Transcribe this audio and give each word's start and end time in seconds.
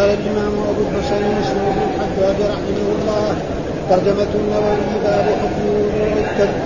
قال 0.00 0.10
الإمام 0.10 0.54
أبو 0.70 0.82
الحسين 0.88 1.24
مسلم 1.40 1.64
بن 1.76 1.82
الحجاج 1.88 2.38
رحمه 2.52 2.86
الله 2.96 3.28
ترجمة 3.90 4.32
النووي 4.40 4.94
باب 5.04 5.26
حكم 5.40 5.62
وضوء 5.68 6.12
الكلب 6.24 6.60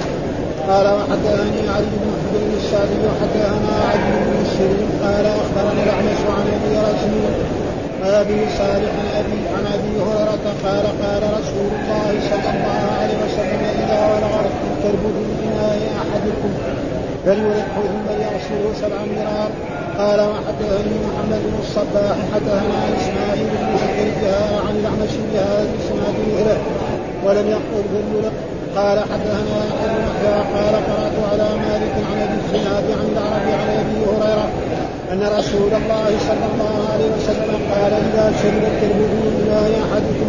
قال 0.68 0.86
وحدثني 0.96 1.68
علي 1.74 1.94
بن 2.02 2.10
حجر 2.22 2.50
السعدي 2.62 2.98
وحدثنا 3.06 3.74
علي 3.90 4.10
بن 4.26 4.36
السري 4.46 4.86
قال 5.02 5.26
اخبرني 5.26 5.82
الأعمش 5.82 6.20
عن 6.36 6.46
أبي 6.56 6.74
رسول 6.88 7.32
أبي 8.04 8.40
صالح 8.58 8.92
عن 9.00 9.08
أبي 9.20 9.40
عن 9.54 9.64
أبي 9.76 9.92
هريرة. 10.06 10.46
قال 10.64 10.84
قال 11.02 11.22
رسول 11.38 11.70
الله 11.78 12.10
صلى 12.30 12.50
الله 12.54 12.80
عليه 13.00 13.16
وسلم 13.24 13.62
إذا 13.82 14.00
ولغ 14.10 14.34
الكلب 14.46 15.02
في 15.38 15.44
اناء 15.48 15.80
أحدكم 16.02 16.50
فليلقه 17.24 17.82
ثم 17.92 18.06
ليغسله 18.18 18.72
سبع 18.82 18.98
مرار. 19.16 19.50
قال 19.98 20.20
وحدثني 20.20 20.94
محمد 21.06 21.40
بن 21.46 21.58
الصباح 21.60 22.16
حدثنا 22.34 22.80
إسماعيل 22.98 23.46
بن 23.46 23.76
زكريا 23.82 24.38
عن 24.66 24.74
الاعمش 24.76 25.14
بهذا 25.32 25.68
الاسناد 25.70 26.14
مثله 26.28 26.58
ولم 27.24 27.46
يقل 27.48 27.84
فليلق 27.92 28.32
قال 28.76 28.98
حدثنا 28.98 29.60
أبو 29.84 29.96
يحيى 30.04 30.34
قال 30.54 30.74
قرأت 30.74 31.16
على 31.32 31.48
مالك 31.66 31.94
عن 32.10 32.18
أبي 32.22 32.34
الزناد 32.44 32.84
عن 32.98 33.06
العربي 33.12 33.52
عن 33.52 33.68
أبي 33.80 33.96
هريرة 34.06 34.48
أن 35.12 35.38
رسول 35.38 35.72
الله 35.80 36.10
صلى 36.28 36.46
الله 36.52 36.74
عليه 36.92 37.08
وسلم 37.16 37.58
قال 37.72 37.92
إذا 37.92 38.32
شرب 38.42 38.64
في 38.80 38.86
اناء 38.86 39.70
احدكم 39.84 40.28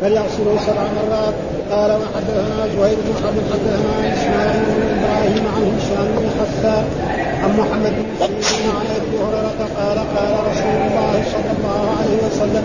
فليغسله 0.00 0.56
سبع 0.66 0.82
مرات 0.98 1.34
قال 1.70 1.90
وحدثنا 1.90 2.66
زهير 2.76 2.96
بن 3.04 3.12
حرب 3.22 3.36
حدثنا 3.52 3.94
إسماعيل 4.14 4.62
بن 4.68 4.82
إبراهيم 4.96 5.44
عن 5.54 5.62
هشام 5.76 6.06
بن 6.16 6.26
حسان 6.38 6.84
عن 7.42 7.50
محمد 7.58 7.92
بن 7.98 8.42
سيرين 8.42 8.70
عن 8.78 8.86
أبي 8.96 9.16
هريرة 9.22 9.60
قال 9.78 9.98
قال 10.16 10.32
رسول 10.50 10.78
الله 10.88 11.14
صلى 11.34 11.50
الله 11.56 11.82
عليه 11.98 12.16
وسلم 12.26 12.64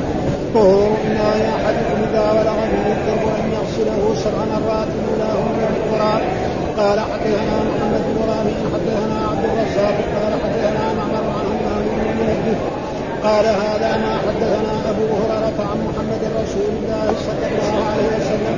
طهور 0.53 0.91
اناء 1.07 1.35
احدكم 1.57 1.97
إذا 2.09 2.31
ولغ 2.31 2.57
به 2.71 2.85
الكلب 2.95 3.23
أن 3.39 3.45
يغسله 3.57 4.15
سبع 4.23 4.41
مرات 4.53 4.87
اولاهن 5.09 5.59
القران 5.75 6.21
قال 6.77 6.99
حدثنا 6.99 7.55
محمد 7.69 8.03
بن 8.09 8.19
رامي 8.31 8.55
حدثنا 8.73 9.17
عبد 9.31 9.43
الرزاق 9.49 9.95
قال 10.15 10.33
حدثنا 10.43 10.93
معمر 10.97 11.25
عن 11.37 11.45
همام 11.45 11.83
بن 11.85 12.78
قال 13.23 13.45
هذا 13.45 13.91
ما 14.03 14.13
حدثنا 14.25 14.73
أبو 14.89 15.03
هريرة 15.19 15.59
عن 15.69 15.77
محمد 15.87 16.23
رسول 16.41 16.71
الله 16.79 17.07
صلى 17.27 17.45
الله 17.51 17.75
عليه 17.89 18.07
وسلم 18.17 18.57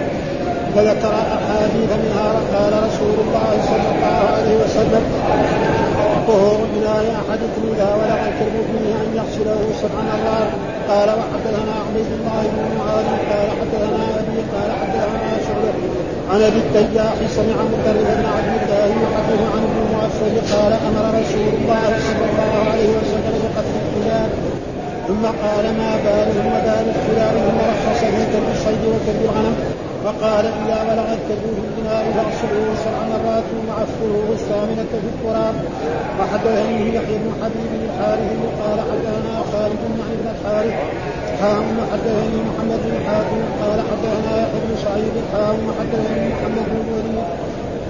فذكر 0.76 1.14
أحاديث 1.38 1.92
منها 2.04 2.28
قال 2.54 2.74
رسول 2.88 3.16
الله 3.26 3.52
صلى 3.70 3.90
الله 3.96 4.20
عليه 4.36 4.56
وسلم 4.64 5.04
طهور 6.28 6.60
إناء 6.78 7.16
أحدكم 7.22 7.62
إذا 7.76 7.90
ولغ 7.96 8.20
الكلب 8.28 8.56
فيه 8.72 8.94
أن 8.96 9.10
يغسله 9.16 9.62
سبع 9.82 10.02
مرات. 10.02 10.52
قال 10.90 11.10
وحدثنا 11.10 11.74
عبيد 11.88 12.10
الله 12.20 12.42
بن 12.54 12.78
معاذ 12.78 13.08
قال 13.30 13.48
حدثنا 13.60 14.04
أبي 14.20 14.38
قال 14.54 14.70
حدثنا 14.82 15.32
شعبة 15.48 15.74
عن 16.32 16.42
أبي 16.42 16.58
التياح 16.58 17.16
سمع 17.38 17.58
مدرب 17.72 18.08
بن 18.20 18.26
عبد 18.36 18.54
الله 18.62 18.88
يحدث 19.04 19.42
عن 19.54 19.62
ابن 19.70 19.80
مؤثر 19.94 20.56
قال 20.56 20.74
أمر 20.74 21.04
رسول 21.20 21.48
الله 21.58 21.88
صلى 22.08 22.26
الله 22.30 22.52
عليه 22.72 22.90
وسلم 22.98 23.34
بقتل 23.44 23.76
الكلاب 23.84 24.30
ثم 25.12 25.26
قال 25.46 25.66
ما 25.82 25.92
بالهم 26.06 26.46
وبال 26.54 26.86
الكلاب 26.96 27.34
ثم 27.46 27.60
رخص 27.72 28.00
في 28.14 28.22
كلب 28.32 28.48
الصيد 28.56 28.84
وكلب 28.94 29.22
الغنم 29.28 29.56
وقال 30.06 30.46
إذا 30.62 30.78
بلغ 30.90 31.08
الكلب 31.18 31.44
في 31.56 31.62
البناء 31.68 32.04
فاغسله 32.16 32.66
سبع 32.84 33.02
مرات 33.12 33.50
وعفره 33.68 34.28
الثامنة 34.40 34.92
في 35.04 35.10
التراب. 35.14 35.56
وحدثني 36.20 36.96
يحيى 36.96 37.18
بن 37.24 37.32
حبيب 37.42 37.72
الحارث 37.88 38.32
قال 38.62 38.80
حدثنا 38.90 39.34
خالد 39.52 39.82
بن 39.92 40.00
ابن 40.14 40.26
الحارث 40.34 40.76
حام 41.42 41.78
حدثني 41.92 42.38
محمد 42.48 42.80
بن 42.86 42.96
حاتم 43.08 43.42
قال 43.62 43.80
حدثنا 43.90 44.34
يحيى 44.44 44.60
بن 44.66 44.74
سعيد 44.86 45.16
حام 45.34 45.62
حدثني 45.80 46.24
محمد 46.34 46.66
بن 46.72 46.78
الوليد 46.84 47.18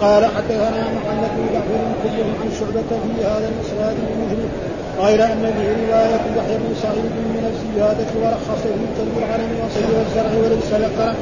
قال 0.02 0.24
حدثنا 0.36 0.84
محمد 0.98 1.32
بن 1.38 1.46
جعفر 1.54 1.84
كلهم 2.04 2.32
عن 2.42 2.50
شعبة 2.60 2.92
في 3.04 3.26
هذا 3.26 3.48
الإسناد 3.54 3.96
المجرم 4.10 4.52
غير 5.00 5.24
أن 5.24 5.42
به 5.58 5.68
رواية 5.88 6.24
يحيى 6.38 6.58
بن 6.58 6.76
سعيد 6.82 7.12
من 7.36 7.46
الزيادة 7.54 8.10
ورخص 8.22 8.62
في 8.64 8.70
كلب 8.98 9.16
الغنم 9.18 9.52
وصيد 9.66 9.90
والزرع 9.98 10.32
وليس 10.44 10.72
ذكر 10.74 11.14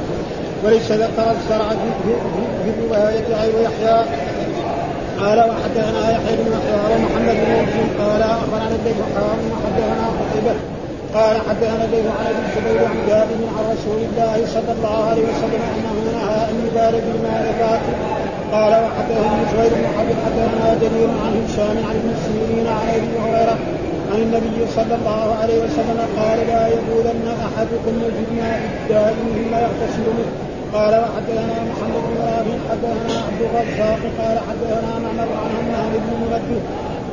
وليس 0.64 0.92
ذكر 0.92 1.30
الزرع 1.30 1.68
في, 1.68 2.70
رواية 2.88 3.24
غير 3.40 3.54
يحيى. 3.62 4.04
قال 5.20 5.38
وحدثنا 5.38 6.10
يحيى 6.10 6.36
بن 6.36 6.52
يحيى 6.52 6.80
ومحمد 6.94 7.36
بن 7.44 7.52
مسلم 7.62 7.88
قال 7.98 8.22
أخبرنا 8.22 8.76
الليث 8.78 8.96
حرام 9.14 9.40
وحدثنا 9.52 10.06
قتيبة. 10.20 10.54
قال 11.14 11.36
حدثنا 11.48 11.84
الليث 11.84 12.06
عن 12.18 12.26
ابي 12.26 12.42
الزبير 12.48 12.86
عن 12.88 12.96
جابر 13.08 13.40
عن 13.56 13.64
رسول 13.74 14.00
الله 14.08 14.46
صلى 14.54 14.72
الله 14.78 15.04
عليه 15.10 15.22
وسلم 15.22 15.62
أنه 15.76 15.94
نهى 16.12 16.50
أن 16.50 16.56
يبال 16.66 17.00
بالماء 17.00 17.54
فاتي 17.60 18.19
قال 18.52 18.72
وحدثني 18.84 19.42
زهير 19.52 19.70
بن 19.74 19.86
حرب 19.96 20.16
حدثنا 20.24 20.66
جرير 20.82 21.08
عن 21.24 21.32
هشام 21.44 21.76
عن 21.88 21.94
ابن 22.00 22.10
سيرين 22.24 22.66
عن 22.66 22.88
أبي 22.96 23.12
هريرة 23.22 23.56
عن 24.12 24.18
النبي 24.26 24.58
صلى 24.76 24.94
الله 24.94 25.36
عليه 25.42 25.58
وسلم 25.64 26.00
قال 26.18 26.38
لا 26.46 26.66
يقولن 26.68 27.26
أحدكم 27.46 27.94
في 28.16 28.22
الماء 28.30 28.60
الدائم 28.70 29.16
ثم 29.34 29.54
يغتسل 29.64 30.06
منه. 30.18 30.32
قال 30.74 30.94
وحدثنا 31.02 31.56
محمد 31.70 32.02
بن 32.08 32.16
رافع 32.26 32.56
حدثنا 32.70 33.14
عبد 33.26 33.40
الرزاق 33.48 34.00
قال 34.18 34.36
حدثنا 34.48 34.92
معمر 35.04 35.30
عن 35.42 35.52
بن 35.92 36.10
منبه 36.22 36.60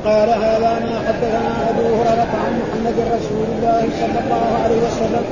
قال 0.08 0.30
هذا 0.30 0.72
ما 0.86 0.96
حدثنا 1.08 1.70
أبو 1.70 1.86
هريرة 2.00 2.32
عن 2.44 2.54
محمد 2.62 2.98
رسول 3.16 3.48
الله 3.54 3.82
صلى 4.02 4.20
الله 4.24 4.48
عليه 4.64 4.80
وسلم 4.88 5.24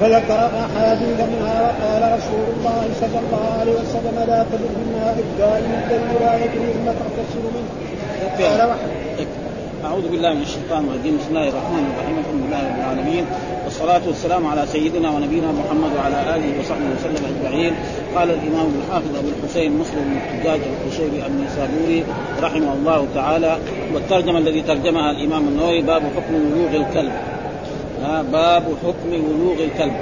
فذكر 0.00 0.40
احاديث 0.64 1.20
منها 1.32 1.56
وقال 1.62 2.02
رسول 2.18 2.44
الله 2.54 2.84
صلى 3.00 3.18
الله 3.24 3.44
عليه 3.60 3.72
وسلم 3.72 4.16
لا 4.28 4.44
تدر 4.50 4.72
الماء 4.86 5.16
الدائم 5.26 5.70
الذي 5.84 6.14
لا 6.24 6.34
يجري 6.44 6.72
ثم 6.72 6.86
تغتسل 7.00 7.44
منه. 7.56 7.70
قال 8.40 8.70
أعوذ 9.84 10.08
بالله 10.08 10.34
من 10.34 10.42
الشيطان 10.42 10.82
الرجيم. 10.88 11.14
بسم 11.18 11.28
الله 11.30 11.48
الرحمن 11.48 11.84
الرحيم. 11.92 12.16
الحمد 12.22 12.42
لله 12.46 12.60
رب 12.68 12.78
العالمين. 12.82 13.24
والصلاة 13.82 14.08
والسلام 14.08 14.46
على 14.46 14.66
سيدنا 14.66 15.10
ونبينا 15.10 15.52
محمد 15.52 15.90
وعلى 15.96 16.36
آله 16.36 16.60
وصحبه 16.60 16.84
وسلم 16.98 17.24
أجمعين. 17.32 17.74
قال 18.16 18.30
الإمام 18.30 18.66
الحافظ 18.82 19.16
أبو 19.16 19.28
الحسين 19.28 19.72
مسلم 19.72 20.04
بن 20.04 20.16
الحجاج 20.16 20.60
القشيري 20.60 21.26
النيسابوري 21.26 22.04
رحمه 22.42 22.72
الله 22.72 23.06
تعالى. 23.14 23.58
والترجمة 23.94 24.38
الذي 24.38 24.60
ترجمها 24.60 25.10
الإمام 25.10 25.48
النووي 25.48 25.82
باب 25.82 26.02
حكم 26.16 26.34
ولوغ 26.34 26.76
الكلب. 26.76 27.12
باب 28.32 28.64
حكم 28.84 29.10
ولوغ 29.12 29.64
الكلب. 29.64 29.92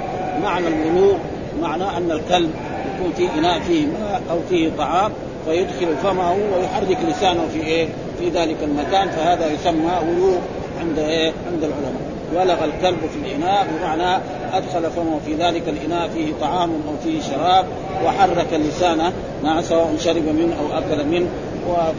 معنى 0.43 0.67
الولوغ 0.67 1.17
معناه 1.61 1.97
أن 1.97 2.11
الكلب 2.11 2.49
يكون 2.95 3.11
في 3.17 3.39
إناء 3.39 3.59
فيه 3.59 3.85
ماء 3.85 4.21
أو 4.31 4.37
فيه 4.49 4.69
طعام 4.77 5.11
فيدخل 5.45 5.95
فمه 6.03 6.31
ويحرك 6.31 6.97
لسانه 7.09 7.47
في 7.53 7.59
إيه؟ 7.59 7.87
في 8.19 8.29
ذلك 8.29 8.57
المكان 8.63 9.09
فهذا 9.09 9.51
يسمى 9.51 9.91
ولوغ 10.07 10.37
عند 10.81 10.99
إيه؟ 10.99 11.31
عند 11.51 11.63
العلماء. 11.63 12.10
ولغ 12.35 12.65
الكلب 12.65 12.97
في 13.13 13.27
الإناء 13.27 13.67
بمعنى 13.71 14.21
أدخل 14.53 14.91
فمه 14.91 15.19
في 15.25 15.33
ذلك 15.33 15.63
الإناء 15.69 16.07
فيه 16.07 16.33
طعام 16.41 16.69
أو 16.69 16.93
فيه 17.03 17.21
شراب 17.21 17.65
وحرك 18.05 18.53
لسانه 18.53 19.11
مع 19.43 19.61
سواء 19.61 19.95
شرب 19.99 20.25
منه 20.25 20.55
أو 20.59 20.77
أكل 20.77 21.05
منه 21.05 21.27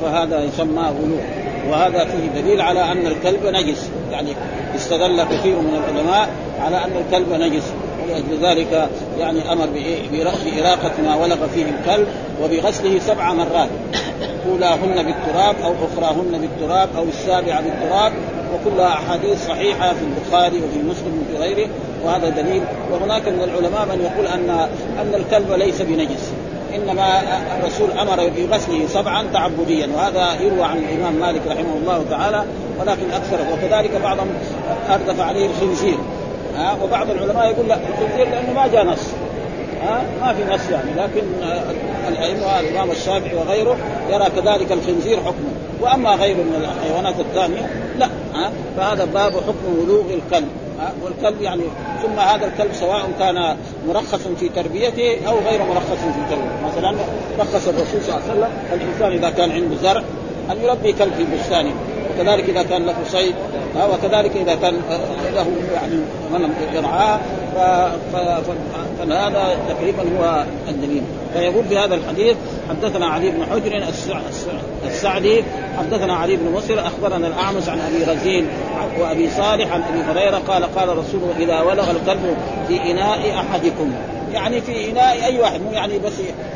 فهذا 0.02 0.44
يسمى 0.44 0.92
ولوغ 1.02 1.20
وهذا 1.70 2.04
فيه 2.04 2.40
دليل 2.40 2.60
على 2.60 2.92
أن 2.92 3.06
الكلب 3.06 3.46
نجس. 3.46 3.90
يعني 4.10 4.32
استدل 4.76 5.22
كثير 5.22 5.54
من 5.54 5.82
العلماء 5.84 6.28
على 6.60 6.76
أن 6.76 6.90
الكلب 7.06 7.32
نجس. 7.32 7.72
ولأجل 8.04 8.46
ذلك 8.46 8.88
يعني 9.18 9.52
أمر 9.52 9.68
بإراقة 10.12 11.02
ما 11.04 11.16
ولغ 11.16 11.46
فيه 11.54 11.64
الكلب 11.64 12.06
وبغسله 12.42 12.98
سبع 12.98 13.32
مرات. 13.32 13.68
أولاهن 14.50 15.02
بالتراب 15.02 15.56
أو 15.64 15.72
أخراهن 15.72 16.40
بالتراب 16.40 16.88
أو 16.96 17.04
السابعه 17.04 17.60
بالتراب. 17.60 18.12
وكلها 18.54 18.88
أحاديث 18.88 19.46
صحيحة 19.46 19.92
في 19.92 20.04
البخاري 20.04 20.56
وفي 20.56 20.78
مسلم 20.78 21.22
وفي 21.22 21.42
غيره. 21.42 21.68
وهذا 22.04 22.28
دليل. 22.28 22.62
وهناك 22.90 23.28
من 23.28 23.42
العلماء 23.42 23.86
من 23.86 24.10
يقول 24.10 24.26
ان 24.26 24.50
أن 25.00 25.14
الكلب 25.14 25.52
ليس 25.52 25.82
بنجس. 25.82 26.32
إنما 26.74 27.22
الرسول 27.58 27.90
أمر 27.90 28.30
بغسله 28.36 28.86
سبعا 28.88 29.26
تعبديا. 29.32 29.88
وهذا 29.96 30.40
يروى 30.40 30.62
عن 30.62 30.78
الإمام 30.78 31.14
مالك 31.14 31.42
رحمه 31.46 31.76
الله 31.82 32.04
تعالى. 32.10 32.44
ولكن 32.80 33.10
أكثر. 33.10 33.38
وكذلك 33.52 34.00
بعضهم 34.02 34.28
أردف 34.90 35.20
عليه 35.20 35.46
الخنزير. 35.46 35.98
ها 36.56 36.76
وبعض 36.82 37.10
العلماء 37.10 37.50
يقول 37.50 37.68
لا 37.68 37.74
الخنزير 37.74 38.28
لأنه 38.30 38.52
ما 38.52 38.66
جاء 38.66 38.84
نص. 38.84 39.06
ها 39.82 40.02
ما 40.20 40.32
في 40.32 40.54
نص 40.54 40.70
يعني 40.70 40.90
لكن 40.96 41.22
الأئمة 42.08 42.60
الإمام 42.60 42.90
الشافعي 42.90 43.34
وغيره 43.34 43.76
يرى 44.10 44.30
كذلك 44.36 44.72
الخنزير 44.72 45.16
حكمه. 45.16 45.52
وأما 45.80 46.14
غيره 46.14 46.36
من 46.36 46.68
الحيوانات 46.78 47.20
الثانية 47.20 47.70
لا 47.98 48.08
ها 48.34 48.50
فهذا 48.76 49.04
باب 49.04 49.32
حكم 49.32 49.78
ولوغ 49.82 50.04
الكلب. 50.14 50.48
والكلب 51.02 51.42
يعني 51.42 51.62
ثم 52.02 52.18
هذا 52.18 52.46
الكلب 52.46 52.72
سواء 52.72 53.08
كان 53.18 53.56
مرخص 53.88 54.28
في 54.40 54.48
تربيته 54.48 55.28
أو 55.28 55.34
غير 55.38 55.62
مرخص 55.62 56.00
في 56.00 56.30
تربيته. 56.30 56.66
مثلا 56.66 56.96
رخص 57.38 57.68
الرسول 57.68 58.02
صلى 58.02 58.14
الله 58.14 58.22
عليه 58.30 58.32
وسلم 58.32 58.50
الإنسان 58.72 59.12
إذا 59.12 59.30
كان 59.30 59.50
عنده 59.50 59.76
زرع 59.82 60.02
أن 60.50 60.56
يربي 60.64 60.92
كلب 60.92 61.12
في 61.16 61.24
بستانه. 61.36 61.72
وكذلك 62.14 62.48
إذا 62.48 62.62
كان 62.62 62.86
له 62.86 62.94
صيد 63.12 63.34
وكذلك 63.92 64.36
إذا 64.36 64.54
كان 64.54 64.74
له 65.34 65.46
يعني 65.74 65.94
غنم 66.32 66.52
يرعاه 66.74 67.20
فهذا 68.98 69.56
تقريبا 69.68 70.02
هو 70.18 70.44
الدليل. 70.68 71.02
فيقول 71.34 71.64
في 71.64 71.78
هذا 71.78 71.94
الحديث 71.94 72.36
حدثنا 72.68 73.06
علي 73.06 73.30
بن 73.30 73.44
حجر 73.44 73.84
السعدي 74.86 75.44
حدثنا 75.78 76.14
علي 76.16 76.36
بن 76.36 76.52
مسر 76.52 76.86
أخبرنا 76.86 77.26
الأعمش 77.26 77.68
عن 77.68 77.78
أبي 77.80 78.12
رزين 78.12 78.46
وأبي 78.98 79.30
صالح 79.30 79.72
عن 79.72 79.82
أبي 79.82 80.02
هريرة 80.02 80.42
قال 80.48 80.74
قال 80.74 80.88
رسول 80.88 81.20
إذا 81.38 81.60
ولغ 81.60 81.90
الكلب 81.90 82.36
في 82.68 82.90
إناء 82.90 83.34
أحدكم 83.34 83.92
يعني 84.32 84.60
في 84.60 84.90
إناء 84.90 85.24
أي 85.24 85.40
واحد 85.40 85.60
مو 85.60 85.72
يعني 85.72 85.98
بس 85.98 86.12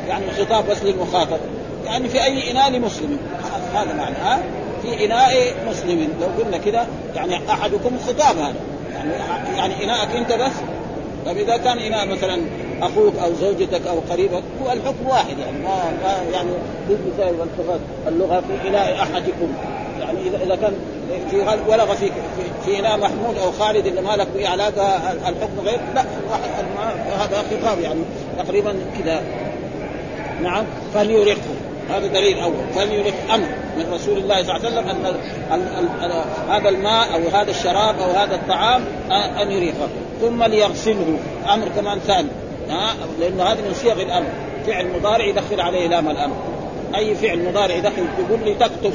يعني 0.07 0.25
خطاب 0.39 0.65
بس 0.69 0.83
للمخاطب 0.83 1.37
يعني 1.85 2.09
في 2.09 2.23
أي 2.23 2.51
إناء 2.51 2.69
لمسلم. 2.71 3.17
هذا 3.73 3.93
معنى 3.93 4.15
ها؟ 4.15 4.39
في 4.87 5.05
إناء 5.05 5.53
مسلم. 5.69 6.09
لو 6.21 6.43
قلنا 6.43 6.57
كذا 6.57 6.87
يعني 7.15 7.39
أحدكم 7.49 7.97
خطاب 8.07 8.37
هذا. 8.37 8.55
يعني 8.93 9.11
يعني 9.57 9.83
إناءك 9.83 10.15
أنت 10.15 10.33
بس. 10.33 10.51
طيب 11.25 11.37
إذا 11.37 11.57
كان 11.57 11.77
إناء 11.77 12.07
مثلا 12.07 12.41
أخوك 12.81 13.13
أو 13.23 13.33
زوجتك 13.41 13.87
أو 13.87 13.99
قريبك 14.09 14.43
هو 14.63 14.71
الحكم 14.71 15.07
واحد 15.07 15.39
يعني. 15.39 15.57
ما, 15.63 15.91
ما 16.03 16.31
يعني 16.33 16.49
بالمثال 16.89 17.39
والتفات 17.39 17.79
اللغة 18.07 18.39
في 18.39 18.69
إناء 18.69 19.01
أحدكم. 19.01 19.53
يعني 19.99 20.19
اذا 20.27 20.43
إذا 20.43 20.55
كان 20.55 20.73
في 21.31 21.37
ولغ 21.67 21.95
في 21.95 22.11
في 22.65 22.79
إناء 22.79 22.97
محمود 22.97 23.37
أو 23.37 23.51
خالد 23.51 23.85
اللي 23.85 24.01
ما 24.01 24.15
لك 24.15 24.27
علاقه 24.45 25.11
الحكم 25.11 25.59
غير 25.65 25.79
لا 25.95 26.01
هذا 27.19 27.43
خطاب 27.51 27.79
يعني 27.79 27.99
تقريبا 28.37 28.75
كذا. 28.99 29.21
نعم 30.43 30.65
فليرقه 30.93 31.56
هذا 31.89 32.07
دليل 32.07 32.39
أول. 32.39 32.53
فليرق 32.75 33.13
أمر 33.33 33.47
من 33.77 33.93
رسول 33.93 34.17
الله 34.17 34.43
صلى 34.43 34.55
الله 34.55 34.67
عليه 34.67 34.67
وسلم 34.67 34.89
أن 34.89 36.11
هذا 36.49 36.69
الماء 36.69 37.07
أو 37.15 37.39
هذا 37.39 37.51
الشراب 37.51 37.99
أو 37.99 38.11
هذا 38.11 38.35
الطعام 38.35 38.85
أن 39.41 39.51
يريقه 39.51 39.87
ثم 40.21 40.43
ليغسله. 40.43 41.19
أمر 41.53 41.67
كمان 41.75 41.99
ثاني. 41.99 42.27
ها؟ 42.69 42.93
لأنه 43.19 43.43
هذا 43.43 43.61
من 43.61 43.73
صيغ 43.73 44.01
الأمر. 44.01 44.27
فعل 44.67 44.87
مضارع 44.99 45.25
يدخل 45.25 45.61
عليه 45.61 45.87
لام 45.87 46.09
الأمر. 46.09 46.35
أي 46.95 47.15
فعل 47.15 47.45
مضارع 47.49 47.75
يدخل 47.75 48.05
يقول 48.19 48.39
لي 48.45 48.53
تكتب. 48.53 48.93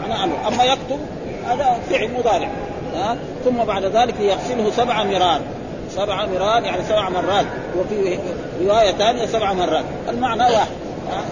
معنى 0.00 0.24
أمر. 0.24 0.36
أما 0.48 0.64
يكتب 0.64 0.98
هذا 1.46 1.78
فعل 1.90 2.10
مضارع. 2.18 2.48
ها؟ 2.94 3.16
ثم 3.44 3.64
بعد 3.64 3.84
ذلك 3.84 4.14
يغسله 4.20 4.70
سبع 4.70 5.04
مرار. 5.04 5.40
سبع 5.90 6.26
مرار 6.26 6.62
يعني 6.62 6.82
سبع 6.88 7.08
مرات. 7.08 7.46
وفي 7.78 8.18
رواية 8.64 8.92
ثانية 8.92 9.26
سبع 9.26 9.52
مرات. 9.52 9.84
المعنى 10.08 10.42
واحد. 10.42 10.85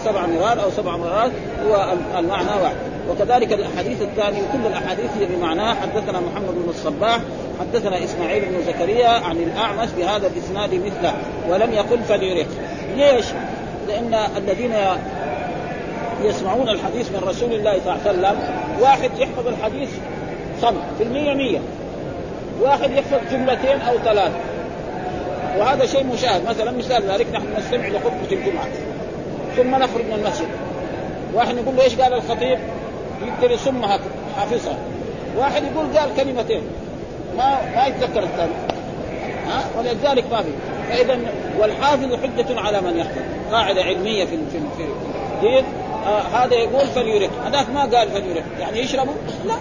سبع 0.04 0.26
مرات 0.26 0.58
أو 0.58 0.70
سبع 0.70 0.96
مرات 0.96 1.30
هو 1.66 1.92
المعنى 2.18 2.62
واحد. 2.62 2.76
وكذلك 3.10 3.52
الأحاديث 3.52 4.02
الثانية 4.02 4.42
كل 4.52 4.66
الأحاديث 4.66 5.10
هي 5.20 5.26
بمعناه 5.26 5.74
حدثنا 5.74 6.20
محمد 6.20 6.54
بن 6.54 6.70
الصباح 6.70 7.20
حدثنا 7.60 8.04
إسماعيل 8.04 8.44
بن 8.44 8.62
زكريا 8.66 9.08
عن 9.08 9.36
الأعمش 9.36 9.88
بهذا 9.98 10.26
الإسناد 10.26 10.74
مثله 10.74 11.14
ولم 11.48 11.72
يقل 11.72 11.98
فليرق. 12.08 12.46
ليش؟ 12.96 13.26
لأن 13.88 14.14
الذين 14.36 14.74
يسمعون 16.22 16.68
الحديث 16.68 17.10
من 17.10 17.28
رسول 17.28 17.52
الله 17.52 17.80
صلى 17.84 17.94
الله 17.94 18.00
عليه 18.08 18.10
وسلم 18.10 18.36
واحد 18.80 19.10
يحفظ 19.18 19.46
الحديث 19.46 19.88
صم 20.60 20.74
في 20.98 21.04
المية 21.04 21.34
مية. 21.34 21.58
واحد 22.62 22.90
يحفظ 22.90 23.18
جملتين 23.32 23.80
أو 23.80 23.98
ثلاث 24.04 24.32
وهذا 25.58 25.86
شيء 25.86 26.06
مشاهد. 26.06 26.48
مثلا 26.48 26.70
مثال 26.70 27.02
ذلك 27.10 27.26
نحن 27.32 27.46
نستمع 27.58 27.88
لخطبة 27.88 28.32
الجمعة. 28.32 28.66
ثم 29.56 29.74
نخرج 29.74 30.04
من 30.04 30.22
المسجد. 30.24 30.48
واحد 31.34 31.56
يقول 31.56 31.76
له 31.76 31.82
إيش 31.82 31.94
قال 31.94 32.12
الخطيب؟ 32.14 32.58
يقدر 33.26 33.50
يسمها 33.50 33.98
حافظها. 34.36 34.76
واحد 35.36 35.62
يقول 35.64 35.98
قال 35.98 36.16
كلمتين. 36.16 36.62
ما 37.36 37.58
ما 37.76 37.86
يتذكر 37.86 38.22
الثاني. 38.22 38.52
ها؟ 39.48 39.64
ولذلك 39.78 40.24
ما 40.32 40.42
في. 40.42 40.48
فإذا 40.88 41.18
والحافظ 41.58 42.14
حجة 42.14 42.60
على 42.60 42.80
من 42.80 42.96
يحفظ 42.96 43.22
قاعدة 43.52 43.82
علمية 43.82 44.24
في 44.24 44.36
في 44.36 44.58
في 44.76 44.84
الدين. 45.34 45.64
آه 46.06 46.20
هذا 46.20 46.54
يقول 46.54 46.86
فليرق. 46.86 47.30
هذاك 47.46 47.70
ما 47.70 47.80
قال 47.80 48.08
فليرق. 48.08 48.44
يعني 48.60 48.78
يشربوا 48.78 49.14
لا. 49.46 49.54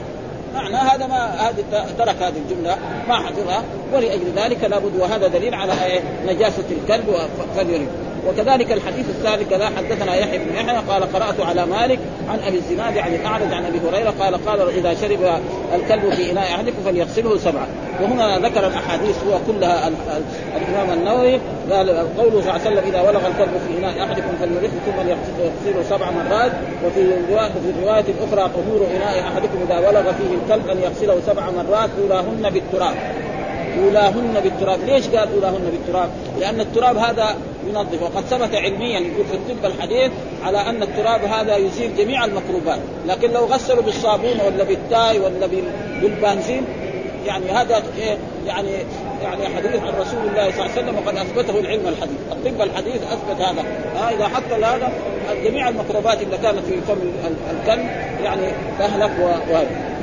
معنى 0.56 0.76
هذا 0.76 1.08
ما 1.08 1.50
هذا 1.50 1.64
ترك 1.98 2.16
هذه 2.22 2.38
الجملة. 2.38 2.78
ما 3.08 3.16
حفظها. 3.16 3.64
ولأجل 3.94 4.34
ذلك 4.36 4.64
لابد 4.64 4.96
وهذا 5.00 5.28
دليل 5.28 5.54
على 5.54 5.74
إيه؟ 5.86 6.02
نجاسة 6.28 6.64
الكلب 6.72 7.06
فليرق. 7.56 7.88
وكذلك 8.28 8.72
الحديث 8.72 9.10
الثالث 9.10 9.50
كذا 9.50 9.72
حدثنا 9.78 10.16
يحيى 10.16 10.38
بن 10.38 10.56
يحيى 10.56 10.78
قال 10.90 11.14
قرأت 11.14 11.40
على 11.40 11.66
مالك 11.66 12.00
عن 12.30 12.40
أبي 12.48 12.58
الزناد 12.58 12.98
عن 12.98 13.14
الأعرج 13.14 13.54
عن 13.54 13.66
أبي 13.66 13.80
هريرة 13.90 14.14
قال 14.20 14.46
قال 14.46 14.70
إذا 14.70 14.94
شرب 14.94 15.20
الكلب 15.76 16.14
في 16.14 16.32
إناء 16.32 16.44
احدكم 16.44 16.84
فليغسله 16.86 17.38
سبعة. 17.38 17.68
وهنا 18.02 18.40
ذكر 18.40 18.68
الأحاديث 18.68 19.16
هو 19.28 19.38
كلها 19.48 19.92
الإمام 20.58 21.00
النووي 21.00 21.40
قال 21.72 21.90
قوله 22.18 22.42
صلى 22.42 22.50
الله 22.50 22.52
عليه 22.52 22.62
وسلم 22.62 22.84
إذا 22.88 23.02
ولغ 23.02 23.28
الكلب 23.28 23.62
في 23.68 23.78
إناء 23.80 24.04
أحدكم 24.04 24.32
فليغسله 24.40 24.70
ثم 24.86 25.10
يغسله 25.10 25.84
سبع 25.90 26.12
مرات. 26.12 26.52
وفي 26.86 27.14
في 27.34 27.70
الروايه 27.80 28.06
الاخرى 28.08 28.52
طهور 28.54 28.88
إناء 28.96 29.20
أحدكم 29.20 29.58
إذا 29.70 29.88
ولغ 29.88 30.02
فيه 30.02 30.36
الكلب 30.44 30.70
أن 30.70 30.78
يغسله 30.84 31.22
سبع 31.28 31.44
مرات 31.50 31.90
أولاهن 32.02 32.50
بالتراب. 32.54 32.96
أولاهن 33.84 34.42
بالتراب، 34.44 34.80
ليش 34.86 35.08
قال 35.08 35.34
أولاهن 35.34 35.72
بالتراب؟ 35.72 36.10
لأن 36.40 36.62
التراب 36.62 36.98
هذا 36.98 37.36
ينظف. 37.70 38.02
وقد 38.02 38.24
ثبت 38.24 38.56
علميا 38.56 39.00
يقول 39.00 39.26
في 39.26 39.34
الطب 39.34 39.66
الحديث 39.66 40.12
على 40.44 40.58
أن 40.58 40.84
التراب 40.84 41.26
هذا 41.26 41.58
يزيل 41.58 41.98
جميع 41.98 42.26
الميكروبات، 42.26 42.80
لكن 43.08 43.32
لو 43.32 43.46
غسلوا 43.46 43.84
بالصابون 43.84 44.40
ولا 44.46 44.64
بالتاي 44.64 45.20
ولا 45.20 45.48
بالبنزين 46.02 46.64
يعني 47.28 47.52
هذا 47.52 47.84
إيه؟ 47.98 48.18
يعني 48.48 48.70
يعني 49.24 49.56
حديث 49.56 49.82
عن 49.82 49.94
رسول 50.00 50.20
الله 50.20 50.52
صلى 50.52 50.66
الله 50.66 50.72
عليه 50.72 50.72
وسلم 50.72 50.96
وقد 50.98 51.18
أثبته 51.18 51.60
العلم 51.60 51.88
الحديث، 51.88 52.18
الطب 52.32 52.62
الحديث 52.62 53.02
أثبت 53.04 53.42
هذا، 53.42 53.64
ها 53.96 54.10
إذا 54.16 54.28
حط 54.28 54.52
هذا 54.52 54.92
جميع 55.44 55.70
الميكروبات 55.70 56.22
اللي 56.22 56.38
كانت 56.38 56.60
في 56.60 56.82
فم 56.88 56.98
الكلب 57.52 57.86
يعني 58.24 58.48
تهلك 58.80 59.12
وهذا. 59.20 59.94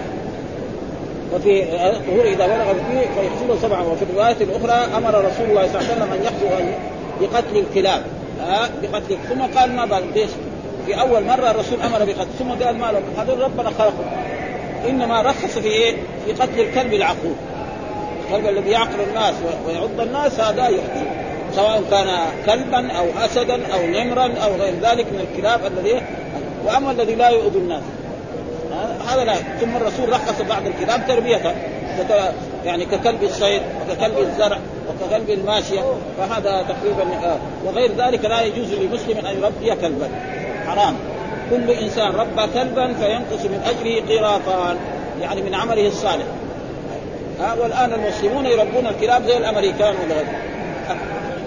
وفي 1.35 1.63
الطهور 1.63 2.25
إذا 2.25 2.47
بلغ 2.47 2.73
فيه 2.73 3.01
فيغسله 3.01 3.69
سبعا. 3.69 3.83
وفي 3.83 4.03
الرواية 4.03 4.37
الأخرى 4.41 4.97
أمر 4.97 5.25
رسول 5.25 5.47
الله 5.51 5.67
صلى 5.67 5.81
الله 5.81 5.91
عليه 5.91 5.93
وسلم 5.93 6.13
أن 6.13 6.19
يغسل 6.25 6.73
بقتل 7.21 7.57
الكلاب 7.57 8.03
ها؟ 8.41 8.71
بقتل 8.83 9.17
ثم 9.29 9.59
قال 9.59 9.77
ما 9.77 9.85
بال 9.85 10.03
ليش؟ 10.15 10.31
في 10.87 11.01
أول 11.01 11.25
مرة 11.25 11.51
الرسول 11.51 11.81
أمر 11.81 11.99
بقتل. 11.99 12.29
ثم 12.39 12.65
قال 12.65 12.79
ما 12.79 12.87
لكم 12.87 13.21
هذول 13.21 13.41
ربنا 13.41 13.71
خلقهم 13.71 14.11
إنما 14.89 15.23
رخص 15.23 15.59
في 15.59 15.69
إيه؟ 15.69 15.97
في 16.27 16.33
قتل 16.33 16.61
الكلب 16.61 16.95
العقور 16.95 17.35
الكلب 18.25 18.49
الذي 18.49 18.71
يعقر 18.71 19.05
الناس 19.09 19.35
ويعض 19.67 20.01
الناس 20.01 20.41
هذا 20.41 20.67
يؤذي 20.67 21.07
سواء 21.57 21.83
كان 21.91 22.09
كلبا 22.47 22.93
أو 22.93 23.07
اسدا 23.25 23.75
أو 23.75 23.87
نمرا 23.87 24.33
أو 24.45 24.55
غير 24.55 24.75
ذلك 24.75 25.07
من 25.07 25.27
الكلاب 25.31 25.61
الذي 25.67 26.03
وأما 26.67 26.91
الذي 26.91 27.15
لا 27.15 27.29
يؤذي 27.29 27.59
الناس. 27.59 27.83
هذا 29.09 29.25
لا. 29.25 29.35
ثم 29.35 29.77
الرسول 29.77 30.09
رخص 30.09 30.41
بعض 30.49 30.63
الكلاب 30.67 31.09
تربيته. 31.09 31.55
يعني 32.65 32.85
ككلب 32.85 33.23
الصيد 33.23 33.63
وككلب 33.81 34.19
الزرع 34.19 34.59
وككلب 34.89 35.31
الماشية 35.31 35.81
فهذا 36.19 36.65
تقريبا 36.69 37.27
آه 37.27 37.39
وغير 37.65 37.91
ذلك 37.99 38.25
لا 38.25 38.43
يجوز 38.43 38.73
لمسلم 38.73 39.27
أن 39.27 39.37
يربي 39.37 39.81
كلبا. 39.81 40.09
حرام. 40.67 40.95
كل 41.51 41.71
إنسان 41.71 42.13
ربى 42.13 42.43
كلبا 42.55 42.95
فينقص 42.95 43.45
من 43.45 43.63
أجره 43.67 44.19
قراطان 44.19 44.77
يعني 45.21 45.43
من 45.43 45.55
عمله 45.55 45.87
الصالح. 45.87 46.25
ها 47.41 47.55
والآن 47.55 47.93
المسلمون 47.93 48.47
يربون 48.47 48.87
الكلاب 48.87 49.27
زي 49.27 49.37
الأمريكان 49.37 49.95
ولا 50.05 50.23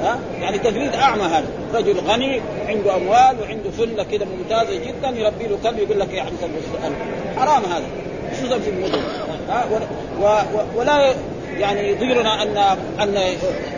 ها 0.03 0.19
يعني 0.41 0.57
تجريد 0.57 0.93
أعمى 0.93 1.23
هذا. 1.23 1.47
رجل 1.73 1.99
غني 1.99 2.41
عنده 2.67 2.95
أموال 2.95 3.41
وعنده 3.41 3.71
سنه 3.77 4.03
كده 4.11 4.25
ممتازة 4.25 4.75
جدا 4.75 5.09
يربي 5.09 5.47
له 5.47 5.57
كلب 5.63 5.79
يقول 5.79 5.99
لك 5.99 6.13
يا 6.13 6.23
حسن 6.23 6.49
حرام 7.37 7.63
هذا. 7.63 7.85
خصوصا 8.31 8.59
في 8.59 8.69
المدن. 8.69 9.01
ولا 10.75 11.13
يعني 11.59 11.89
يضيرنا 11.89 12.43
ان 12.43 12.57
أن 13.01 13.15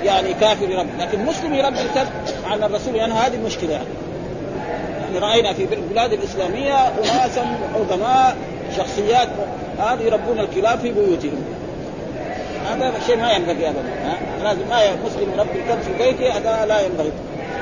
يعني 0.03 0.33
كافر 0.33 0.69
يربي 0.69 0.89
لكن 0.99 1.25
مسلم 1.25 1.53
يربي 1.53 1.81
الكلب 1.81 2.09
عن 2.45 2.63
الرسول 2.63 2.95
يعني 2.95 3.13
هذه 3.13 3.35
المشكلة 3.35 3.71
يعني. 3.71 3.85
يعني 5.01 5.19
رأينا 5.19 5.53
في 5.53 5.73
البلاد 5.73 6.13
الإسلامية 6.13 6.87
اناسا 6.87 7.45
عظماء 7.75 8.35
شخصيات 8.77 9.27
هذه 9.79 10.01
يربون 10.01 10.39
الكلاب 10.39 10.79
في 10.79 10.91
بيوتهم. 10.91 11.45
هذا 12.69 12.93
شيء 13.07 13.17
ما 13.17 13.31
ينبغي 13.31 13.69
ابدا 13.69 13.83
لازم 14.43 14.61
ما 14.69 14.79
مسلم 15.05 15.31
يربي 15.37 15.59
الكلب 15.59 15.81
في 15.81 16.03
بيته 16.03 16.37
هذا 16.37 16.65
لا 16.65 16.81
ينبغي. 16.81 17.11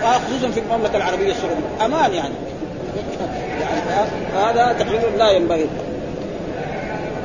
خصوصا 0.01 0.51
في 0.51 0.59
المملكة 0.59 0.97
العربية 0.97 1.31
السعودية. 1.31 1.85
أمان 1.85 2.13
يعني. 2.13 2.33
يعني 3.61 4.09
هذا 4.35 4.75
تقريبا 4.79 5.17
لا 5.17 5.31
ينبغي. 5.31 5.67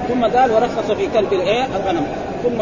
ثم 0.08 0.24
قال 0.24 0.50
ورخص 0.50 0.90
في 0.90 1.06
كلب 1.06 1.32
الايه؟ 1.32 1.66
الغنم. 1.76 2.06
ثم 2.42 2.60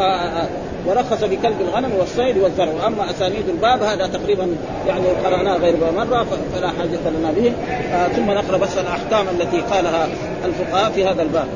ورخص 0.86 1.24
في 1.24 1.36
كلب 1.36 1.60
الغنم 1.60 1.90
والصيد 1.98 2.38
والزرع. 2.38 2.72
واما 2.84 3.10
أسانيد 3.10 3.48
الباب 3.48 3.82
هذا 3.82 4.06
تقريبا 4.06 4.56
يعني 4.88 5.06
قرأناه 5.24 5.56
غير 5.56 5.76
مرة 5.96 6.26
فلا 6.54 6.68
حاجة 6.68 7.10
لنا 7.18 7.32
به. 7.32 7.52
آه 7.94 8.08
ثم 8.08 8.30
نقرأ 8.30 8.56
بس 8.56 8.78
الأحكام 8.78 9.26
التي 9.28 9.60
قالها 9.60 10.08
الفقهاء 10.44 10.90
في 10.90 11.04
هذا 11.04 11.22
الباب. 11.22 11.46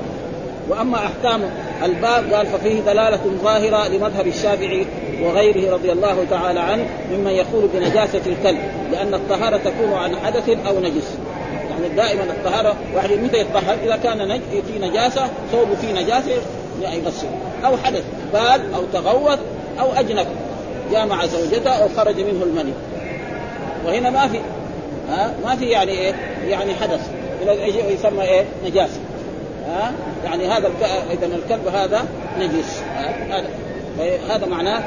وأما 0.69 0.97
أحكام 0.97 1.41
الباب 1.85 2.33
قال 2.33 2.47
ففيه 2.47 2.81
دلالة 2.81 3.21
ظاهرة 3.43 3.89
لمذهب 3.89 4.27
الشافعي 4.27 4.87
وغيره 5.23 5.75
رضي 5.75 5.93
الله 5.93 6.25
تعالى 6.31 6.61
عنه 6.61 6.87
ممن 7.13 7.31
يقول 7.31 7.69
بنجاسة 7.75 8.21
الكلب 8.27 8.59
لأن 8.93 9.15
الطهارة 9.15 9.57
تكون 9.57 9.93
عن 9.93 10.17
حدث 10.17 10.49
أو 10.49 10.81
نجس. 10.81 11.19
يعني 11.83 11.95
دائما 11.95 12.23
الطهارة 12.23 12.77
واحد 12.95 13.11
متى 13.11 13.39
يتطهر؟ 13.39 13.77
إذا 13.85 13.97
كان 13.97 14.29
نج... 14.29 14.41
في 14.67 14.79
نجاسة 14.79 15.29
ثوبه 15.53 15.75
فيه 15.75 15.93
نجاسة 15.93 16.33
يغسل 16.83 17.27
أو 17.65 17.77
حدث 17.77 18.05
بال 18.33 18.75
أو 18.75 18.83
تغوط 18.93 19.39
أو 19.81 19.93
أجنب. 19.93 20.27
جامع 20.93 21.27
زوجته 21.27 21.71
أو 21.71 21.89
خرج 21.97 22.21
منه 22.21 22.43
المني. 22.43 22.73
وهنا 23.87 24.11
ما 24.11 24.29
في 24.29 24.41
ها؟ 25.11 25.35
ما 25.45 25.57
في 25.57 25.65
يعني 25.65 25.93
إيه؟ 25.93 26.15
يعني 26.49 26.75
حدث. 26.75 27.11
يسمى 27.91 28.23
إيه؟ 28.23 28.45
نجاسة. 28.67 29.01
ها؟ 29.69 29.93
يعني 30.25 30.47
هذا 30.47 30.71
اذا 31.11 31.27
الكلب 31.27 31.69
هذا 31.69 32.05
نجس. 32.39 32.83
هذا. 33.31 33.47
هذا 34.31 34.47
معناه 34.47 34.83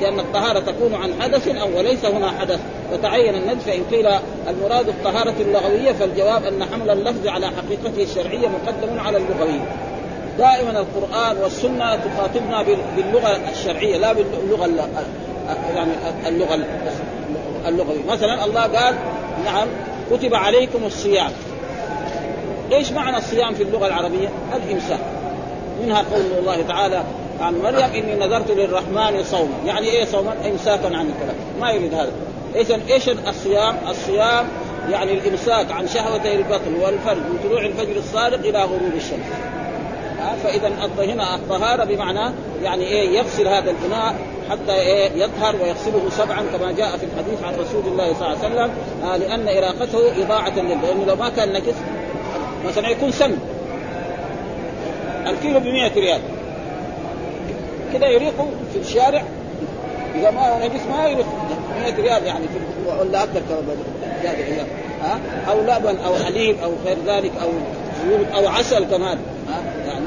لأن 0.00 0.20
الطهارة 0.20 0.60
تكون 0.60 0.94
عن 0.94 1.22
حدث 1.22 1.48
أو 1.48 1.78
وليس 1.78 2.04
هنا 2.04 2.30
حدث. 2.30 2.60
وتعين 2.92 3.34
النجس 3.34 3.62
فان 3.62 3.82
قيل 3.90 4.08
المراد 4.48 4.88
الطهارة 4.88 5.34
اللغوية 5.40 5.92
فالجواب 5.92 6.44
أن 6.44 6.64
حمل 6.64 6.90
اللفظ 6.90 7.26
على 7.26 7.46
حقيقته 7.46 8.02
الشرعية 8.02 8.48
مقدم 8.48 9.00
على 9.00 9.16
اللغويه 9.16 9.64
دائما 10.38 10.70
القرآن 10.70 11.36
والسنة 11.42 11.96
تخاطبنا 11.96 12.62
باللغة 12.96 13.40
الشرعية 13.52 13.96
لا 13.96 14.12
باللغة 14.12 14.88
يعني 15.74 15.90
اللغة 16.28 16.58
اللغويه 17.68 18.04
مثلا 18.08 18.44
الله 18.44 18.60
قال 18.60 18.94
نعم 19.44 19.68
كتب 20.10 20.34
عليكم 20.34 20.84
الصيام. 20.84 21.30
إيش 22.72 22.92
معنى 22.92 23.16
الصيام 23.16 23.54
في 23.54 23.62
اللغة 23.62 23.86
العربية؟ 23.86 24.28
الإمساك. 24.56 25.00
منها 25.82 26.04
قول 26.12 26.38
الله 26.38 26.62
تعالى 26.68 27.02
عن 27.40 27.58
مريم 27.58 27.90
إني 27.94 28.14
نذرت 28.14 28.50
للرحمن 28.50 29.24
صوما، 29.24 29.54
يعني 29.66 29.86
إيه 29.86 30.04
صوما؟ 30.04 30.34
امساكا 30.50 30.86
عن 30.86 31.06
الكلام، 31.06 31.36
ما 31.60 31.70
يريد 31.70 31.94
هذا. 31.94 32.12
اذا 32.54 32.80
إيش 32.90 33.08
الصيام؟ 33.08 33.76
الصيام 33.88 34.48
يعني 34.90 35.12
الإمساك 35.12 35.72
عن 35.72 35.88
شهوتي 35.88 36.34
البطن 36.34 36.74
والفرج 36.74 37.16
من 37.16 37.38
طلوع 37.44 37.66
الفجر 37.66 37.96
الصادق 37.96 38.38
إلى 38.48 38.58
غروب 38.62 38.92
الشمس. 38.96 39.26
فاذا 40.44 40.68
هنا 40.98 41.34
الطهارة 41.34 41.84
بمعنى 41.84 42.34
يعني 42.62 42.84
إيه 42.84 43.18
يغسل 43.18 43.48
هذا 43.48 43.70
الاناء 43.70 44.14
حتى 44.50 44.72
إيه 44.72 45.10
يطهر 45.22 45.56
ويغسله 45.56 46.10
سبعا 46.10 46.42
كما 46.58 46.72
جاء 46.72 46.96
في 46.96 47.06
الحديث 47.06 47.42
عن 47.44 47.54
رسول 47.54 47.92
الله 47.92 48.14
صلى 48.14 48.26
الله 48.26 48.44
عليه 48.44 48.54
وسلم 48.54 48.70
آه 49.04 49.16
لأن 49.16 49.48
إراقته 49.48 50.22
إضاعة 50.22 50.58
للبلد 50.58 50.84
لأنه 50.84 51.04
لو 51.04 51.16
ما 51.16 51.28
كان 51.28 51.52
نجس 51.52 51.74
مثلا 52.66 52.88
يكون 52.88 53.10
سم 53.10 53.36
الكيلو 55.26 55.60
ب 55.60 55.64
100 55.64 55.94
ريال 55.94 56.20
كذا 57.92 58.08
يريق 58.08 58.34
في 58.72 58.78
الشارع. 58.78 59.22
إذا 60.14 60.30
ما 60.30 60.66
نجس 60.66 60.80
ما 60.90 61.06
يريق 61.06 61.26
100 61.80 61.96
ريال 61.96 62.26
يعني 62.26 62.44
في 62.44 62.90
ولا 63.00 63.22
أكثر 63.22 63.40
زيادة 64.22 64.66
ها؟ 65.02 65.20
أو 65.48 65.60
لبن 65.60 65.96
أو 66.06 66.14
حليب 66.24 66.56
أو 66.64 66.72
غير 66.86 66.96
ذلك 67.06 67.32
أو 67.42 67.48
أو 68.34 68.48
عسل 68.48 68.84
كمان. 68.84 69.18
ها؟ 69.48 69.62
يعني 69.86 70.06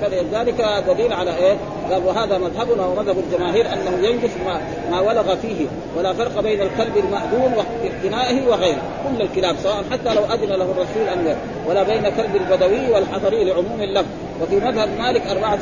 فلذلك 0.00 0.84
دليل 0.86 1.12
على 1.12 1.36
إيه؟ 1.36 1.56
قال 1.90 2.06
وهذا 2.06 2.38
مذهبنا 2.38 2.86
ومذهب 2.86 3.16
الجماهير 3.18 3.66
أنه 3.72 4.08
ينجس 4.08 4.30
ما, 4.46 4.60
ما 4.90 5.00
ولغ 5.00 5.36
فيه 5.36 5.66
ولا 5.96 6.12
فرق 6.12 6.40
بين 6.40 6.60
الكلب 6.60 6.96
المأذون 6.96 7.54
واقتنائه 7.56 8.48
وغيره، 8.48 8.82
كل 9.08 9.22
الكلاب 9.22 9.56
سواء 9.62 9.84
حتى 9.90 10.14
لو 10.14 10.24
أذن 10.24 10.48
له 10.48 10.64
الرسول 10.64 11.08
ان 11.12 11.36
ولا 11.68 11.82
بين 11.82 12.02
كلب 12.02 12.36
البدوي 12.36 12.90
والحضري 12.90 13.44
لعموم 13.44 13.82
اللفظ، 13.82 14.06
وفي 14.42 14.56
مذهب 14.56 14.88
مالك 14.98 15.22
أربعة 15.26 15.58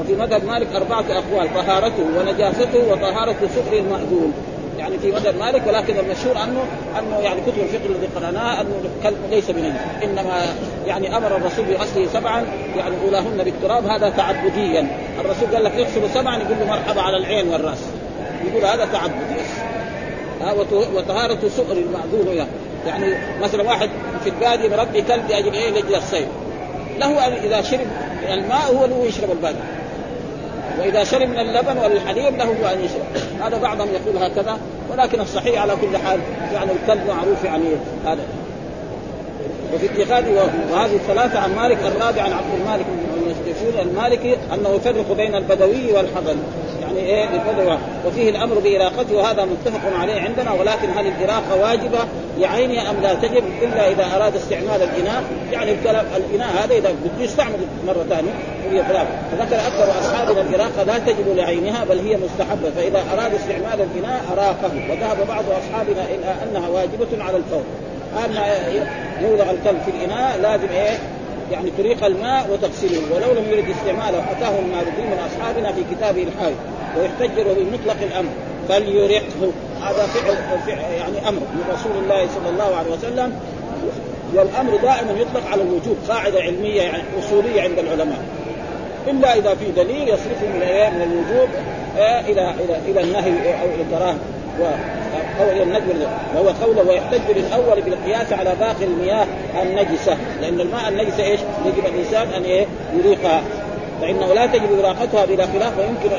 وفي 0.00 0.14
مذهب 0.14 0.44
مالك 0.44 0.66
أربعة 0.76 1.04
أقوال 1.10 1.54
طهارته 1.54 2.04
ونجاسته 2.18 2.92
وطهارة 2.92 3.36
سكر 3.54 3.78
المأذون 3.78 4.32
يعني 4.78 4.98
في 4.98 5.12
مذهب 5.12 5.34
مالك 5.38 5.62
ولكن 5.66 5.98
المشهور 5.98 6.38
عنه 6.38 6.64
أنه 6.98 7.18
يعني 7.18 7.40
كتب 7.40 7.62
الفقه 7.62 7.86
الذي 7.86 8.08
قراناه 8.16 8.60
أنه 8.60 8.82
الكلب 8.98 9.18
ليس 9.30 9.50
بنجس 9.50 9.80
إنما 10.04 10.42
يعني 10.86 11.16
أمر 11.16 11.36
الرسول 11.36 11.64
بغسله 11.64 12.08
سبعا 12.12 12.44
يعني 12.76 12.94
أولاهن 13.04 13.44
بالتراب 13.44 13.86
هذا 13.86 14.08
تعبديا. 14.08 14.86
الرسول 15.20 15.54
قال 15.54 15.64
لك 15.64 15.72
اغسلوا 15.72 16.08
سبعا 16.14 16.36
يقول 16.36 16.56
له 16.60 16.66
مرحبا 16.66 17.00
على 17.00 17.16
العين 17.16 17.48
والرأس. 17.48 17.78
يقول 18.44 18.64
هذا 18.64 18.88
تعبدي 18.92 19.34
بس 19.40 20.72
وطهارة 20.94 21.38
سؤر 21.56 21.76
المعذور 21.76 22.46
يعني 22.86 23.14
مثلا 23.42 23.62
واحد 23.62 23.90
في 24.24 24.30
البادية 24.30 24.68
مربي 24.68 25.02
كلب 25.02 25.28
لاجل 25.28 25.52
إيه 25.52 25.70
لاجل 25.70 25.94
الصيد. 25.94 26.28
له 26.98 27.26
إذا 27.26 27.62
شرب 27.62 27.86
الماء 28.32 28.74
هو 28.74 28.84
له 28.84 29.04
يشرب 29.06 29.30
البادية 29.30 29.84
وإذا 30.78 31.04
شرب 31.04 31.28
من 31.28 31.38
اللبن 31.38 31.78
والحليب 31.78 32.36
له 32.36 32.72
أن 32.72 32.84
يشرب. 32.84 33.24
هذا 33.40 33.58
بعضهم 33.58 33.88
يقول 33.88 34.22
هكذا 34.22 34.58
ولكن 34.92 35.20
الصحيح 35.20 35.62
على 35.62 35.72
كل 35.80 35.96
حال 35.96 36.20
يعني 36.54 36.70
الكلب 36.72 37.06
معروف 37.08 37.44
يعني 37.44 37.64
هذا. 38.06 38.22
وفي 39.74 39.86
اتخاذ 39.86 40.24
وهذه 40.72 40.94
الثلاثة 40.94 41.38
عن 41.38 41.54
مالك 41.56 41.78
الرابع 41.84 42.22
عن 42.22 42.32
عبد 42.32 42.60
المالك 42.60 42.86
بن 42.86 43.80
المالكي 43.80 44.36
أنه 44.54 44.68
يفرق 44.68 45.12
بين 45.16 45.34
البدوي 45.34 45.92
والحضري. 45.92 46.38
إيه 46.96 47.24
البدوة 47.24 47.78
وفيه 48.06 48.30
الأمر 48.30 48.58
بإراقته 48.58 49.16
وهذا 49.16 49.44
متفق 49.44 49.80
عليه 50.00 50.20
عندنا 50.20 50.52
ولكن 50.52 50.88
هل 50.96 51.06
الإراقة 51.06 51.60
واجبة؟ 51.60 51.98
لعينها 52.38 52.90
أم 52.90 52.96
لا 53.02 53.14
تجب 53.14 53.44
إلا 53.62 53.90
إذا 53.90 54.16
أراد 54.16 54.36
استعمال 54.36 54.82
الإناء. 54.82 55.22
يعني 55.52 55.72
الإناء 56.16 56.48
هذا 56.64 56.74
إذا 56.74 56.90
بده 57.04 57.24
يستعمل 57.24 57.58
مرة 57.86 58.04
ثانية 58.08 58.32
فذكر 58.82 59.56
أكثر 59.56 60.00
أصحابنا 60.00 60.40
الإراقة 60.40 60.82
لا 60.86 60.98
تجب 60.98 61.36
لعينها 61.36 61.84
بل 61.84 61.98
هي 61.98 62.16
مستحبة. 62.16 62.70
فإذا 62.76 63.04
أراد 63.12 63.34
استعمال 63.34 63.88
الإناء 63.92 64.22
أراقه. 64.32 64.90
وذهب 64.90 65.28
بعض 65.28 65.44
أصحابنا 65.44 66.04
إلى 66.04 66.34
أنها 66.42 66.68
واجبة 66.68 67.24
على 67.24 67.36
الفور. 67.36 67.62
ان 68.24 68.34
يولغ 69.24 69.50
الكلب 69.50 69.78
في 69.84 69.90
الإناء 69.90 70.38
لازم 70.42 70.68
إيه؟ 70.72 70.98
يعني 71.52 71.70
تريق 71.78 72.04
الماء 72.04 72.50
وتغسله. 72.52 73.00
ولو 73.14 73.40
لم 73.40 73.50
يرد 73.50 73.64
استعماله 73.70 74.18
أتاه 74.18 74.58
المالكي 74.58 75.02
من 75.02 75.18
أصحابنا 75.26 75.72
في 75.72 75.94
كتابه 75.94 76.22
الحائط 76.22 76.56
ويحتج 76.98 77.40
بمطلق 77.40 77.96
الأمر 78.02 78.30
فليرقه. 78.68 79.52
هذا 79.82 80.06
فعل, 80.06 80.36
فعل 80.66 80.92
يعني 80.92 81.28
أمر 81.28 81.40
من 81.40 81.64
رسول 81.72 82.04
الله 82.04 82.26
صلى 82.34 82.50
الله 82.50 82.76
عليه 82.76 82.90
وسلم. 82.90 83.32
والأمر 84.34 84.76
دائما 84.76 85.20
يطلق 85.20 85.46
على 85.52 85.62
الوجوب 85.62 85.96
قاعدة 86.08 86.40
علمية 86.40 86.82
يعني 86.82 87.02
أصولية 87.18 87.62
عند 87.62 87.78
العلماء. 87.78 88.24
إلا 89.08 89.34
إذا 89.34 89.54
في 89.54 89.70
دليل 89.76 90.08
يصرفه 90.08 90.46
من 90.46 90.60
من 90.94 91.02
الوجوب 91.02 91.48
إلى 91.98 92.54
إلى 92.64 92.78
إلى 92.88 93.00
النهي 93.00 93.60
أو 93.60 93.66
إلى 93.74 93.82
الكراهة 93.82 94.16
أو 95.40 95.50
إلى 95.50 95.62
الندب 95.62 96.06
وهو 96.34 96.48
قوله 96.48 96.88
ويحتج 96.88 97.36
للاول 97.36 97.80
بالقياس 97.82 98.32
على 98.32 98.54
باقي 98.60 98.84
المياه 98.84 99.26
النجسة. 99.62 100.16
لأن 100.40 100.60
الماء 100.60 100.88
النجسة 100.88 101.24
إيش؟ 101.24 101.40
يجب 101.66 101.86
الإنسان 101.86 102.28
أن 102.28 102.42
إيه؟ 102.42 102.66
يريقها. 102.98 103.42
فإنه 104.00 104.34
لا 104.34 104.46
تجب 104.46 104.78
اراقتها 104.78 105.26
بلا 105.26 105.46
خلاف 105.46 105.72
ويمكن 105.78 106.16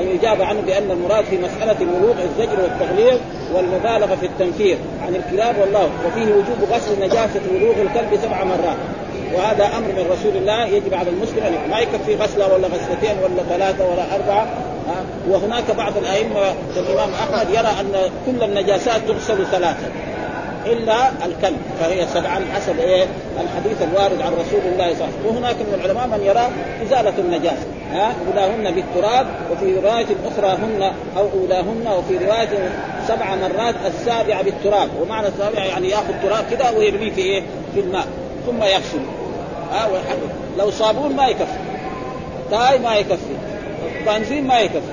أن 0.00 0.08
يجاب 0.08 0.42
عنه 0.42 0.60
بأن 0.60 0.90
المراد 0.90 1.24
في 1.24 1.38
مسألة 1.38 1.76
الولوغ 1.80 2.14
الزجر 2.22 2.60
والتغليظ 2.62 3.20
والمبالغة 3.54 4.16
في 4.16 4.26
التنفير 4.26 4.78
عن 5.06 5.14
الكلاب 5.14 5.58
والله 5.58 5.90
وفيه 6.06 6.32
وجوب 6.32 6.70
غسل 6.72 7.00
نجاسة 7.00 7.40
ولوغ 7.54 7.74
الكلب 7.82 8.20
سبع 8.22 8.44
مرات. 8.44 8.76
وهذا 9.34 9.64
أمر 9.64 9.86
من 9.86 10.06
رسول 10.10 10.36
الله 10.36 10.66
يجب 10.66 10.94
على 10.94 11.10
المسلم 11.10 11.42
أن 11.42 11.70
ما 11.70 11.78
يكفي 11.78 12.16
غسلة 12.16 12.54
ولا 12.54 12.68
غسلتين 12.68 13.18
ولا 13.22 13.42
ثلاثة 13.48 13.84
ولا 13.84 14.14
أربعة 14.14 14.46
وهناك 15.28 15.70
بعض 15.70 15.92
الأئمة 15.96 16.54
الإمام 16.76 17.10
أحمد 17.12 17.50
يرى 17.50 17.68
أن 17.80 18.10
كل 18.26 18.42
النجاسات 18.42 19.00
تغسل 19.08 19.46
ثلاثة. 19.46 19.86
إلا 20.66 21.08
الكلب 21.26 21.58
فهي 21.80 22.06
سبعا 22.06 22.40
حسب 22.54 22.78
إيه 22.78 23.06
الحديث 23.40 23.82
الوارد 23.82 24.22
عن 24.22 24.32
رسول 24.32 24.60
الله 24.72 24.94
صلى 24.94 25.04
الله 25.04 25.04
عليه 25.04 25.18
وسلم. 25.18 25.26
وهناك 25.26 25.56
من 25.56 25.74
العلماء 25.74 26.06
من 26.06 26.24
يرى 26.24 26.48
إزالة 26.86 27.18
النجاسه 27.18 27.66
ها 27.92 28.12
أولاهن 28.26 28.74
بالتراب 28.74 29.26
وفي 29.52 29.74
رواية 29.74 30.06
أخرى 30.26 30.48
هن 30.48 30.92
أو 31.16 31.28
أولاهن 31.40 31.88
وفي 31.98 32.24
رواية 32.26 32.48
سبع 33.08 33.34
مرات 33.34 33.74
السابعة 33.86 34.42
بالتراب. 34.42 34.88
ومعنى 35.02 35.28
السابعة 35.28 35.64
يعني 35.64 35.88
يأخذ 35.88 36.12
تراب 36.22 36.44
كذا 36.50 36.70
ويرميه 36.70 37.12
في 37.12 37.20
إيه؟ 37.20 37.42
في 37.74 37.80
الماء 37.80 38.06
ثم 38.46 38.62
يغسل. 38.62 39.00
ها 39.72 39.88
لو 40.58 40.70
صابون 40.70 41.16
ما 41.16 41.26
يكفي. 41.26 41.58
تاي 42.50 42.78
ما 42.78 42.96
يكفي. 42.96 43.34
بنزين 44.06 44.46
ما 44.46 44.60
يكفي. 44.60 44.92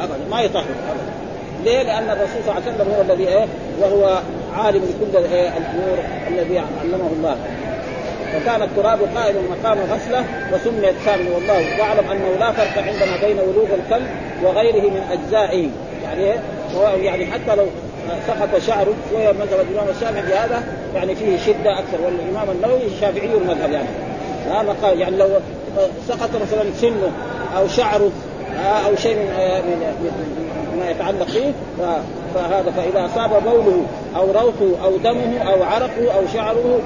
ابدا 0.00 0.18
ما 0.30 0.40
يطهر. 0.40 0.64
ابدا. 0.90 1.10
ليه؟ 1.64 1.82
لأن 1.82 2.10
الرسول 2.10 2.42
صلى 2.46 2.52
الله 2.52 2.62
عليه 2.66 2.74
وسلم 2.74 2.94
هو 2.94 3.02
الذي 3.02 3.28
إيه؟ 3.28 3.46
وهو 3.80 4.20
عالم 4.56 4.80
بكل 4.80 5.18
الأمور 5.18 5.98
الذي 6.28 6.58
علمه 6.58 7.10
الله. 7.12 7.36
وكان 8.36 8.62
التراب 8.62 8.98
قائم 9.16 9.36
مقام 9.50 9.78
غسلة 9.78 10.24
وسميت 10.52 10.94
سامي 11.04 11.30
والله 11.30 11.80
واعلم 11.80 12.10
أنه 12.10 12.36
لا 12.40 12.52
فرق 12.52 12.84
عندنا 12.84 13.16
بين 13.26 13.38
ولوغ 13.38 13.66
الكلب 13.74 14.06
وغيره 14.42 14.90
من 14.90 15.02
اجزائه 15.12 15.68
يعني 16.02 16.34
يعني 17.04 17.26
حتى 17.26 17.56
لو 17.56 17.66
سقط 18.26 18.60
شعره 18.66 18.94
شوية 19.10 19.32
مذهب 19.32 19.66
الإمام 19.70 19.88
الشافعي 19.88 20.22
بهذا 20.22 20.62
يعني 20.94 21.14
فيه 21.14 21.38
شدة 21.38 21.78
أكثر. 21.78 21.98
والإمام 22.04 22.50
النووي 22.50 22.86
الشافعي 22.86 23.34
المذهب 23.34 23.72
يعني. 23.72 23.88
ها 24.50 24.62
مقام 24.62 24.98
يعني 24.98 25.16
لو 25.16 25.28
سقط 26.08 26.30
مثلا 26.42 26.64
سنه 26.80 27.12
أو 27.56 27.68
شعره 27.68 28.10
أو 28.86 28.96
شيء 28.96 29.16
من 29.16 30.49
ما 30.78 30.90
يتعلق 30.90 31.26
به 31.34 31.52
فهذا 32.34 32.70
فإذا 32.76 33.06
أصاب 33.06 33.42
بوله 33.44 33.82
أو 34.16 34.24
روثه 34.24 34.84
أو 34.84 34.96
دمه 34.96 35.38
أو 35.38 35.62
عرقه 35.62 36.14
أو 36.14 36.26
شعره 36.34 36.80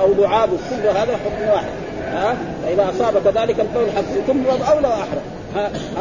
أو 0.00 0.14
لعابه 0.18 0.56
كل 0.70 0.88
هذا 0.88 1.18
حكم 1.24 1.50
واحد. 1.52 1.72
ها؟ 2.12 2.36
فإذا 2.64 2.90
أصاب 2.90 3.14
كذلك 3.24 3.60
البول 3.60 3.90
حق 3.96 4.02
كل 4.26 4.70
أو 4.72 4.80
لو 4.80 4.88
احرق 4.88 5.22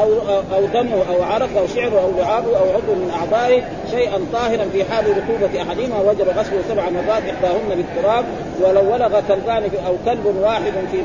أو 0.01 0.09
أو 0.55 0.65
دمه 0.73 0.95
أو 1.09 1.23
عرق 1.23 1.49
أو 1.57 1.67
شعره 1.75 1.99
أو 2.01 2.11
لعابه 2.19 2.57
أو 2.57 2.63
عضو 2.63 2.93
من 2.95 3.11
أعضائه 3.19 3.61
شيئا 3.91 4.19
طاهرا 4.33 4.65
في 4.73 4.83
حال 4.83 5.05
رطوبة 5.09 5.61
أحدهما 5.61 6.01
وجب 6.09 6.27
غسله 6.37 6.61
سبع 6.69 6.83
مرات 6.89 7.23
إحداهن 7.23 7.69
بالتراب. 7.69 8.25
ولو 8.61 8.93
ولغ 8.93 9.21
كلبان 9.27 9.63
أو 9.87 9.95
كلب 10.05 10.35
واحد 10.41 10.73
في 10.91 10.97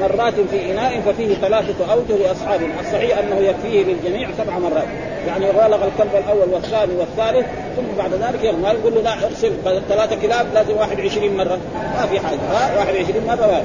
مرات 0.00 0.34
في 0.50 0.72
إناء 0.72 1.00
ففيه 1.06 1.34
ثلاثة 1.34 1.92
أوجه 1.92 2.16
لأصحابه، 2.22 2.66
الصحيح 2.80 3.18
أنه 3.18 3.36
يكفيه 3.36 3.84
للجميع 3.84 4.28
سبع 4.38 4.58
مرات، 4.58 4.88
يعني 5.26 5.44
ولغ 5.44 5.84
الكلب 5.84 6.14
الأول 6.24 6.48
والثاني 6.52 6.92
والثالث 6.98 7.46
ثم 7.76 7.98
بعد 7.98 8.10
ذلك 8.12 8.54
ما 8.54 8.70
يقول 8.70 8.94
له 8.94 9.00
لا 9.00 9.12
اغسل 9.12 9.52
ثلاثة 9.88 10.16
كلاب 10.22 10.46
لازم 10.54 10.76
21 10.76 11.36
مرة، 11.36 11.58
ما 11.94 12.06
في 12.10 12.20
حاجة. 12.20 12.38
ها 12.52 12.78
21 12.78 13.26
مرة 13.26 13.46
واحد. 13.48 13.64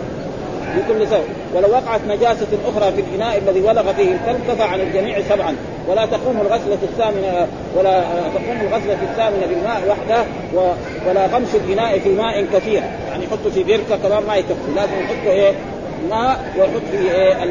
بكل 0.75 1.07
ثوب 1.07 1.23
ولو 1.55 1.69
وقعت 1.69 2.01
نجاسة 2.07 2.47
أخرى 2.67 2.91
في 2.91 3.01
الإناء 3.01 3.37
الذي 3.37 3.61
ولغ 3.61 3.93
فيه 3.93 4.11
الكلب 4.11 4.39
كفى 4.47 4.63
عن 4.63 4.79
الجميع 4.79 5.21
سبعا. 5.29 5.55
ولا 5.87 6.05
تقوم 6.05 6.41
الغسلة 6.41 6.77
الثامنة 6.83 7.47
ولا 7.77 8.01
تقوم 8.33 8.57
الغسلة 8.61 8.97
الثامنة 9.11 9.45
بالماء 9.45 9.81
وحده 9.89 10.23
ولا 11.07 11.25
غمس 11.27 11.55
الإناء 11.55 11.99
في 11.99 12.09
ماء 12.09 12.45
كثير. 12.53 12.83
يعني 13.09 13.23
يحط 13.23 13.47
في 13.53 13.63
بركة 13.63 13.97
كمان 14.03 14.23
ما 14.27 14.35
يكفي. 14.35 14.71
لازم 14.75 14.93
يحط 15.03 15.27
إيه؟ 15.27 15.51
ماء 16.09 16.39
ويحط 16.57 16.81
فيه 16.91 17.11
إيه؟ 17.11 17.43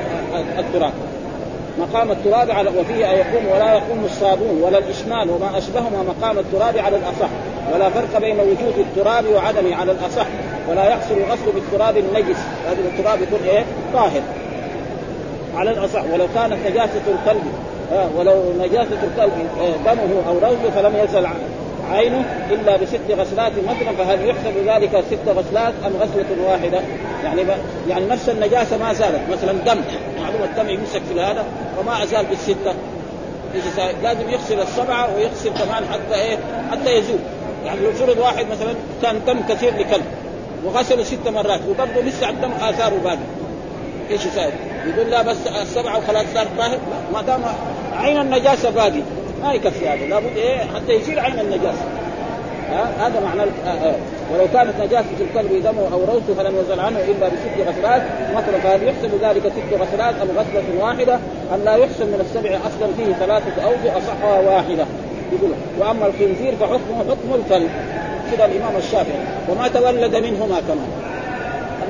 التراب. 0.59 0.93
مقام 1.79 2.11
التراب 2.11 2.51
على 2.51 2.71
وفيه 2.71 3.11
أن 3.11 3.19
يقوم 3.19 3.47
ولا 3.55 3.75
يقوم 3.75 4.05
الصابون 4.05 4.63
ولا 4.63 4.79
الإشمال 4.79 5.31
وما 5.31 5.59
أشبههما 5.59 6.03
مقام 6.03 6.39
التراب 6.39 6.79
على 6.79 6.97
الأصح. 6.97 7.29
ولا 7.75 7.91
فرق 7.91 8.21
بين 8.21 8.41
وجود 8.41 8.75
التراب 8.79 9.25
وعدمه 9.35 9.77
على 9.77 9.93
الأصح. 9.93 10.27
ولا 10.69 10.89
يحصل 10.89 11.15
الغسل 11.15 11.53
بالتراب 11.55 11.97
النجس. 11.97 12.39
هذا 12.67 12.79
التراب 12.79 13.23
يكون 13.23 13.49
إيه؟ 13.49 13.65
طاهر. 13.93 14.23
على 15.57 15.71
الأصح. 15.71 16.03
ولو 16.13 16.27
كانت 16.35 16.57
نجاسة 16.67 17.03
الكلب 17.09 17.43
آه 17.93 18.09
ولو 18.17 18.53
نجاسة 18.59 18.99
الكلب 19.03 19.33
آه 19.61 19.93
دمه 19.93 20.29
أو 20.29 20.35
روثه 20.35 20.71
فلم 20.75 20.97
يزل 21.05 21.27
عينه 21.91 22.25
إلا 22.51 22.77
بست 22.77 23.11
غسلات 23.11 23.53
مثلا 23.53 23.97
فهل 23.99 24.29
يحسب 24.29 24.57
ذلك 24.67 25.05
ست 25.11 25.29
غسلات 25.29 25.75
أم 25.87 25.93
غسلة 25.97 26.47
واحدة؟ 26.47 26.81
يعني 27.25 27.43
يعني 27.89 28.07
نفس 28.07 28.29
النجاسة 28.29 28.79
ما 28.79 28.93
زالت. 28.93 29.21
مثلا 29.31 29.53
دم 29.53 29.81
معلومه 30.21 30.45
الدم 30.45 30.69
يمسك 30.69 31.03
في 31.09 31.21
هذا 31.21 31.45
وما 31.81 32.03
أزال 32.03 32.27
بالستة. 32.27 32.75
لازم 34.03 34.31
يغسل 34.31 34.61
السبعة 34.61 35.17
ويغسل 35.17 35.51
كمان 35.51 35.85
حتى 35.93 36.21
إيه؟ 36.21 36.39
حتى 36.71 36.91
يزول. 36.91 37.19
يعني 37.65 37.81
لو 37.81 37.93
فرض 37.93 38.19
واحد 38.19 38.47
مثلا 38.47 38.75
كان 39.03 39.21
دم 39.27 39.41
كثير 39.49 39.75
لكلب 39.79 40.05
وغسل 40.65 41.07
ست 41.07 41.29
مرات 41.29 41.61
وبرضه 41.69 42.01
لسه 42.01 42.29
الدم 42.29 42.53
آثاره 42.53 42.97
باقي. 43.05 43.19
إيش 44.11 44.27
يساوي؟ 44.27 44.53
يقول 44.87 45.11
لا 45.11 45.23
بس 45.23 45.37
السبعة 45.63 45.99
وخلاص 45.99 46.25
صار 46.35 46.47
طاهر. 46.59 46.79
ما 47.13 47.23
دام 47.23 47.41
عين 47.97 48.21
النجاسة 48.21 48.71
باقي. 48.71 49.03
ما 49.45 49.53
يكفي 49.53 49.89
هذا. 49.89 50.07
لابد 50.07 50.37
إيه 50.37 50.59
حتى 50.59 50.93
يشيل 50.93 51.19
عين 51.21 51.39
النجاسه 51.39 51.85
هذا 52.99 53.21
معنى 53.21 53.43
آه 53.43 53.69
آه. 53.69 53.95
ولو 54.33 54.47
كانت 54.53 54.73
نجاسه 54.81 55.07
الكلب 55.21 55.63
دمه 55.63 55.93
أو 55.93 56.05
روثه 56.05 56.35
فلم 56.35 56.57
يزل 56.59 56.81
عنه 56.81 56.99
إلا 56.99 57.29
بست 57.29 57.69
غسلات 57.69 58.03
مثلا 58.37 58.59
فهل 58.59 58.89
يحسب 58.89 59.11
ذلك 59.23 59.43
ست 59.53 59.81
غسلات 59.81 60.15
أم 60.15 60.29
غسلة 60.37 60.85
واحدة؟ 60.85 61.15
أم 61.55 61.65
لا 61.65 61.77
يحسب 61.77 62.07
من 62.07 62.21
السبع 62.21 62.57
أصلا 62.57 62.93
فيه 62.97 63.13
ثلاثة 63.13 63.63
أوجه 63.65 63.99
اصحها 63.99 64.41
واحدة؟ 64.41 64.87
يقول 65.33 65.51
وأما 65.79 66.07
الخنزير 66.07 66.55
فحكمه 66.61 66.99
حكم 66.99 67.35
الكلب 67.35 67.71
كذا 68.31 68.45
الإمام 68.45 68.77
الشافعي. 68.77 69.21
وما 69.49 69.69
تولد 69.69 70.17
منهما 70.17 70.61
كمان 70.69 71.14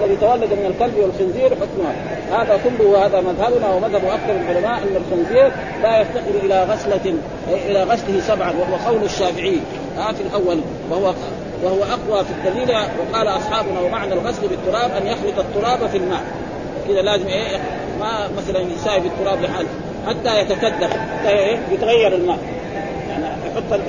الذي 0.02 0.16
تولد 0.16 0.52
من 0.52 0.66
الكلب 0.66 0.94
والخنزير 0.98 1.50
حكمها. 1.50 1.94
هذا 2.32 2.60
كله 2.64 3.06
هذا 3.06 3.20
مذهبنا 3.20 3.74
ومذهب 3.74 4.04
أكثر 4.04 4.30
العلماء 4.30 4.78
أن 4.82 4.96
الخنزير 4.96 5.52
لا 5.82 6.00
يفتقر 6.00 6.44
إلى 6.44 6.64
غسله 6.64 7.14
إلى 7.48 7.82
غسله 7.82 8.20
سبعا 8.20 8.50
وهو 8.50 8.90
قول 8.92 9.04
الشافعي. 9.04 9.58
آه 9.98 10.12
في 10.12 10.20
الأول 10.20 10.60
وهو 10.90 11.14
وهو 11.62 11.82
أقوى 11.82 12.24
في 12.24 12.30
الدليل 12.30 12.70
وقال 12.70 13.28
أصحابنا 13.28 13.80
ومعنى 13.80 14.12
الغسل 14.14 14.48
بالتراب 14.48 14.90
أن 14.90 15.06
يخلط 15.06 15.38
التراب 15.38 15.88
في 15.88 15.96
الماء. 15.96 16.22
كذا 16.88 17.02
لازم 17.02 17.26
إيه؟ 17.26 17.58
ما 18.00 18.28
مثلا 18.36 18.60
يساوي 18.60 19.06
التراب 19.06 19.42
لحاله 19.42 19.68
حتى 20.06 20.40
يتكدر 20.40 20.88
حتى 20.88 21.28
إيه؟ 21.28 21.58
يتغير 21.72 22.14
الماء. 22.14 22.38
يعني 23.08 23.24
يحط 23.24 23.80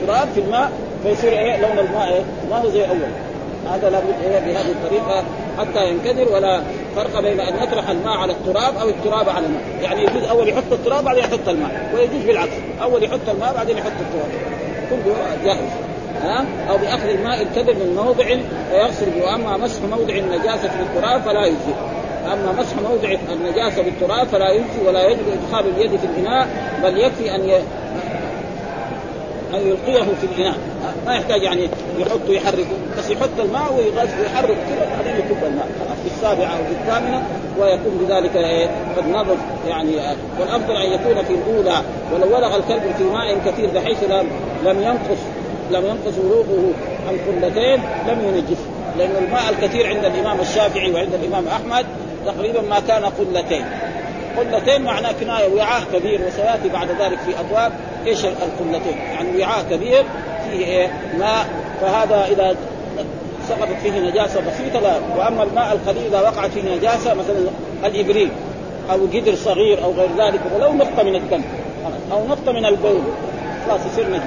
التراب 0.00 0.28
في 0.34 0.40
الماء 0.40 0.70
فيصير 1.02 1.32
إيه؟ 1.32 1.56
لون 1.56 1.78
الماء 1.78 2.08
إيه؟ 2.12 2.22
ما 2.50 2.56
هو 2.56 2.70
زي 2.70 2.88
أول. 2.88 3.29
هذا 3.68 3.90
لابد 3.90 4.14
إيه 4.24 4.38
بهذه 4.38 4.70
الطريقة 4.70 5.24
حتى 5.58 5.88
ينكدر 5.88 6.32
ولا 6.32 6.60
فرق 6.96 7.20
بين 7.20 7.40
أن 7.40 7.62
يطرح 7.62 7.90
الماء 7.90 8.16
على 8.16 8.32
التراب 8.32 8.76
أو 8.76 8.88
التراب 8.88 9.28
على 9.28 9.46
الماء، 9.46 9.62
يعني 9.82 10.02
يجوز 10.02 10.24
أول 10.24 10.48
يحط 10.48 10.72
التراب 10.72 11.04
بعدين 11.04 11.24
يحط 11.24 11.48
الماء، 11.48 11.90
ويجوز 11.94 12.26
بالعكس، 12.26 12.52
أول 12.82 13.04
يحط 13.04 13.28
الماء 13.28 13.54
بعدين 13.54 13.78
يحط 13.78 13.92
التراب. 14.00 14.30
كله 14.90 15.14
جائز. 15.44 15.70
ها؟ 16.22 16.44
أو 16.70 16.76
بأخذ 16.76 17.08
الماء 17.08 17.42
الكدر 17.42 17.74
من 17.74 17.94
موضع 17.96 18.24
ويغسل 18.72 19.10
به. 19.10 19.24
وأما 19.24 19.56
مسح 19.56 19.82
موضع 19.82 20.14
النجاسة 20.14 20.68
في 20.68 20.80
التراب 20.80 21.22
فلا 21.22 21.46
يجزي 21.46 21.74
أما 22.32 22.52
مسح 22.52 22.76
موضع 22.90 23.16
النجاسة 23.32 23.82
بالتراب 23.82 24.26
فلا 24.26 24.50
يجزي 24.50 24.86
ولا 24.86 25.08
يجب 25.08 25.22
إدخال 25.28 25.64
اليد 25.76 25.96
في 25.96 26.06
الإناء 26.06 26.48
بل 26.82 26.98
يكفي 26.98 27.34
أن 27.34 27.50
أن 29.54 29.60
يلقيه 29.66 30.02
في 30.02 30.26
الإناء. 30.32 30.54
ما 31.06 31.14
يحتاج 31.14 31.42
يعني 31.42 31.68
يحط 31.98 32.28
ويحرك 32.28 32.66
بس 32.98 33.10
يحط 33.10 33.40
الماء 33.40 33.74
ويغز 33.74 34.08
ويحرك 34.20 34.56
كذا 34.68 34.88
بعدين 34.96 35.16
يكب 35.16 35.44
الماء. 35.44 35.68
في 36.04 36.14
السابعه 36.14 36.46
أو 36.46 36.64
في 36.64 36.72
الثامنه 36.72 37.22
ويكون 37.58 38.06
بذلك 38.06 38.36
إيه 38.36 38.66
قد 38.96 39.08
نظف 39.08 39.38
يعني 39.68 39.96
والأفضل 40.40 40.76
أن 40.76 40.92
يكون 40.92 41.22
في 41.24 41.34
الأولى. 41.34 41.82
ولو 42.14 42.36
ولغ 42.36 42.56
الكلب 42.56 42.82
في 42.98 43.04
ماء 43.04 43.38
كثير 43.46 43.70
بحيث 43.74 44.04
لم 44.04 44.26
لم 44.64 44.82
ينقص 44.82 45.20
لم 45.70 45.84
ينقص 45.86 46.18
ولوغه 46.18 46.72
عن 47.08 47.18
قلتين 47.26 47.80
لم 48.08 48.20
ينجسه 48.28 48.64
لأن 48.98 49.24
الماء 49.24 49.42
الكثير 49.50 49.86
عند 49.86 50.04
الإمام 50.04 50.40
الشافعي 50.40 50.92
وعند 50.92 51.14
الإمام 51.14 51.44
أحمد 51.48 51.86
تقريبا 52.26 52.60
ما 52.60 52.80
كان 52.88 53.04
قلتين. 53.04 53.64
قلتين 54.38 54.82
معناه 54.82 55.12
كناية 55.20 55.54
وعاء 55.54 55.82
كبير 55.92 56.20
وسيأتي 56.26 56.68
بعد 56.68 56.88
ذلك 56.88 57.18
في 57.18 57.40
أبواب 57.40 57.72
إيش 58.06 58.24
القلتين؟ 58.24 58.98
يعني 58.98 59.40
وعاء 59.40 59.64
كبير 59.70 60.04
فيه 60.50 60.64
إيه؟ 60.64 60.90
ماء. 61.18 61.46
فهذا 61.80 62.26
إذا 62.32 62.56
سقطت 63.48 63.76
فيه 63.82 63.90
نجاسة 63.90 64.40
بسيطة 64.40 64.80
لا. 64.80 64.94
وأما 65.18 65.42
الماء 65.42 65.72
القليل 65.72 66.06
إذا 66.06 66.20
وقعت 66.20 66.50
فيه 66.50 66.76
نجاسة 66.76 67.14
مثلا 67.14 67.36
الإبريق 67.84 68.30
أو 68.90 68.96
قدر 68.96 69.34
صغير 69.34 69.84
أو 69.84 69.92
غير 69.92 70.08
ذلك 70.18 70.40
ولو 70.54 70.72
نقطة 70.72 71.02
من 71.02 71.16
الدم 71.16 71.42
أو 72.12 72.26
نقطة 72.28 72.52
من 72.52 72.66
البول 72.66 73.00
خلاص 73.66 73.80
يصير 73.92 74.10
نجس. 74.10 74.22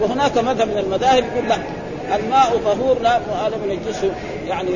وهناك 0.00 0.38
مذهب 0.38 0.68
من 0.68 0.78
المذاهب 0.78 1.24
يقول 1.32 1.48
لا 1.48 1.56
الماء 2.16 2.60
طهور 2.64 2.96
لا 3.02 3.16
هذا 3.16 3.56
ينجسه 3.66 4.10
يعني 4.48 4.70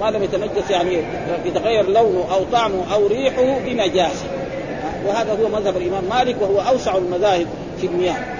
ما 0.00 0.10
لم 0.10 0.22
يتنجس 0.22 0.70
يعني 0.70 1.02
يتغير 1.44 1.86
لونه 1.86 2.24
أو 2.32 2.44
طعمه 2.52 2.94
أو 2.94 3.06
ريحه 3.06 3.58
بنجاسة. 3.66 4.26
وهذا 5.06 5.32
هو 5.32 5.48
مذهب 5.48 5.76
الإمام 5.76 6.04
مالك 6.10 6.36
وهو 6.40 6.60
أوسع 6.60 6.96
المذاهب 6.96 7.46
في 7.80 7.86
المياه 7.86 8.39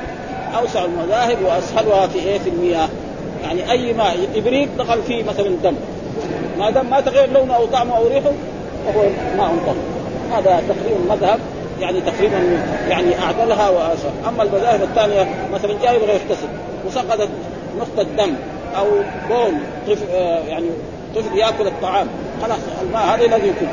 أوسع 0.58 0.84
المذاهب 0.84 1.36
وأسهلها 1.44 2.06
في 2.06 2.18
إيه؟ 2.18 2.38
في 2.38 2.48
المياه. 2.48 2.88
يعني 3.42 3.70
أي 3.70 3.92
ماء 3.92 4.16
إبريق 4.34 4.68
دخل 4.78 5.02
فيه 5.02 5.24
مثلا 5.24 5.48
دم. 5.62 5.74
ما 6.58 6.70
دام 6.70 6.90
ما 6.90 7.00
تغير 7.00 7.32
لونه 7.32 7.56
أو 7.56 7.66
طعمه 7.66 7.96
أو 7.96 8.08
ريحه 8.08 8.32
فهو 8.86 9.02
ماء 9.36 9.54
طهور 9.66 9.76
هذا 10.32 10.62
تقريبا 10.68 11.14
مذهب 11.14 11.38
يعني 11.80 12.00
تقريبا 12.00 12.38
يعني 12.88 13.18
أعدلها 13.18 13.68
واسهل 13.68 14.12
أما 14.28 14.42
المذاهب 14.42 14.82
الثانية 14.82 15.28
مثلا 15.52 15.72
جاي 15.82 15.96
يبغى 15.96 16.12
يغتسل 16.12 16.48
وسقطت 16.86 17.28
نقطة 17.78 18.02
دم 18.02 18.34
أو 18.78 18.86
بول 19.28 19.54
طفل 19.88 20.08
يعني 20.48 20.66
طفل 21.16 21.38
يأكل 21.38 21.66
الطعام. 21.66 22.06
خلاص 22.42 22.58
الماء 22.82 23.02
هذا 23.02 23.26
لازم 23.26 23.46
يكون. 23.46 23.68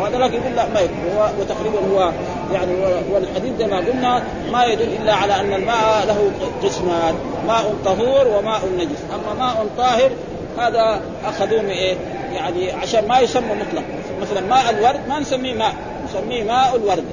وهذا 0.00 0.18
لكن 0.18 0.34
يقول 0.34 0.56
لا 0.56 0.66
ما 0.74 0.80
يكون. 0.80 0.96
وتقريبا 1.40 1.78
هو 1.94 2.10
يعني 2.52 2.72
والحديث 3.12 3.58
زي 3.58 3.66
ما 3.66 3.76
قلنا 3.76 4.22
ما 4.52 4.64
يدل 4.64 4.88
إلا 5.02 5.14
على 5.14 5.40
أن 5.40 5.52
الماء 5.52 6.04
له 6.06 6.30
قسمان 6.62 7.14
ماء 7.46 7.74
طهور 7.84 8.28
وماء 8.28 8.60
نجس. 8.78 8.98
أما 9.14 9.46
ماء 9.46 9.66
طاهر 9.78 10.10
هذا 10.58 11.00
أخذوه 11.24 11.62
من 11.62 11.70
إيه؟ 11.70 11.96
يعني 12.32 12.72
عشان 12.72 13.08
ما 13.08 13.20
يسمى 13.20 13.54
مطلق. 13.54 13.82
مثلا 14.20 14.40
ماء 14.40 14.70
الورد 14.70 15.00
ما 15.08 15.18
نسميه 15.18 15.54
ماء 15.54 15.74
نسميه 16.04 16.44
ماء 16.44 16.76
الورد. 16.76 17.04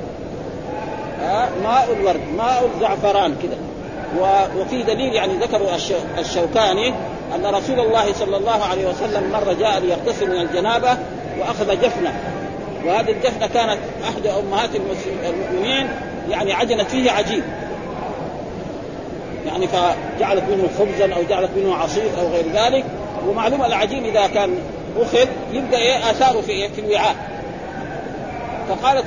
آه 1.24 1.50
ماء 1.64 1.88
الورد 2.00 2.22
ماء 2.38 2.70
الزعفران 2.76 3.36
كذا 3.44 3.58
وفي 4.58 4.84
دليل 4.84 5.14
يعني 5.14 5.34
ذكر 5.34 5.62
الشوكاني 6.20 6.94
أن 7.36 7.46
رسول 7.46 7.80
الله 7.80 8.14
صلى 8.14 8.38
الله 8.38 8.64
عليه 8.64 8.88
وسلم 8.90 9.32
مرة 9.32 9.54
جاء 9.54 9.80
ليغتسل 9.80 10.30
من 10.30 10.42
الجنابة 10.42 10.98
وأخذ 11.40 11.82
جفنة. 11.82 12.14
وهذه 12.88 13.12
الجفنه 13.12 13.48
كانت 13.48 13.78
أحد 14.04 14.28
أمهات 14.28 14.70
المؤمنين 14.76 15.88
يعني 16.30 16.54
عجنت 16.54 16.90
فيه 16.90 17.12
عجين 17.12 17.44
يعني 19.48 19.68
فجعلت 19.68 20.44
منه 20.44 20.70
خبزا 20.80 21.14
أو 21.14 21.24
جعلت 21.24 21.50
منه 21.58 21.76
عصير 21.76 22.10
أو 22.20 22.28
غير 22.28 22.46
ذلك. 22.54 22.86
ومعلوم 23.28 23.66
العجين 23.66 24.06
إذا 24.06 24.28
كان 24.28 24.60
أخذ 24.98 25.28
يبدأ 25.52 25.78
إيه؟ 25.78 26.12
آثاره 26.12 26.42
في 26.42 26.52
إيه؟ 26.52 26.68
في 26.68 26.82
الوعاء. 26.82 27.16
فقالت 28.70 29.06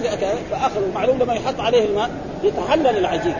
فاخذوا 0.50 0.88
معلوم 0.94 1.18
لما 1.18 1.34
يحط 1.34 1.60
عليه 1.60 1.84
الماء 1.84 2.10
يتحلل 2.42 2.98
العجين. 2.98 3.34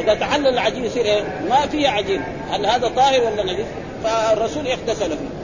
إذا 0.00 0.14
تحلل 0.14 0.46
العجين 0.46 0.84
يصير 0.84 1.04
إيه؟ 1.04 1.22
ما 1.50 1.66
فيه 1.66 1.88
عجين. 1.88 2.22
هل 2.50 2.66
هذا 2.66 2.88
طاهر 2.88 3.20
ولا 3.24 3.52
نجس؟ 3.52 3.66
فالرسول 4.04 4.66
اغتسل 4.66 5.08
فيه. 5.10 5.41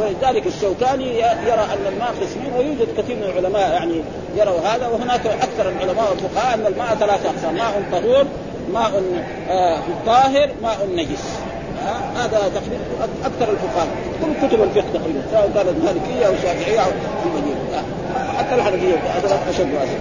ولذلك 0.00 0.46
الشوكاني 0.46 1.18
يرى 1.18 1.64
أن 1.72 1.92
الماء 1.92 2.14
قسمين 2.20 2.52
ويوجد 2.58 2.88
كثير 2.98 3.16
من 3.16 3.22
العلماء 3.22 3.72
يعني 3.72 4.00
يروا 4.36 4.60
هذا 4.60 4.86
وهناك 4.88 5.26
أكثر 5.26 5.68
العلماء 5.68 6.10
والفقهاء 6.10 6.54
أن 6.54 6.66
الماء 6.66 6.94
ثلاثة 6.94 7.30
أقسام 7.30 7.54
ماء 7.54 7.82
طهور 7.92 8.26
ماء 8.72 9.02
آه 9.50 9.78
طاهر 10.06 10.50
ماء 10.62 10.88
نجس. 10.94 11.24
آه 11.86 12.24
هذا 12.24 12.38
تقريبا 12.54 12.84
أكثر 13.24 13.52
الفقهاء 13.52 13.86
كل 14.22 14.48
كتب 14.48 14.62
الفقه 14.62 14.84
تقريبا 14.94 15.22
سواء 15.30 15.50
كانت 15.54 15.84
مالكية 15.84 16.26
أو 16.26 16.32
شافعية 16.42 16.80
أو 16.80 16.90
آه 17.74 18.32
حتى 18.38 18.54
الحنفيه 18.54 18.94
أشد 19.50 19.74
واسع 19.74 19.98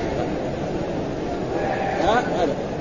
هذا. 2.39 2.72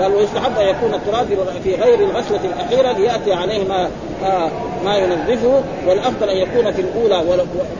قال 0.00 0.14
ويستحب 0.14 0.58
أن 0.58 0.68
يكون 0.68 0.94
التراب 0.94 1.26
في 1.64 1.74
غير 1.74 1.98
الغسلة 2.00 2.40
الأخيرة 2.44 2.92
ليأتي 2.92 3.32
عليه 3.32 3.68
ما 3.68 3.90
آه 4.24 4.50
ما 4.84 4.96
ينظفه 4.96 5.62
والأفضل 5.86 6.28
أن 6.28 6.36
يكون 6.36 6.72
في 6.72 6.80
الأولى 6.80 7.24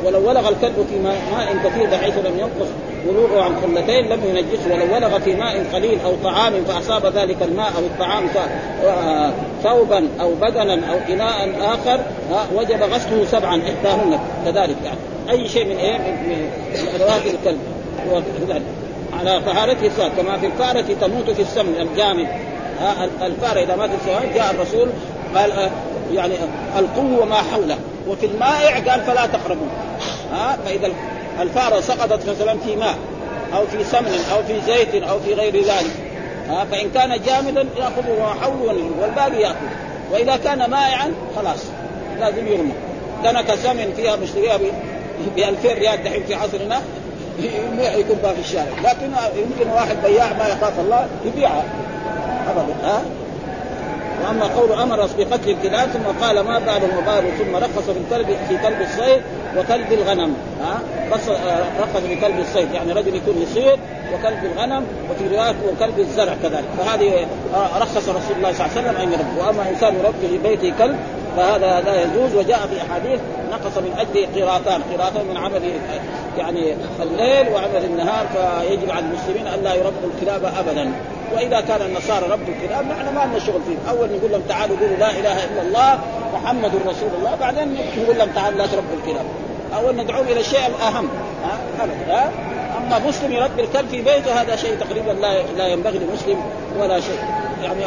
ولو 0.04 0.28
ولغ 0.28 0.48
الكلب 0.48 0.86
في 0.90 0.98
ماء 0.98 1.56
كثير 1.64 1.90
بحيث 1.90 2.18
لم 2.18 2.38
ينقص 2.38 2.70
ولوغه 3.08 3.42
عن 3.42 3.56
خلتين 3.62 4.08
لم 4.08 4.20
ينجسه 4.24 4.74
ولو 4.74 4.94
ولغ 4.94 5.18
في 5.18 5.34
ماء 5.34 5.64
قليل 5.72 5.98
أو 6.04 6.12
طعام 6.24 6.52
فأصاب 6.64 7.06
ذلك 7.06 7.42
الماء 7.42 7.72
أو 7.78 7.80
الطعام 7.80 8.24
آه، 8.84 9.32
ثوبا 9.62 10.08
أو 10.20 10.34
بدنا 10.34 10.74
أو 10.74 11.14
إناء 11.14 11.50
آخر 11.60 12.00
آه، 12.32 12.46
وجب 12.56 12.82
غسله 12.82 13.24
سبعا 13.24 13.62
إحداهن 13.62 14.18
كذلك 14.44 14.76
يعني. 14.84 14.98
أي 15.30 15.48
شيء 15.48 15.64
من 15.64 15.76
إيه؟ 15.76 15.98
من 15.98 16.50
أدوات 16.94 17.26
الكلب. 17.26 17.58
على 19.20 19.40
طهارته 19.46 19.86
الصلاه 19.86 20.08
كما 20.08 20.38
في 20.38 20.46
الفارة 20.46 20.84
تموت 21.00 21.30
في 21.30 21.42
السمن 21.42 21.74
الجامد. 21.80 22.28
الفارة 23.22 23.60
إذا 23.60 23.76
ماتت 23.76 23.92
في 24.04 24.34
جاء 24.34 24.50
الرسول 24.50 24.88
قال 25.34 25.52
آه، 25.52 25.70
يعني 26.12 26.34
القوة 26.78 27.22
وما 27.22 27.34
حوله. 27.34 27.78
وفي 28.08 28.26
المائع 28.26 28.74
قال 28.74 29.00
فلا 29.00 29.26
تقربوا. 29.26 29.66
ها 30.32 30.58
فإذا 30.64 30.90
الفارة 31.40 31.80
سقطت 31.80 32.28
مثلا 32.28 32.58
في 32.58 32.76
ماء 32.76 32.94
أو 33.54 33.66
في 33.66 33.84
سمن 33.84 34.24
أو 34.32 34.42
في 34.42 34.60
زيت 34.66 35.02
أو 35.02 35.20
في 35.20 35.34
غير 35.34 35.56
ذلك. 35.56 35.96
ها 36.48 36.64
فإن 36.64 36.90
كان 36.90 37.20
جامدا 37.26 37.66
يأخذ 37.76 38.20
ما 38.20 38.34
حوله 38.42 38.90
والباقي 39.00 39.40
يأكل. 39.42 39.66
وإذا 40.12 40.36
كان 40.36 40.70
مائعا 40.70 41.12
خلاص 41.36 41.60
لازم 42.20 42.46
يرمى. 42.46 42.72
دنك 43.24 43.54
سمن 43.54 43.92
فيها 43.96 44.16
مشتريها 44.16 44.56
ب 44.56 45.38
2000 45.38 45.72
ريال 45.72 46.04
دحين 46.04 46.24
في 46.24 46.34
عصرنا. 46.34 46.82
يكون 47.98 48.16
في 48.34 48.40
الشارع. 48.40 48.72
لكن 48.84 49.12
يمكن 49.36 49.70
واحد 49.70 49.96
بياع 50.04 50.32
ما 50.32 50.48
يخاف 50.48 50.80
الله 50.80 51.06
يبيعها 51.24 51.64
ابدا 52.50 52.74
ها؟ 52.82 53.02
وأما 54.24 54.44
قول 54.46 54.72
أمر 54.72 54.96
بقتل 54.96 55.50
الكلاب 55.50 55.88
ثم 55.88 56.24
قال 56.24 56.40
ما 56.40 56.58
بعد 56.58 56.84
المبارك 56.84 57.32
ثم 57.38 57.56
رخص 57.56 57.90
في 57.90 58.00
كلب 58.10 58.26
في 58.48 58.56
كلب 58.56 58.80
الصيد 58.80 59.22
وكلب 59.56 59.92
الغنم 59.92 60.34
ها؟ 60.62 60.80
رخص 61.80 62.00
في 62.06 62.16
كلب 62.16 62.38
الصيد 62.40 62.72
يعني 62.74 62.92
رجل 62.92 63.14
يكون 63.14 63.42
يصيد 63.42 63.78
وكلب 64.14 64.44
الغنم 64.44 64.86
وفي 65.10 65.36
رواية 65.36 65.54
وكلب 65.72 65.98
الزرع 65.98 66.34
كذلك. 66.42 66.64
فهذه 66.78 67.26
رخص 67.80 68.08
رسول 68.08 68.36
الله 68.36 68.52
صلى 68.52 68.66
الله 68.66 68.78
عليه 68.78 68.80
وسلم 68.80 68.96
ان 68.96 69.12
يربي 69.12 69.40
وأما 69.40 69.70
إنسان 69.70 69.94
يربي 69.94 70.28
في 70.28 70.38
بيته 70.48 70.78
كلب 70.78 70.96
فهذا 71.36 71.80
لا 71.80 72.02
يجوز 72.02 72.34
وجاء 72.34 72.58
في 72.58 72.82
أحاديث 72.82 73.20
نقص 73.52 73.78
من 73.78 73.94
اجله 73.98 74.46
قراطان. 74.46 74.80
قراطان 74.98 75.26
من 75.26 75.36
عمل 75.36 75.62
يعني 76.38 76.74
الليل 77.02 77.52
وعمل 77.52 77.84
النهار 77.84 78.26
فيجب 78.26 78.90
على 78.90 79.04
المسلمين 79.04 79.46
أن 79.46 79.62
لا 79.64 79.74
يربوا 79.74 80.10
الكلاب 80.14 80.44
ابدا. 80.44 80.92
وإذا 81.34 81.60
كان 81.60 81.82
النصارى 81.82 82.26
ربوا 82.30 82.54
الكلاب 82.54 82.84
نحن 82.86 83.14
ما 83.14 83.24
لنا 83.24 83.38
شغل 83.38 83.60
فيه. 83.66 83.90
أول 83.90 84.08
نقول 84.16 84.32
لهم 84.32 84.42
تعالوا 84.48 84.76
قولوا 84.80 84.96
لا 84.96 85.10
إله 85.10 85.44
إلا 85.44 85.62
الله 85.62 85.98
محمد 86.34 86.70
رسول 86.86 87.08
الله 87.18 87.34
بعدين 87.40 87.76
نقول 87.96 88.18
لهم 88.18 88.28
تعالوا 88.34 88.58
لا 88.58 88.66
تربوا 88.66 88.96
الكلاب. 89.04 89.24
أول 89.76 89.96
ندعوهم 89.96 90.26
إلى 90.26 90.40
الشيء 90.40 90.66
الأهم. 90.66 91.08
ها؟ 91.44 91.84
ها؟ 92.08 92.30
أما 92.78 92.98
مسلم 93.08 93.32
يربي 93.32 93.62
الكلب 93.62 93.88
في 93.88 94.02
بيته 94.02 94.42
هذا 94.42 94.56
شيء 94.56 94.76
تقريبا 94.80 95.10
لا 95.10 95.42
لا 95.42 95.66
ينبغي 95.66 95.98
لمسلم 95.98 96.40
ولا 96.78 97.00
شيء. 97.00 97.18
يعني 97.62 97.80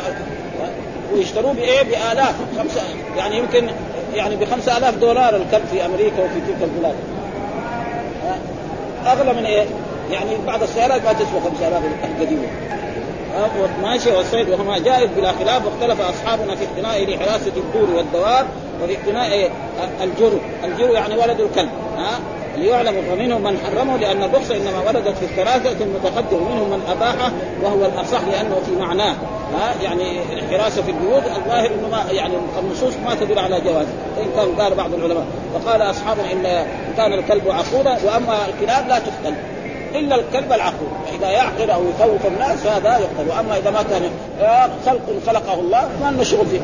ويشتروه 1.14 1.54
بإيه؟ 1.54 1.84
بآلاف. 1.84 2.36
خمسه 2.58 2.82
يعني 3.18 3.38
يمكن 3.38 3.70
يعني 4.16 4.36
ب 4.36 4.46
5000 4.46 4.96
دولار 4.96 5.36
الكلب 5.36 5.66
في 5.72 5.86
أمريكا 5.86 6.24
وفي 6.24 6.40
تلك 6.48 6.62
البلاد. 6.62 6.96
أغلى 9.08 9.34
من 9.34 9.46
إيه؟ 9.46 9.66
يعني 10.12 10.30
بعض 10.48 10.64
السيارات 10.64 11.06
ما 11.06 11.14
تسوى 11.14 11.42
5000 11.46 11.84
القديمة. 12.04 12.48
ماشي 13.82 14.12
والصيد 14.12 14.50
وهما 14.50 14.80
جائز 14.80 15.10
بلا 15.18 15.32
خلاف. 15.32 15.62
واختلف 15.66 16.02
أصحابنا 16.02 16.56
في 16.56 16.64
اقتناء 16.64 17.06
لحراسة 17.06 17.52
الدور 17.58 17.96
والدواب 17.96 18.48
وفي 18.84 18.98
اقتناء 18.98 19.52
الجرو، 20.02 20.38
الجرو 20.64 20.94
يعني 20.94 21.18
ولد 21.18 21.40
الكلب. 21.40 21.70
ها 21.98 22.20
ليعلم 22.58 22.96
ومنهم 23.12 23.44
من 23.44 23.58
حرمه 23.58 23.98
لأن 23.98 24.24
الرخصة 24.24 24.56
إنما 24.56 24.80
وردت 24.88 25.18
في 25.18 25.26
الثلاثه 25.26 25.86
المتقدم. 25.86 26.38
ومنهم 26.38 26.70
من 26.70 26.82
اباحه 26.90 27.32
وهو 27.64 27.86
الأصح 27.86 28.20
لأنه 28.32 28.56
في 28.66 28.72
معناه. 28.72 29.16
ها؟ 29.54 29.84
يعني 29.84 30.20
الحراسة 30.34 30.82
في 30.82 30.92
البيوت 30.92 31.24
الظاهر 31.38 31.66
انه 31.66 31.88
ما 31.92 32.12
يعني 32.12 32.34
النصوص 32.60 32.94
ما 33.06 33.16
تدل 33.16 33.40
على 33.40 33.62
جوازه 33.62 33.94
وان 34.18 34.28
كان 34.36 34.62
قال 34.62 34.76
بعض 34.76 34.94
العلماء. 34.94 35.26
فقال 35.54 35.82
أصحابنا 35.82 36.32
إن 36.32 36.68
كان 36.98 37.14
الكلب 37.14 37.44
عقولا 37.48 37.98
وأما 38.06 38.38
الكلاب 38.48 38.88
لا 38.88 39.00
تقتل. 39.00 39.36
إلا 39.96 40.16
الكلب 40.16 40.54
العقول 40.54 40.88
فإذا 41.12 41.30
يعقل 41.30 41.70
أو 41.70 41.82
يخوف 41.90 42.26
الناس 42.26 42.60
فهذا 42.60 42.90
يقتل 42.90 43.30
واما 43.30 43.58
إذا 43.58 43.70
ما 43.70 43.84
كان 43.84 44.02
خلق 44.86 45.02
خلقه 45.28 45.60
الله 45.60 45.90
ما 46.02 46.12
لنا 46.12 46.24
شغل 46.24 46.46
فيه. 46.46 46.60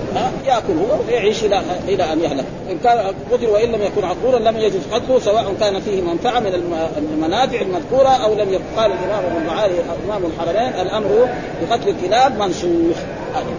ياكل 0.46 0.74
هو 0.74 1.00
ويعيش 1.08 1.44
إلى 1.44 1.62
إلى 1.88 2.14
أن 2.14 2.20
يهلك. 2.20 2.46
إن 2.72 2.78
كان 2.84 3.14
قتل 3.32 3.48
وإن 3.48 3.72
لم 3.72 3.82
يكن 3.82 4.04
عقولا 4.04 4.50
لم 4.50 4.58
يجوز 4.58 4.82
قتله 4.92 5.20
سواء 5.20 5.54
كان 5.60 5.82
فيه 5.82 6.02
منفعة 6.02 6.40
من 6.40 6.54
المنافع 6.98 7.62
المذكورة 7.62 8.10
أو 8.10 8.34
لم 8.34 8.54
يكن 8.54 8.64
قال 8.78 8.92
الإمام 8.92 9.26
ابو 9.26 9.38
المعالي 9.38 9.74
امام 10.06 10.24
الحرمين 10.26 10.82
الأمر 10.82 11.30
بقتل 11.62 11.90
الكلاب 11.90 12.40
منسوخ. 12.40 12.98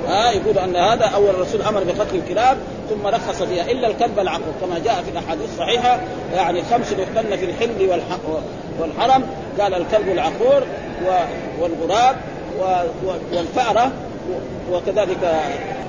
ها 0.08 0.30
يقول 0.30 0.58
أن 0.58 0.76
هذا 0.76 1.04
أول 1.04 1.30
الرسول 1.30 1.62
أمر 1.62 1.84
بقتل 1.84 2.16
الكلاب 2.16 2.56
ثم 2.90 3.06
رخص 3.06 3.42
فيها 3.42 3.70
إلا 3.70 3.88
الكلب 3.88 4.18
العقل. 4.18 4.42
كما 4.60 4.78
جاء 4.78 5.02
في 5.02 5.10
الأحاديث 5.10 5.44
الصحيحه 5.52 6.00
يعني 6.34 6.62
خمس 6.62 6.92
يقتلن 6.92 7.36
في 7.36 7.44
الحل 7.44 8.00
والحرم 8.80 9.26
قال 9.60 9.74
الكلب 9.74 10.08
العقور 10.08 10.62
والغراب 11.60 12.16
والفأرة 13.32 13.92
وكذلك 14.72 15.42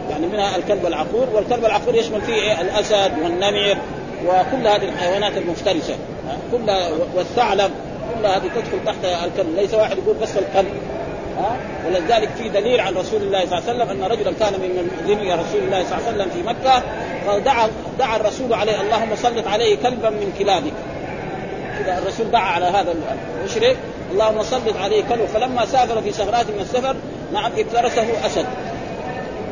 يعني 0.10 0.28
منها 0.28 0.56
الكلب 0.56 0.86
العقور. 0.86 1.28
والكلب 1.34 1.66
العقور 1.66 1.96
يشمل 1.96 2.22
فيه 2.22 2.34
إيه؟ 2.34 2.62
الأسد 2.62 3.12
والنمر 3.24 3.78
وكل 4.26 4.68
هذه 4.68 4.84
الحيوانات 4.90 5.38
المفترسة. 5.38 5.96
كلها 6.52 6.90
والثعلب 7.16 7.72
كل 8.14 8.26
هذه 8.26 8.50
تدخل 8.56 8.86
تحت 8.86 9.06
الكلب. 9.06 9.56
ليس 9.56 9.74
واحد 9.74 9.98
يقول 9.98 10.16
بس 10.22 10.38
الكلب. 10.38 10.72
ها؟ 11.38 11.58
ولذلك 11.88 12.30
في 12.38 12.50
دليل 12.50 12.80
عن 12.80 12.94
رسول 12.94 13.22
الله 13.22 13.46
صلى 13.46 13.58
الله 13.58 13.70
عليه 13.70 13.84
وسلم 13.84 13.90
أن 13.90 14.12
رجلا 14.12 14.34
كان 14.40 14.54
من 14.54 14.90
مؤذني 14.98 15.34
رسول 15.34 15.62
الله 15.62 15.84
صلى 15.84 15.98
الله 15.98 16.08
عليه 16.08 16.18
وسلم 16.18 16.30
في 16.30 16.44
مكة 16.44 16.84
فدعا 17.28 17.70
دعا 18.00 18.16
الرسول 18.18 18.54
عليه 18.54 18.82
اللهم 18.82 19.16
سلط 19.16 19.48
عليه 19.48 19.76
كلبا 19.76 20.10
من 20.10 20.34
كلابك. 20.40 20.74
كذا 21.80 21.98
الرسول 21.98 22.32
دعا 22.32 22.42
على 22.52 22.66
هذا 22.66 22.96
المشرك 23.42 23.78
اللهم 24.12 24.44
سلط 24.44 24.78
عليه 24.78 25.04
كلب 25.10 25.26
فلما 25.26 25.66
سافر 25.66 26.02
في 26.02 26.12
سفرات 26.12 26.46
من 26.46 26.60
السفر 26.62 26.96
نعم 27.34 27.52
افترسه 27.58 28.26
أسد. 28.26 28.46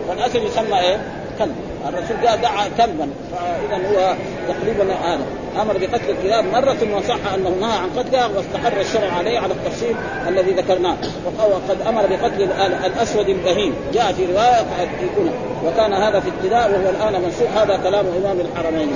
والأسد 0.09 0.43
يسمى 0.43 0.79
إيه؟ 0.79 1.01
كلب. 1.39 1.55
الرسول 1.89 2.21
جاء 2.23 2.35
دعا 2.37 2.67
كلبا 2.77 3.09
فاذا 3.31 3.87
هو 3.87 4.15
تقريبا 4.47 4.93
هذا. 4.93 5.25
أمر 5.61 5.77
بقتل 5.77 6.09
الكلاب 6.09 6.45
مرة 6.45 6.97
وصح 6.97 7.33
أنه 7.35 7.49
نهى 7.49 7.77
عن 7.77 7.89
قتلها 7.97 8.27
واستقر 8.27 8.81
الشرع 8.81 9.11
عليه 9.11 9.39
على 9.39 9.53
التفصيل 9.53 9.95
الذي 10.27 10.51
ذكرناه. 10.51 10.95
وقد 11.37 11.81
أمر 11.87 12.01
بقتل 12.01 12.51
الأسود 12.85 13.29
البهيم. 13.29 13.73
جاء 13.93 14.13
في 14.13 14.25
رواية 14.25 14.65
يكون 15.03 15.31
وكان 15.65 15.93
هذا 15.93 16.19
في 16.19 16.29
ابتداء 16.29 16.71
وهو 16.71 16.89
الآن 16.89 17.21
منسوخ 17.21 17.49
هذا 17.55 17.77
كلام 17.77 18.05
إمام 18.23 18.39
الحرمين. 18.39 18.95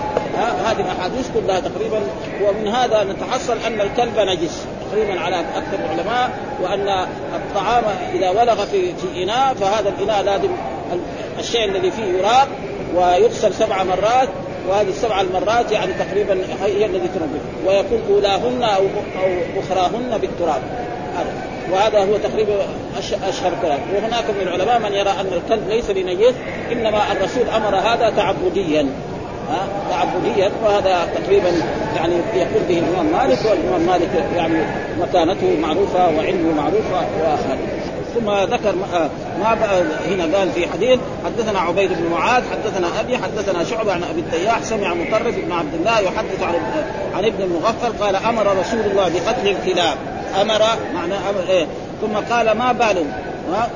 هذه 0.66 0.82
الأحاديث 0.82 1.30
كلها 1.34 1.60
تقريبا. 1.60 2.00
ومن 2.44 2.68
هذا 2.68 3.04
نتحصل 3.04 3.58
أن 3.68 3.82
الكلب 3.82 4.20
نجس. 4.20 4.66
تقريبا 4.92 5.20
على 5.20 5.40
أكثر 5.40 5.80
العلماء. 5.86 6.30
وأن 6.62 7.08
الطعام 7.36 7.84
إذا 8.14 8.30
ولغ 8.30 8.66
في 8.66 8.94
إناء 9.24 9.54
فهذا 9.54 9.90
الإناء 9.90 10.24
لازم 10.24 10.50
الشيء 11.40 11.66
الذي 11.66 11.92
فيه 11.92 12.04
يراق. 12.04 12.48
ويغسل 12.96 13.54
سبع 13.54 13.84
مرات 13.84 14.30
وهذه 14.70 14.90
السبع 14.90 15.22
المرات 15.22 15.72
يعني 15.72 15.94
تقريبا 15.94 16.38
هي 16.64 16.86
الذي 16.86 17.08
تنبه. 17.08 17.40
ويكون 17.68 18.02
أولاهن 18.10 18.64
أو 18.64 18.84
أو 19.24 19.60
أخراهن 19.60 20.18
بالتراب. 20.22 20.62
هذا. 21.18 21.34
وهذا 21.72 22.00
هو 22.00 22.18
تقريبا 22.18 22.54
أشهر 23.30 23.52
كلام. 23.62 23.80
وهناك 23.96 24.24
من 24.30 24.48
العلماء 24.48 24.80
من 24.80 24.94
يرى 24.94 25.10
أن 25.10 25.34
الكلب 25.34 25.70
ليس 25.70 25.92
بنجس 25.92 26.34
إنما 26.72 27.12
الرسول 27.12 27.50
أمر 27.56 27.76
هذا 27.76 28.14
تعبديا. 28.18 28.90
ها؟ 29.50 29.68
تعبديا. 29.90 30.52
وهذا 30.66 31.08
تقريبا 31.16 31.52
يعني 31.96 32.14
يقول 32.34 32.64
به 32.70 32.80
الإمام 32.80 33.06
مالك 33.06 33.40
والإمام 33.50 33.82
مالك 33.82 34.10
يعني 34.36 34.60
مكانته 35.02 35.58
معروفة 35.62 36.06
وعلمه 36.06 36.54
معروفة 36.54 37.06
وهذا 37.22 37.58
ثم 38.20 38.32
ذكر 38.32 38.76
ما 39.40 39.54
هنا 40.10 40.38
قال 40.38 40.52
في 40.52 40.68
حديث 40.68 41.00
حدثنا 41.26 41.60
عبيد 41.60 41.90
بن 41.90 42.12
معاذ 42.12 42.44
حدثنا 42.52 43.00
أبي 43.00 43.18
حدثنا 43.18 43.64
شعبة 43.64 43.94
عن 43.94 44.04
أبي 44.04 44.22
التياح 44.22 44.64
سمع 44.64 44.94
مطرف 44.94 45.36
بن 45.36 45.52
عبد 45.52 45.74
الله 45.74 46.00
يحدث 46.00 46.44
عن 46.44 46.56
عن 47.14 47.26
ابن 47.26 47.44
المغفل 47.44 48.04
قال 48.04 48.16
أمر 48.16 48.58
رسول 48.60 48.80
الله 48.80 49.04
بقتل 49.10 49.48
الكلاب. 49.48 49.98
أمر 50.42 50.62
معنى 50.94 51.14
أمر 51.14 51.50
إيه؟ 51.50 51.66
ثم 52.02 52.34
قال 52.34 52.52
ما 52.52 52.72
بال 52.72 53.06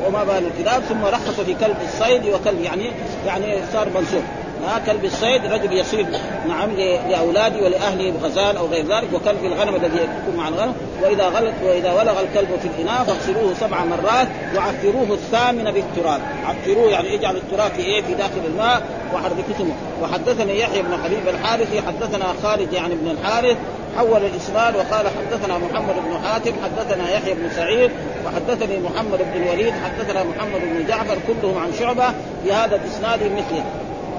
وما 0.07 0.23
بال 0.23 0.43
الكلاب 0.47 0.81
ثم 0.81 1.05
رخص 1.05 1.39
في 1.39 1.53
كلب 1.53 1.77
الصيد 1.83 2.25
وكلب 2.25 2.61
يعني 2.61 2.91
يعني 3.25 3.57
صار 3.73 3.87
منسوخ. 3.95 4.23
ها 4.67 4.79
كلب 4.85 5.05
الصيد 5.05 5.45
رجل 5.45 5.73
يصيد 5.73 6.07
نعم 6.47 6.69
لاولاده 7.09 7.65
ولاهله 7.65 8.11
بغزال 8.11 8.57
أو 8.57 8.67
غير 8.67 8.85
ذلك 8.85 9.13
وكلب 9.13 9.45
الغنم 9.45 9.75
الذي 9.75 9.97
يكون 9.97 10.35
مع 10.37 10.47
الغنم. 10.47 10.73
وإذا 11.03 11.25
غلط 11.25 11.53
وإذا 11.63 11.91
ولغ 11.91 12.19
الكلب 12.19 12.59
في 12.61 12.67
الإناء 12.67 13.03
فاغسلوه 13.03 13.53
سبع 13.53 13.85
مرات 13.85 14.27
وعفروه 14.55 15.13
الثامنه 15.13 15.71
بالتراب. 15.71 16.21
عفروه 16.45 16.91
يعني 16.91 17.15
اجعل 17.15 17.35
التراب 17.35 17.71
في 17.71 17.81
إيه؟ 17.81 18.01
في 18.01 18.13
داخل 18.13 18.41
الماء. 18.45 18.81
وحركته 19.13 19.67
وحدثني 20.01 20.59
يحيى 20.59 20.81
بن 20.81 20.97
حبيب 21.03 21.27
الحارثي 21.27 21.81
حدثنا 21.81 22.25
خالد 22.43 22.73
يعني 22.73 22.95
بن 22.95 23.11
الحارث 23.11 23.57
حول 23.97 24.25
الإسناد 24.25 24.75
وقال 24.75 25.07
حدثنا 25.07 25.57
محمد 25.57 25.95
بن 25.95 26.27
حاتم 26.27 26.51
حدثنا 26.63 27.11
يحيى 27.11 27.33
بن 27.33 27.49
سعيد 27.55 27.91
وحدثني 28.25 28.79
محمد 28.79 29.19
بن 29.19 29.41
الوليد 29.41 29.73
حدثنا 29.83 30.23
محمد 30.23 30.61
بن 30.61 30.87
جعفر 30.87 31.17
كلهم 31.27 31.57
عن 31.57 31.73
شعبة 31.79 32.13
بهذا 32.45 32.75
الإسناد 32.75 33.19
مثله. 33.23 33.63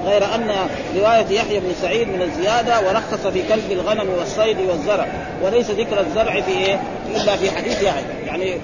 غير 0.06 0.24
أن 0.34 0.50
رواية 0.96 1.26
يحيى 1.30 1.60
بن 1.60 1.72
سعيد 1.82 2.08
من 2.08 2.22
الزيادة 2.22 2.88
ورخص 2.88 3.26
في 3.26 3.42
كلب 3.48 3.72
الغنم 3.72 4.10
والصيد 4.18 4.58
والزرع 4.58 5.06
وليس 5.42 5.70
ذكر 5.70 6.00
الزرع 6.00 6.40
في 6.40 6.50
إيه؟ 6.50 6.80
إلا 7.14 7.36
في 7.36 7.50
حديث 7.50 7.82
يعني 7.82 8.06
يعني 8.26 8.60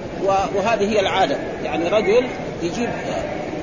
وهذه 0.55 0.91
هي 0.91 0.99
العادة. 0.99 1.37
يعني 1.63 1.87
رجل 1.89 2.27
يجيب 2.63 2.89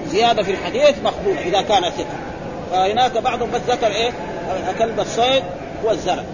زيادة 0.08 0.42
في 0.42 0.50
الحديث 0.50 1.02
مقبول 1.04 1.36
إذا 1.38 1.62
كان 1.62 1.82
ثقة. 1.82 2.16
فهناك 2.72 3.18
بعضهم 3.18 3.50
بس 3.50 3.60
ذكر 3.68 3.86
إيه؟ 3.86 4.10
كلب 4.78 5.00
الصيد 5.00 5.42
والزرع. 5.84 6.24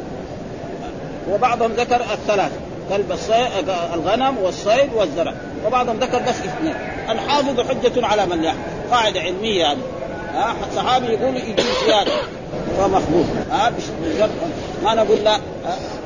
وبعضهم 1.30 1.72
ذكر 1.72 2.00
الثلاث 2.12 2.52
كلب 2.90 3.12
الصيد 3.12 3.68
الغنم 3.94 4.38
والصيد 4.38 4.92
والزرع. 4.94 5.32
وبعضهم 5.66 5.96
ذكر 5.96 6.18
بس 6.18 6.28
اثنين. 6.28 6.74
الحافظ 7.08 7.60
حجة 7.60 8.06
على 8.06 8.26
من 8.26 8.44
يحفظ. 8.44 8.58
قاعدة 8.90 9.20
علمية 9.20 9.60
يعني 9.60 9.80
ها 10.34 10.56
صحابي 10.76 11.06
يقول 11.06 11.36
يجيب 11.36 11.60
زيادة. 11.86 12.12
فمقبول 12.78 13.24
ها 13.50 13.72
ما 14.84 14.94
نقول 14.94 15.18
لا 15.24 15.38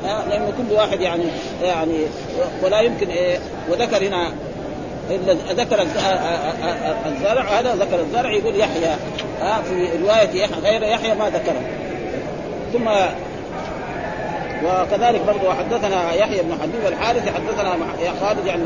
لأنه 0.03 0.53
كل 0.57 0.73
واحد 0.75 1.01
يعني 1.01 1.23
يعني 1.63 1.97
ولا 2.63 2.81
يمكن 2.81 3.09
إيه 3.09 3.39
وذكر 3.69 4.07
هنا 4.07 4.31
ذكر 5.49 5.81
الزرع. 7.05 7.59
هذا 7.59 7.75
ذكر 7.75 7.99
الزرع 7.99 8.31
يقول 8.31 8.59
يحيى 8.59 8.95
ها 9.41 9.61
في 9.61 9.89
رواية 10.03 10.29
يحيى 10.29 10.59
غير 10.63 10.83
يحيى 10.83 11.15
ما 11.15 11.29
ذكره. 11.29 11.61
ثم 12.73 12.89
وكذلك 14.65 15.21
برضه 15.21 15.53
حدثنا 15.53 16.13
يحيى 16.13 16.41
بن 16.41 16.53
حبيب 16.61 16.87
الحارث 16.87 17.29
حدثنا 17.35 17.77
خالد 18.21 18.45
يعني 18.45 18.63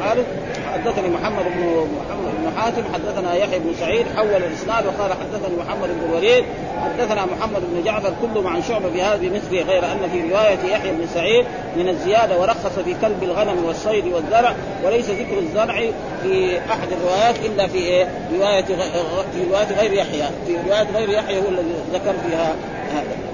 حارث 0.00 0.26
حدثني 0.74 1.08
محمد 1.08 1.44
بن 1.44 1.86
محمد 1.98 2.32
بن 2.38 2.60
حاتم 2.60 2.82
حدثنا 2.94 3.34
يحيى 3.34 3.58
بن 3.58 3.74
سعيد 3.80 4.06
حول 4.16 4.28
الإسناد 4.28 4.86
وقال 4.86 5.12
حدثني 5.12 5.56
محمد 5.56 5.88
بن 5.88 6.10
الوليد 6.10 6.44
حدثنا 6.84 7.26
محمد 7.26 7.62
بن 7.72 7.84
جعفر 7.84 8.12
كلهم 8.22 8.46
عن 8.46 8.62
شعبة 8.62 8.88
بهذا 8.88 9.16
بمثله 9.16 9.62
غير 9.62 9.84
أن 9.84 10.10
في 10.12 10.30
رواية 10.30 10.72
يحيى 10.72 10.92
بن 10.92 11.06
سعيد 11.14 11.46
من 11.76 11.88
الزيادة 11.88 12.40
ورخص 12.40 12.78
في 12.84 12.94
كلب 13.02 13.22
الغنم 13.22 13.64
والصيد 13.64 14.06
والزرع 14.06 14.54
وليس 14.84 15.10
ذكر 15.10 15.38
الزرع 15.38 15.80
في 16.22 16.58
أحد 16.58 16.88
الروايات 16.92 17.34
إلا 17.44 17.66
في 17.66 17.78
إيه؟ 17.78 18.08
رواية 18.38 18.64
في 18.64 19.44
رواية 19.50 19.80
غير 19.80 19.92
يحيى 19.92 20.24
في 20.46 20.56
رواية 20.68 20.86
غير 20.94 21.10
يحيى 21.10 21.38
هو 21.38 21.48
الذي 21.48 21.74
ذكر 21.92 22.14
فيها 22.28 22.54
هذا. 22.94 23.24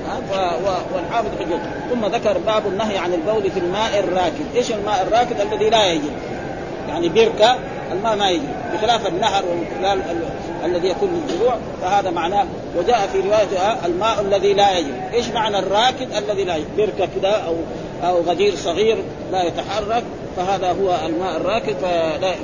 والحافظ 0.94 1.28
حجته 1.40 1.70
ثم 1.90 2.06
ذكر 2.06 2.38
باب 2.38 2.66
النهي 2.66 2.98
عن 2.98 3.14
البول 3.14 3.50
في 3.50 3.60
الماء 3.60 3.98
الراكد. 3.98 4.56
إيش 4.56 4.72
الماء 4.72 5.02
الراكد؟ 5.02 5.40
الذي 5.40 5.70
لا 5.70 5.92
يجب 5.92 6.10
يعني 6.90 7.08
بركه 7.08 7.56
الماء 7.92 8.16
ما 8.16 8.30
يجري 8.30 8.48
بخلاف 8.74 9.06
النهر 9.06 9.44
والخلال 9.44 10.02
الذي 10.64 10.88
يكون 10.88 11.08
للزروع 11.10 11.54
فهذا 11.82 12.10
معناه 12.10 12.46
وجاء 12.76 13.08
في 13.12 13.20
روايه 13.20 13.78
الماء 13.84 14.20
الذي 14.20 14.54
لا 14.54 14.78
يجري، 14.78 15.02
إيش 15.12 15.28
معنى 15.28 15.58
الراكد 15.58 16.08
الذي 16.12 16.44
لا 16.44 16.56
يجري؟ 16.56 16.68
بركه 16.76 17.08
كذا 17.20 17.42
أو 17.46 17.54
أو 18.08 18.20
غدير 18.20 18.56
صغير 18.56 18.96
لا 19.32 19.42
يتحرك 19.42 20.02
فهذا 20.36 20.72
هو 20.72 20.98
الماء 21.06 21.36
الراكد 21.36 21.76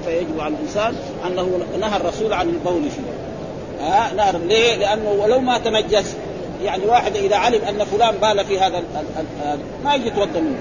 فيجب 0.04 0.40
على 0.40 0.54
الإنسان 0.54 0.96
أنه 1.26 1.60
نهى 1.80 1.96
الرسول 1.96 2.32
عن 2.32 2.48
البول 2.48 2.82
فيه. 2.90 3.26
ها 3.86 4.12
نهر 4.16 4.38
ليه؟ 4.38 4.76
لأنه 4.76 5.10
ولو 5.10 5.40
ما 5.40 5.58
تنجس 5.58 6.16
يعني 6.64 6.86
واحد 6.86 7.16
إذا 7.16 7.36
علم 7.36 7.60
أن 7.68 7.84
فلان 7.84 8.14
بال 8.22 8.44
في 8.44 8.60
هذا 8.60 8.82
ما 9.84 9.94
يجي 9.94 10.06
يتوضأ 10.06 10.40
منه 10.40 10.58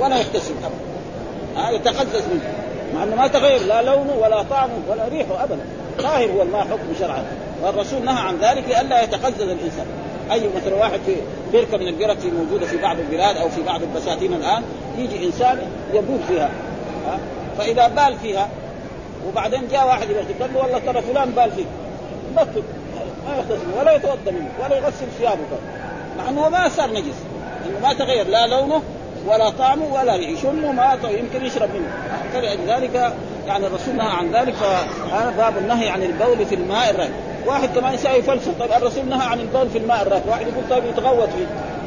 ولا 0.00 0.18
يغتسل 0.18 0.54
ابدا 0.54 0.90
ها 1.56 1.70
يتقزز 1.70 2.22
منه 2.32 2.69
مع 2.94 3.02
إنه 3.02 3.16
ما 3.16 3.26
تغير 3.26 3.62
لا 3.62 3.82
لونه 3.82 4.12
ولا 4.22 4.42
طعمه 4.42 4.78
ولا 4.88 5.08
ريحه 5.08 5.44
ابدا. 5.44 5.64
طاهر 5.98 6.30
هو 6.30 6.42
الماء 6.42 6.60
حكم 6.60 6.94
شرعا 6.98 7.24
والرسول 7.62 8.04
نهى 8.04 8.20
عن 8.20 8.36
ذلك 8.36 8.64
لئلا 8.68 9.02
يتقزز 9.02 9.40
الإنسان. 9.40 9.86
أي 10.32 10.42
مثلا 10.56 10.74
واحد 10.74 11.00
في 11.06 11.16
بركه 11.52 11.76
من 11.76 11.88
البرك 11.88 12.16
موجودة 12.24 12.66
في 12.66 12.76
بعض 12.76 12.98
البلاد 12.98 13.36
أو 13.36 13.48
في 13.48 13.62
بعض 13.62 13.80
البساتين 13.82 14.32
الآن 14.32 14.62
يجي 14.98 15.26
إنسان 15.26 15.58
يبول 15.94 16.18
فيها. 16.28 16.50
ها؟ 17.06 17.18
فإذا 17.58 17.88
بال 17.88 18.16
فيها 18.22 18.48
وبعدين 19.28 19.68
جاء 19.72 19.86
واحد 19.86 20.10
يغسل 20.10 20.42
قال 20.42 20.54
له 20.54 20.60
والله 20.60 20.78
ترى 20.78 21.02
فلان 21.02 21.30
بال 21.30 21.50
فيك. 21.50 21.66
بطل. 22.36 22.62
ما 23.28 23.36
يغتسل 23.36 23.80
ولا 23.80 23.92
يتوضأ 23.92 24.30
منه 24.30 24.50
ولا 24.64 24.76
يغسل 24.76 25.06
ثيابه. 25.18 25.40
مع 26.18 26.28
إنه 26.28 26.48
ما 26.48 26.68
صار 26.68 26.90
نجس. 26.90 27.14
إنه 27.66 27.88
ما 27.88 27.92
تغير 27.92 28.28
لا 28.28 28.46
لونه 28.46 28.82
ولا 29.26 29.50
طعمه 29.50 29.94
ولا 29.94 30.16
ريح 30.16 30.30
يشمه 30.30 30.72
ما 30.72 30.98
يمكن 31.04 31.46
يشرب 31.46 31.68
منه. 31.74 31.88
فلذلك 32.32 33.12
يعني 33.46 33.66
الرسول 33.66 33.96
نهى 33.96 34.08
عن 34.08 34.32
ذلك 34.32 34.54
فهذا 34.54 35.34
باب 35.36 35.58
النهي 35.58 35.88
عن 35.88 36.02
البول 36.02 36.46
في 36.46 36.54
الماء 36.54 36.90
الراكد 36.90 37.12
واحد 37.46 37.68
كمان 37.68 37.94
يسأل 37.94 38.16
يفلسف 38.16 38.58
طيب 38.58 38.72
الرسول 38.72 39.08
نهى 39.08 39.26
عن 39.26 39.40
البول 39.40 39.70
في 39.70 39.78
الماء 39.78 40.02
الراكد 40.02 40.28
واحد 40.28 40.46
يقول 40.46 40.64
طيب 40.70 40.84
يتغوط 40.84 41.28
فيه. 41.28 41.46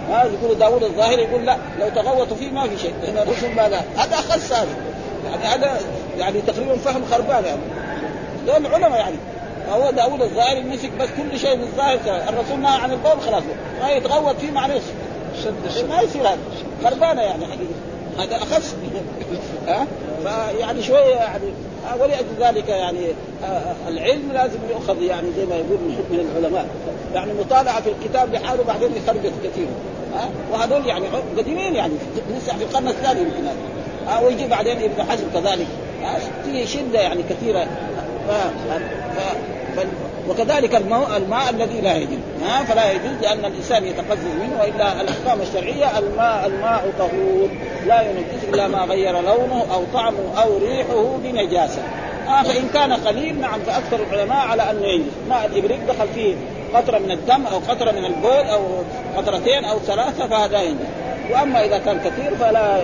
هذا؟ 0.09 0.31
يقول 0.41 0.57
داوود 0.57 0.83
الظاهري 0.83 1.21
يقول 1.21 1.45
لا 1.45 1.57
لو 1.79 1.89
تغوطوا 1.89 2.37
فيه 2.37 2.51
ما 2.51 2.67
في 2.67 2.77
شيء. 2.77 2.93
لأن 3.03 3.17
الرسول 3.17 3.49
ما 3.55 3.65
هذا 3.97 4.15
أخص 4.15 4.51
هذا. 4.51 4.75
يعني 5.25 5.43
هذا 5.43 5.79
يعني 6.17 6.41
تقريبا 6.41 6.77
فهم 6.77 7.05
خربان 7.11 7.45
يعني. 7.45 7.61
دول 8.47 8.65
العلماء 8.65 8.99
يعني. 8.99 9.15
فهو 9.67 9.91
داوود 9.91 10.21
الظاهري 10.21 10.61
مسك 10.61 10.91
بس 10.99 11.09
كل 11.17 11.39
شيء 11.39 11.55
من 11.55 11.63
الظاهر 11.63 11.99
الرسول 12.29 12.59
نهى 12.59 12.81
عن 12.81 12.91
البول 12.91 13.21
خلاص. 13.21 13.43
ما 13.81 13.89
يتغوط 13.89 14.35
فيه 14.35 14.51
معلش 14.51 14.83
شد 15.43 15.89
ما 15.89 16.01
يصير 16.01 16.21
هذا. 16.21 16.37
خربانه 16.83 17.21
يعني. 17.21 17.45
حقيقه 17.45 17.73
هذا 18.19 18.35
اخس 18.35 18.75
ها؟ 19.67 19.87
فيعني 20.23 20.83
شوية 20.83 21.15
يعني. 21.15 21.45
ولأجل 21.99 22.25
ذلك 22.39 22.69
يعني 22.69 22.99
العلم 23.87 24.31
لازم 24.33 24.59
يؤخذ 24.69 25.01
يعني 25.01 25.27
زي 25.37 25.45
ما 25.45 25.55
يقول 25.55 25.77
من 26.11 26.31
العلماء. 26.31 26.67
يعني 27.13 27.33
مطالعة 27.33 27.81
في 27.81 27.89
الكتاب 27.89 28.33
لحاله 28.33 28.63
بعدين 28.63 28.89
يخربط 28.95 29.31
كثير. 29.43 29.67
ها؟ 30.15 30.29
وهذول 30.51 30.85
يعني 30.85 31.05
قديمين 31.37 31.75
يعني. 31.75 31.93
لسه 32.37 32.57
في 32.57 32.63
القرن 32.63 32.87
الثاني 32.87 33.21
يمكن 33.21 33.47
هذا. 33.47 34.25
ويجي 34.25 34.47
بعدين 34.47 34.77
ابن 34.77 35.03
حزم 35.11 35.23
كذلك. 35.33 35.67
في 36.45 36.67
شدة 36.67 36.99
يعني 36.99 37.23
كثيرة. 37.23 37.67
ف... 38.27 38.31
ف... 38.31 39.79
ف... 39.79 39.85
وكذلك 40.29 40.75
الماء, 40.75 41.17
الماء 41.17 41.49
الذي 41.49 41.81
لا 41.81 41.95
يجوز. 41.95 42.19
ها؟ 42.43 42.63
فلا 42.63 42.91
يجوز 42.91 43.21
لأن 43.21 43.45
الإنسان 43.45 43.85
يتقزز 43.85 44.33
منه 44.41 44.59
وإلا 44.61 45.01
الأحكام 45.01 45.41
الشرعية 45.41 45.99
الماء 45.99 46.45
الماء 46.45 46.93
طهور. 46.99 47.49
لا 47.87 48.01
ينجس 48.01 48.43
إلا 48.53 48.67
ما 48.67 48.85
غير 48.85 49.11
لونه 49.11 49.65
أو 49.73 49.83
طعمه 49.93 50.43
أو 50.43 50.57
ريحه 50.57 51.17
بنجاسة. 51.23 51.81
آه 52.27 52.43
فإن 52.43 52.69
كان 52.73 52.93
قليل 52.93 53.41
نعم 53.41 53.59
فأكثر 53.59 53.99
العلماء 54.11 54.37
على 54.37 54.71
أنه 54.71 54.87
ينجس. 54.87 55.11
ماء 55.29 55.45
الابريق 55.45 55.79
دخل 55.87 56.07
فيه 56.15 56.35
قطرة 56.73 56.99
من 56.99 57.11
الدم 57.11 57.45
أو 57.45 57.57
قطرة 57.57 57.91
من 57.91 58.05
البول 58.05 58.45
أو 58.49 58.61
قطرتين 59.17 59.65
أو 59.65 59.79
ثلاثة 59.79 60.27
فهذا 60.27 60.61
ينجس. 60.61 60.85
وأما 61.31 61.65
إذا 61.65 61.77
كان 61.77 61.99
كثير 61.99 62.35
فلا 62.35 62.77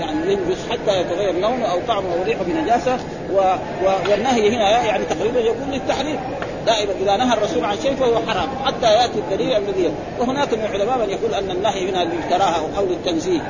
يعني 0.00 0.32
ينجس 0.32 0.58
حتى 0.70 1.00
يتغير 1.00 1.32
لونه 1.32 1.64
أو 1.64 1.78
طعمه 1.88 2.14
أو 2.14 2.22
ريحه 2.24 2.44
بنجاسة. 2.44 2.98
و... 3.32 3.36
و... 3.84 4.10
والنهي 4.10 4.56
هنا 4.56 4.84
يعني 4.86 5.04
تقريبا 5.04 5.40
يكون 5.40 5.70
للتحريم. 5.70 6.18
دائما 6.66 6.92
إذا 7.02 7.16
نهى 7.16 7.36
الرسول 7.36 7.64
عن 7.64 7.76
شيء 7.82 7.94
فهو 7.94 8.14
حرام 8.28 8.48
حتى 8.64 8.86
يأتي 8.86 9.18
الدليل 9.18 9.56
الذي 9.56 9.92
وهناك 10.18 10.54
من 10.54 10.64
العلماء 10.64 10.98
من 10.98 11.10
يقول 11.10 11.34
أن 11.34 11.50
النهي 11.50 11.90
هنا 11.90 12.04
للكراهة 12.04 12.68
أو 12.78 12.84
للتنزيه 12.84 13.40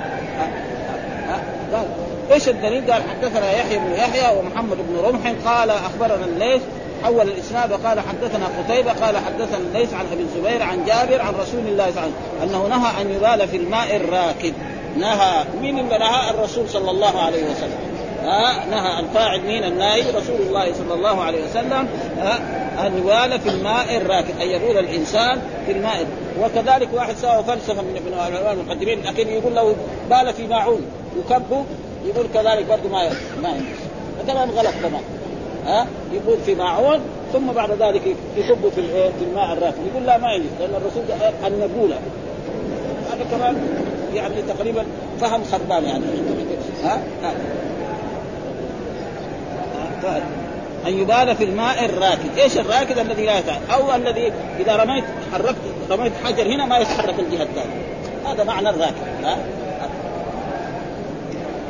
قال 1.73 1.87
إيش 2.33 2.49
الدليل؟ 2.49 2.93
قال 2.93 3.03
حدثنا 3.11 3.53
يحيى 3.53 3.79
بن 3.79 3.93
يحيى 3.93 4.39
ومحمد 4.39 4.77
بن 4.77 4.97
رمح 4.97 5.35
قال 5.47 5.71
أخبرنا 5.71 6.25
الليث 6.25 6.63
حول 7.05 7.29
الإسناد 7.29 7.73
وقال 7.73 8.01
حدثنا 8.01 8.47
قتيبة 8.59 8.93
قال 8.93 9.17
حدثنا 9.17 9.59
الليث 9.59 9.95
عن 9.95 10.07
أبي 10.13 10.23
الزبير 10.23 10.63
عن 10.63 10.85
جابر 10.85 11.23
عن 11.23 11.35
رسول 11.35 11.61
الله 11.67 11.91
صلى 11.91 12.03
الله 12.03 12.03
عليه 12.03 12.13
وسلم 12.13 12.43
أنه 12.43 12.67
نهى 12.67 13.03
أن 13.03 13.11
يبال 13.11 13.49
في 13.49 13.57
الماء 13.57 13.97
الراكد. 13.97 14.55
نهى. 14.99 15.45
مين 15.61 15.79
اللي 15.79 15.99
نهى؟ 15.99 16.31
الرسول 16.31 16.69
صلى 16.69 16.91
الله 16.91 17.21
عليه 17.21 17.45
وسلم. 17.45 17.94
ها 18.25 18.67
نهى 18.71 19.01
الفاعل 19.01 19.41
مين 19.41 19.65
الناهي 19.65 20.11
رسول 20.11 20.41
الله 20.41 20.73
صلى 20.73 20.95
الله 20.95 21.23
عليه 21.23 21.45
وسلم 21.45 21.89
ها 22.19 22.39
ان 22.87 22.99
يبال 22.99 23.41
في 23.41 23.49
الماء 23.49 23.97
الراكد 23.97 24.41
أن 24.43 24.49
يبول 24.49 24.79
الإنسان 24.79 25.41
في 25.67 25.73
الماء. 25.73 26.07
وكذلك 26.41 26.89
واحد 26.95 27.17
سوى 27.17 27.45
فلسفة 27.45 27.83
من 27.83 28.13
العلماء 28.17 28.53
المقدمين 28.53 29.03
لكن 29.03 29.29
يقول 29.29 29.55
لو 29.55 29.75
بال 30.11 30.33
في 30.33 30.47
ماعون 30.47 30.81
يكبه 31.19 31.65
يقول 32.07 32.27
كذلك 32.35 32.67
برضه 32.67 32.89
ما 32.89 33.11
ما 33.43 33.55
كمان 34.29 34.51
غلط 34.51 34.75
كمان 34.83 35.03
ها؟ 35.67 35.87
يقول 36.13 36.39
في 36.47 36.55
ماعون 36.55 37.01
ثم 37.33 37.53
بعد 37.53 37.71
ذلك 37.71 38.03
يصب 38.37 38.69
في 38.75 38.83
في 39.19 39.25
الماء 39.31 39.53
الراكد. 39.53 39.87
يقول 39.93 40.07
لا 40.07 40.19
ما 40.19 40.33
يجوز 40.33 40.47
لأن 40.61 40.71
الرسول 40.75 41.03
النبوله 41.47 41.97
هذا 43.13 43.25
كمان 43.31 43.57
يعني 44.15 44.35
تقريبا 44.43 44.85
فهم 45.21 45.45
خربان 45.53 45.85
يعني. 45.85 46.05
ها, 46.85 47.03
ها. 47.23 47.33
أن 50.87 50.99
يبال 50.99 51.37
في 51.37 51.45
الماء 51.45 51.85
الراكد، 51.85 52.39
إيش 52.39 52.59
الراكد 52.59 52.99
الذي 52.99 53.27
لا 53.27 53.39
يتعرف 53.39 53.71
أو 53.71 53.95
الذي 53.95 54.33
إذا 54.61 54.77
رميت 54.77 55.05
حركت 55.33 55.57
رميت 55.91 56.13
حجر 56.25 56.47
هنا 56.47 56.67
ما 56.67 56.79
يتحرك 56.79 57.15
الجهة 57.19 57.43
الثانية، 57.43 57.85
هذا 58.27 58.45
معنى 58.45 58.71
الراكد، 58.71 59.25
ها؟ 59.25 59.39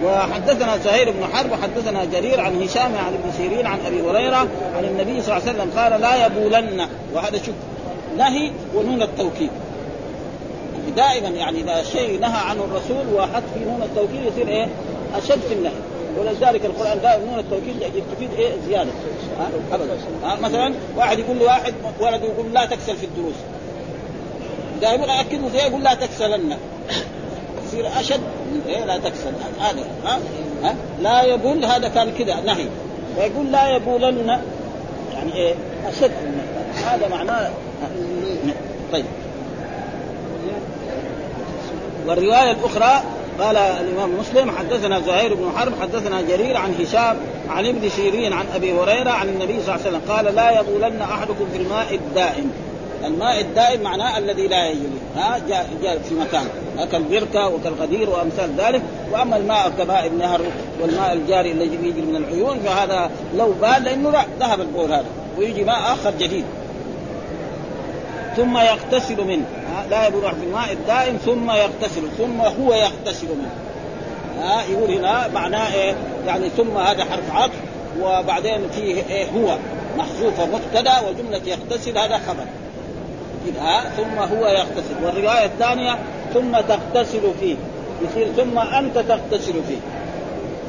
وحدثنا 0.04 0.76
زهير 0.76 1.10
بن 1.10 1.26
حرب 1.32 1.52
وحدثنا 1.52 2.04
جرير 2.04 2.40
عن 2.40 2.62
هشام 2.62 2.96
عن 2.96 3.14
ابن 3.14 3.32
سيرين 3.36 3.66
عن 3.66 3.78
أبي 3.86 4.02
هريرة 4.02 4.46
عن 4.76 4.84
النبي 4.84 5.22
صلى 5.22 5.36
الله 5.36 5.48
عليه 5.48 5.58
وسلم 5.58 5.70
قال 5.78 6.00
لا 6.00 6.26
يبولن. 6.26 6.88
وهذا 7.14 7.38
شوف 7.38 7.54
نهي 8.18 8.50
ونون 8.74 9.02
التوكيد. 9.02 9.50
دائما 10.96 11.28
يعني 11.28 11.60
إذا 11.60 11.82
شيء 11.82 12.20
نهى 12.20 12.40
عنه 12.50 12.64
الرسول 12.64 13.14
وحط 13.14 13.42
في 13.54 13.64
نون 13.64 13.82
التوكيد 13.82 14.24
يصير 14.32 14.48
إيه؟ 14.48 14.66
أشد 15.16 15.40
في 15.48 15.54
النهي. 15.54 15.72
ولذلك 16.18 16.64
القرآن 16.64 17.00
دائما 17.00 17.24
نون 17.24 17.38
التوكيد 17.38 17.76
تفيد 18.16 18.30
إيه؟ 18.38 18.52
زيادة. 18.68 18.90
ها؟ 19.38 19.48
ابدا. 19.72 19.96
ها؟ 20.24 20.36
مثلا 20.40 20.74
واحد 20.96 21.18
يقول 21.18 21.38
لواحد 21.38 21.74
ولد 22.00 22.22
يقول 22.22 22.52
لا 22.52 22.66
تكسل 22.66 22.96
في 22.96 23.06
الدروس. 23.06 23.34
دائما 24.80 25.20
اكد 25.20 25.40
له 25.54 25.62
يقول 25.62 25.82
لا 25.82 25.94
تكسلن. 25.94 26.56
يصير 27.66 27.88
أشد 28.00 28.20
إيه؟ 28.66 28.84
لا 28.84 28.98
تكسل. 28.98 29.32
هذا. 29.60 29.84
ها؟ 30.04 30.18
ها؟ 30.62 30.74
لا 31.00 31.22
يبول 31.22 31.64
هذا 31.64 31.88
كان 31.88 32.12
كذا. 32.18 32.40
نهي. 32.40 32.66
ويقول 33.18 33.52
لا 33.52 33.76
يبولن 33.76 34.40
يعني 35.14 35.34
إيه؟ 35.34 35.54
أشد 35.88 36.12
هذا 36.84 37.08
معناه 37.08 37.50
طيب. 38.92 39.04
والرواية 42.06 42.50
الأخرى 42.50 43.02
قال 43.40 43.56
الإمام 43.56 44.18
مسلم 44.18 44.50
حدثنا 44.50 45.00
زهير 45.00 45.34
بن 45.34 45.52
حرب 45.56 45.72
حدثنا 45.80 46.22
جرير 46.22 46.56
عن 46.56 46.74
هشام 46.80 47.16
عن 47.48 47.66
ابن 47.66 47.88
سيرين 47.88 48.32
عن 48.32 48.44
أبي 48.54 48.72
هريرة 48.72 49.10
عن 49.10 49.28
النبي 49.28 49.62
صلى 49.62 49.74
الله 49.74 49.86
عليه 49.86 49.88
وسلم 49.88 50.00
قال 50.08 50.34
لا 50.34 50.60
يبولن 50.60 51.00
أحدكم 51.02 51.46
في 51.52 51.58
الماء 51.58 51.94
الدائم. 51.94 52.50
الماء 53.04 53.40
الدائم 53.40 53.80
معناه 53.82 54.18
الذي 54.18 54.48
لا 54.48 54.68
يجري. 54.68 54.98
ها 55.16 55.40
جاء, 55.48 55.70
جاء 55.82 55.98
في 56.08 56.14
مكان. 56.14 56.48
كالبركة 56.92 57.48
وكالغدير 57.48 58.10
وأمثال 58.10 58.50
ذلك. 58.58 58.82
وأما 59.12 59.36
الماء 59.36 59.72
كماء 59.78 60.06
النهر 60.06 60.40
والماء 60.82 61.12
الجاري 61.12 61.52
الذي 61.52 61.78
يجري 61.82 62.02
من 62.02 62.16
العيون 62.16 62.58
فهذا 62.58 63.10
لو 63.36 63.52
بال 63.52 63.84
لأنه 63.84 64.24
ذهب 64.40 64.60
البول 64.60 64.92
هذا 64.92 65.04
ويجي 65.38 65.64
ماء 65.64 65.78
آخر 65.78 66.12
جديد. 66.20 66.44
ثم 68.36 68.58
يغتسل 68.58 69.24
منه. 69.24 69.44
لا 69.90 70.06
يبول 70.06 70.22
في 70.22 70.44
الماء 70.46 70.72
الدائم 70.72 71.16
ثم 71.16 71.50
يغتسل 71.50 72.02
ثم 72.18 72.40
هو 72.40 72.74
يغتسل 72.74 73.26
منه. 73.26 73.54
ها 74.40 74.62
يقول 74.62 74.90
هنا 74.90 75.28
معناه 75.28 75.74
إيه؟ 75.74 75.94
يعني 76.26 76.48
ثم 76.48 76.76
هذا 76.76 77.04
حرف 77.04 77.34
عطف 77.34 77.54
وبعدين 78.00 78.68
فيه 78.70 79.02
إيه؟ 79.10 79.26
هو 79.30 79.56
محذوفه 79.98 80.46
مبتدا 80.46 80.92
وجملة 81.00 81.40
يغتسل 81.46 81.98
هذا 81.98 82.18
خبر. 82.18 82.44
كده 83.46 83.90
ثم 83.96 84.18
هو 84.18 84.46
يغتسل. 84.46 85.04
والرواية 85.04 85.44
الثانية 85.44 85.98
ثم 86.34 86.60
تغتسل 86.60 87.22
فيه. 87.40 87.56
يصير 88.02 88.28
ثم 88.36 88.58
أنت 88.58 88.98
تغتسل 88.98 89.52
فيه. 89.52 89.80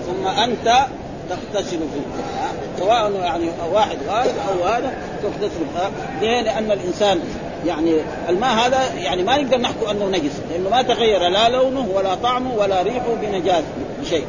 ثم 0.07 0.27
أنت 0.27 0.85
تغتسل 1.29 1.77
فيه. 1.77 2.23
سواء 2.79 3.11
يعني 3.11 3.49
واحد 3.73 3.97
واحد 4.07 4.29
أو 4.49 4.63
هذا 4.65 4.93
تغتسل. 5.23 5.91
ليه؟ 6.21 6.41
لأن 6.41 6.71
الإنسان 6.71 7.19
يعني 7.65 7.95
الماء 8.29 8.55
هذا 8.55 8.93
يعني 8.93 9.23
ما 9.23 9.37
نقدر 9.37 9.57
نحكم 9.57 9.89
أنه 9.89 10.05
نجس 10.05 10.31
لأنه 10.51 10.69
ما 10.69 10.81
تغير 10.81 11.19
لا 11.19 11.49
لونه 11.49 11.87
ولا 11.95 12.15
طعمه 12.15 12.55
ولا 12.55 12.81
ريحه 12.81 13.13
بنجاسه 13.21 13.63
بشيء. 14.01 14.25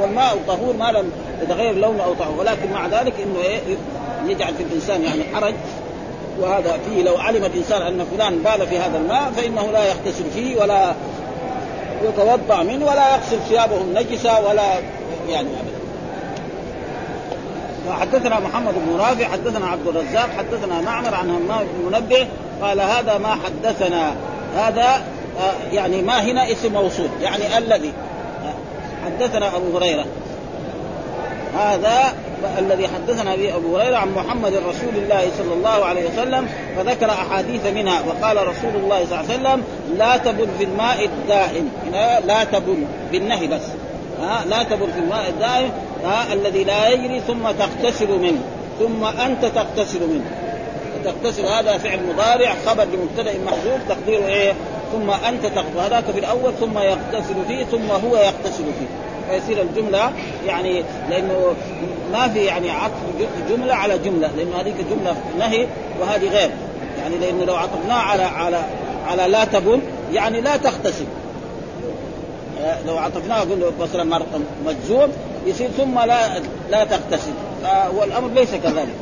والماء 0.00 0.34
الطهور 0.34 0.76
ما 0.76 0.92
لم 0.92 1.12
يتغير 1.42 1.74
لونه 1.74 2.04
أو 2.04 2.14
طعمه 2.14 2.38
ولكن 2.38 2.72
مع 2.72 2.86
ذلك 2.86 3.14
إنه 3.22 3.40
إيه؟ 3.42 3.60
يجعل 4.26 4.54
في 4.54 4.62
الإنسان 4.62 5.02
يعني 5.02 5.24
حرج. 5.34 5.54
وهذا 6.40 6.78
فيه 6.88 7.02
لو 7.02 7.16
علم 7.16 7.44
الإنسان 7.44 7.82
أن 7.82 8.06
فلان 8.16 8.38
بال 8.38 8.66
في 8.66 8.78
هذا 8.78 8.98
الماء 8.98 9.32
فإنه 9.36 9.70
لا 9.72 9.84
يغتسل 9.84 10.24
فيه 10.34 10.56
ولا 10.56 10.94
يتوضأ 12.04 12.62
منه 12.62 12.86
ولا 12.86 13.16
يغسل 13.16 13.38
ثيابه 13.48 13.76
النجسة 13.76 14.40
ولا 14.48 14.62
يعني 15.28 15.48
وحدثنا 17.88 18.40
محمد 18.40 18.74
بن 18.74 18.96
رافع 18.98 19.24
حدثنا 19.24 19.66
عبد 19.66 19.86
الرزاق 19.86 20.28
حدثنا 20.38 20.80
معمر 20.80 21.14
عن 21.14 21.30
همام 21.30 21.66
بن 21.74 21.86
منبه 21.92 22.26
قال 22.62 22.80
هذا 22.80 23.18
ما 23.18 23.36
حدثنا 23.44 24.14
هذا 24.56 25.02
يعني 25.72 26.02
ما 26.02 26.22
هنا 26.22 26.52
اسم 26.52 26.72
موصول 26.72 27.08
يعني 27.22 27.58
الذي 27.58 27.92
حدثنا 29.04 29.56
أبو 29.56 29.78
هريرة. 29.78 30.04
هذا 31.58 32.14
الذي 32.58 32.88
حدثنا 32.88 33.36
به 33.36 33.56
أبو 33.56 33.76
هريرة 33.76 33.96
عن 33.96 34.12
محمد 34.14 34.52
رسول 34.52 34.94
الله 34.96 35.30
صلى 35.38 35.54
الله 35.54 35.84
عليه 35.84 36.10
وسلم 36.10 36.48
فذكر 36.76 37.10
أحاديث 37.10 37.66
منها 37.66 38.02
وقال 38.06 38.36
رسول 38.36 38.74
الله 38.76 39.04
صلى 39.06 39.20
الله 39.20 39.32
عليه 39.32 39.40
وسلم 39.40 39.62
لا 39.98 40.16
تبل 40.16 40.48
في 40.58 40.64
الماء 40.64 41.04
الدائم. 41.04 41.70
لا 42.26 42.44
تبل 42.44 42.84
بالنهي 43.12 43.46
بس. 43.46 43.62
ها 44.20 44.44
لا 44.44 44.62
تبل 44.62 44.92
في 44.92 44.98
الماء 44.98 45.28
الدائم 45.28 45.70
الذي 46.32 46.64
لا 46.64 46.88
يجري 46.88 47.20
ثم 47.20 47.50
تغتسل 47.50 48.18
منه 48.18 48.40
ثم 48.78 49.04
أنت 49.04 49.44
تغتسل 49.44 50.00
منه. 50.00 50.24
تغتسل 51.04 51.46
هذا 51.46 51.78
فعل 51.78 52.00
مضارع 52.12 52.54
خبر 52.66 52.84
لمبتدأ 52.84 53.38
محذوف 53.46 53.80
تقديره 53.88 54.26
إيه؟ 54.26 54.52
ثم 54.92 55.10
أنت 55.10 55.46
هذاك 55.78 56.04
في 56.04 56.18
الأول 56.18 56.52
ثم 56.60 56.78
يغتسل 56.78 57.34
فيه 57.48 57.64
ثم 57.64 57.90
هو 57.90 58.16
يغتسل 58.16 58.64
فيه. 58.64 58.86
فيصير 59.30 59.62
الجملة 59.62 60.12
يعني 60.46 60.82
لأنه 61.10 61.54
ما 62.12 62.28
في 62.28 62.44
يعني 62.44 62.70
عطف 62.70 62.92
جملة 63.50 63.74
على 63.74 63.98
جملة 63.98 64.30
لأنه 64.36 64.60
هذيك 64.60 64.76
جملة 64.90 65.16
نهي 65.38 65.66
وهذه 66.00 66.28
غير. 66.28 66.50
يعني 66.98 67.18
لأنه 67.18 67.44
لو 67.44 67.54
عطفناه 67.54 67.98
على 67.98 68.22
على 68.22 68.62
على 69.06 69.26
لا 69.26 69.44
تبن 69.44 69.80
يعني 70.12 70.40
لا 70.40 70.56
تغتسل 70.56 71.04
لو 72.86 72.98
عطفناه 72.98 73.40
قلنا 73.40 73.66
مثلا 73.80 74.20
مجزوم 74.66 75.12
يصير 75.46 75.68
ثم 75.68 75.98
لا 75.98 76.38
لا 76.70 76.84
تغتسل 76.84 77.32
والأمر 77.96 78.28
ليس 78.28 78.54
كذلك. 78.54 78.94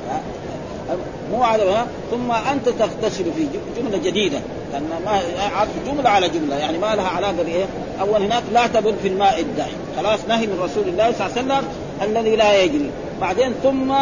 مو 1.35 1.42
على 1.42 1.85
ثم 2.11 2.33
أنت 2.33 2.68
تغتسل 2.68 3.25
في 3.25 3.47
جملة 3.77 3.99
جديدة. 3.99 4.38
لأن 4.73 4.88
ما 5.05 5.20
جملة 5.87 6.11
على 6.11 6.29
جملة 6.29 6.57
يعني 6.57 6.79
ما 6.79 6.94
لها 6.94 7.09
علاقة 7.09 7.33
بإيه؟ 7.33 7.65
أول 8.00 8.23
هناك 8.23 8.42
لا 8.52 8.67
تبل 8.67 8.94
في 9.02 9.08
الماء 9.08 9.40
الدائم. 9.40 9.77
خلاص 9.96 10.19
نهي 10.29 10.46
من 10.46 10.61
رسول 10.63 10.88
الله 10.88 11.13
صلى 11.13 11.27
الله 11.27 11.54
عليه 11.54 11.65
وسلم 11.65 11.69
الذي 12.02 12.37
لا 12.37 12.63
يجري. 12.63 12.90
بعدين 13.21 13.54
ثم 13.63 13.92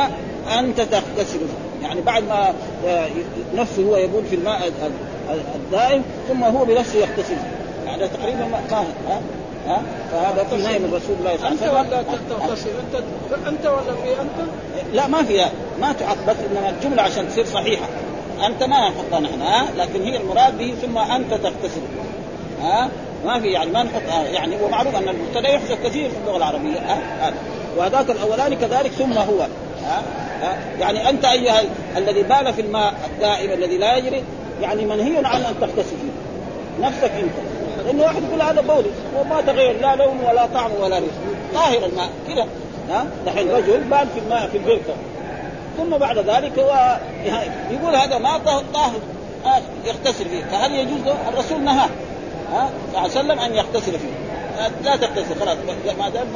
أنت 0.58 0.80
تغتسل. 0.80 1.40
يعني 1.82 2.00
بعد 2.00 2.22
ما 2.22 2.54
نفسه 3.54 3.82
هو 3.82 3.96
يبول 3.96 4.24
في 4.24 4.36
الماء 4.36 4.72
الدائم 5.54 6.02
ثم 6.28 6.44
هو 6.44 6.64
بنفسه 6.64 6.98
يغتسل. 6.98 7.36
يعني 7.86 8.08
تقريبا 8.08 8.44
ما 8.44 8.60
ها؟ 9.08 9.20
ها؟ 9.66 9.82
فهذا 10.12 10.44
في 10.44 10.56
نهي 10.56 10.78
من 10.78 10.86
رسول 10.94 11.16
الله 11.18 11.36
صلى 11.36 11.48
الله 11.48 11.78
عليه 11.78 11.88
وسلم. 11.88 12.12
أنت 12.12 12.32
ولا 12.32 12.46
تغتسل 12.46 12.70
أنت 12.70 13.04
أنت 13.48 13.66
ولا 13.66 13.94
في 14.02 14.20
أنت؟ 14.20 14.48
لا 14.92 15.06
ما 15.06 15.22
فيها 15.22 15.50
ما 15.80 15.92
تعط 15.92 16.16
بس 16.28 16.36
إنما 16.50 16.70
الجملة 16.70 17.02
عشان 17.02 17.28
تصير 17.28 17.44
صحيحة. 17.46 17.86
أنت 18.46 18.62
ما 18.62 18.88
نحطها 18.88 19.20
نحن 19.20 19.40
ها؟ 19.42 19.66
لكن 19.76 20.02
هي 20.02 20.16
المراد 20.16 20.58
به 20.58 20.74
ثم 20.82 20.98
أنت 20.98 21.30
تغتسل 21.34 21.80
ها؟ 22.62 22.88
ما 23.24 23.40
في 23.40 23.48
يعني 23.48 23.70
ما 23.70 23.82
نحط 23.82 24.02
يعني 24.32 24.56
ومعروف 24.62 24.96
أن 24.96 25.08
المبتدأ 25.08 25.48
يحذف 25.48 25.86
كثير 25.86 26.10
في 26.10 26.16
اللغة 26.24 26.36
العربية 26.36 26.78
ها؟ 26.78 27.28
هذا. 27.28 27.34
وهذاك 27.76 28.10
الأولاني 28.10 28.56
كذلك 28.56 28.90
ثم 28.90 29.12
هو 29.12 29.40
ها؟ 29.86 30.02
ها؟ 30.42 30.56
يعني 30.80 31.08
أنت 31.08 31.24
أيها 31.24 31.60
ال- 31.60 31.68
الذي 31.96 32.22
بال 32.22 32.52
في 32.54 32.60
الماء 32.60 32.94
الدائم 33.14 33.50
الذي 33.52 33.78
لا 33.78 33.96
يجري 33.96 34.22
يعني 34.62 34.84
منهي 34.84 35.16
عن 35.26 35.42
أن 35.42 35.54
تغتسل 35.60 35.96
فيه. 35.96 36.82
نفسك 36.86 37.10
أنت. 37.10 37.51
لأنه 37.86 38.02
واحد 38.02 38.22
يقول 38.22 38.42
هذا 38.42 38.60
بولي. 38.60 38.90
وما 39.18 39.40
تغير 39.40 39.80
لا 39.80 39.96
لون 39.96 40.20
ولا 40.28 40.46
طعم 40.46 40.70
ولا 40.80 40.98
ريح 40.98 41.12
طاهر 41.54 41.86
الماء 41.86 42.08
كذا. 42.28 42.46
ها؟ 42.90 43.06
دحين 43.26 43.50
رجل 43.50 43.80
بال 43.80 44.08
في 44.14 44.20
الماء 44.20 44.48
في 44.48 44.58
البركه 44.58 44.94
ثم 45.76 45.96
بعد 45.96 46.18
ذلك 46.18 46.58
هو 46.58 46.98
يقول 47.70 47.96
هذا 47.96 48.18
ما 48.18 48.38
طاهر 48.74 49.00
آه، 49.46 49.62
يغتسل 49.84 50.24
فيه. 50.28 50.44
فهل 50.44 50.74
يجوز 50.74 51.00
له؟ 51.06 51.16
الرسول 51.28 51.60
نهى 51.60 51.88
ها؟ 52.52 52.70
صلى 52.92 52.98
الله 52.98 53.00
عليه 53.00 53.10
وسلم 53.10 53.38
أن 53.38 53.54
يغتسل 53.54 53.92
فيه. 53.92 54.32
لا 54.84 54.96
تغتسل 54.96 55.40
خلاص. 55.40 55.56
ما 55.98 56.08
دام 56.08 56.26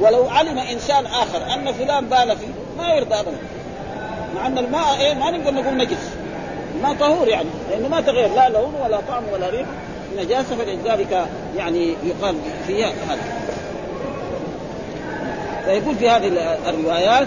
ولو 0.00 0.28
علم 0.28 0.58
إنسان 0.58 1.06
آخر 1.06 1.54
أن 1.54 1.72
فلان 1.72 2.06
بال 2.06 2.36
فيه 2.36 2.48
ما 2.78 2.94
يرضى 2.94 3.14
ابدا. 3.14 3.36
مع 4.36 4.46
أن 4.46 4.58
الماء 4.58 5.00
إيه 5.00 5.14
ما 5.14 5.30
نقدر 5.30 5.54
نقول 5.54 5.76
نجس. 5.76 6.10
الماء 6.76 6.94
طهور 6.94 7.28
يعني 7.28 7.48
لأنه 7.70 7.88
ما 7.88 8.00
تغير 8.00 8.34
لا 8.34 8.48
لون 8.48 8.74
ولا 8.84 9.00
طعم 9.08 9.22
ولا 9.32 9.50
ريح. 9.50 9.66
نجاسه 10.18 10.56
فلذلك 10.56 11.26
يعني 11.56 11.94
يقال 12.04 12.34
فيها 12.66 12.88
هذا. 13.08 13.22
فيقول 15.64 15.96
في 15.96 16.08
هذه 16.08 16.56
الروايات 16.68 17.26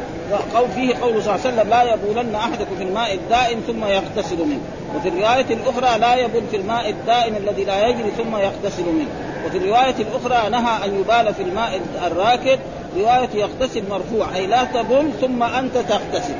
قول 0.55 0.69
فيه 0.69 0.95
قول 0.95 1.23
صلى 1.23 1.35
الله 1.35 1.45
عليه 1.45 1.55
وسلم 1.55 1.69
لا 1.69 1.93
يبولن 1.93 2.35
أحدكم 2.35 2.75
في 2.77 2.83
الماء 2.83 3.13
الدائم 3.13 3.59
ثم 3.67 3.85
يغتسل 3.85 4.45
منه. 4.45 4.61
وفي 4.95 5.09
الرواية 5.09 5.45
الأخرى 5.49 5.99
لا 5.99 6.15
يبول 6.15 6.43
في 6.51 6.57
الماء 6.57 6.89
الدائم 6.89 7.35
الذي 7.35 7.63
لا 7.63 7.87
يجري 7.87 8.11
ثم 8.17 8.37
يغتسل 8.37 8.83
منه. 8.83 9.09
وفي 9.45 9.57
الرواية 9.57 9.95
الأخرى 9.99 10.49
نهى 10.49 10.85
أن 10.85 10.99
يبال 10.99 11.33
في 11.33 11.41
الماء 11.41 11.81
الراكد 12.05 12.59
رواية 12.97 13.29
يغتسل 13.33 13.83
مرفوع 13.89 14.35
أي 14.35 14.47
لا 14.47 14.63
تبل 14.63 15.11
ثم 15.21 15.43
أنت 15.43 15.77
تغتسل. 15.77 16.35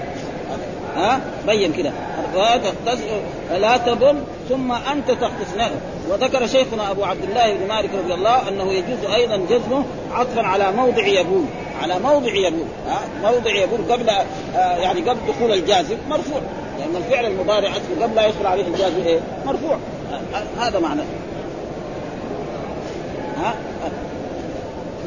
ها؟ 0.95 1.19
بين 1.47 1.73
كده. 1.73 1.91
الرواية 2.29 2.57
تغتسل 2.57 3.05
لا 3.61 3.77
تبل 3.77 4.23
ثم 4.49 4.71
أنت 4.71 5.11
تغتسل 5.11 5.71
وذكر 6.09 6.47
شيخنا 6.47 6.91
أبو 6.91 7.03
عبد 7.03 7.23
الله 7.23 7.53
بن 7.53 7.67
مالك 7.67 7.89
رضي 8.03 8.13
الله 8.13 8.49
أنه 8.49 8.73
يجوز 8.73 9.11
أيضا 9.13 9.37
جزمه 9.49 9.83
عطفا 10.11 10.41
على 10.41 10.71
موضع 10.71 11.07
يبول. 11.07 11.45
على 11.81 11.99
موضع 11.99 12.33
يبول 12.33 12.65
ها؟ 12.87 12.99
موضع 13.31 13.51
يبول 13.51 13.79
قبل 13.91 14.09
آه 14.09 14.77
يعني 14.77 15.01
قبل 15.01 15.19
دخول 15.27 15.51
الجازم 15.51 15.97
مرفوع. 16.09 16.39
لأن 16.79 16.93
يعني 16.93 17.05
الفعل 17.05 17.25
المضارع 17.25 17.69
اصله 17.69 18.03
قبل 18.03 18.15
لا 18.15 18.25
يدخل 18.27 18.45
عليه 18.45 18.67
الجازم 18.67 19.01
إيه؟ 19.05 19.19
مرفوع. 19.45 19.77
هذا 20.59 20.79
معناه 20.79 21.05
ها؟ 23.37 23.55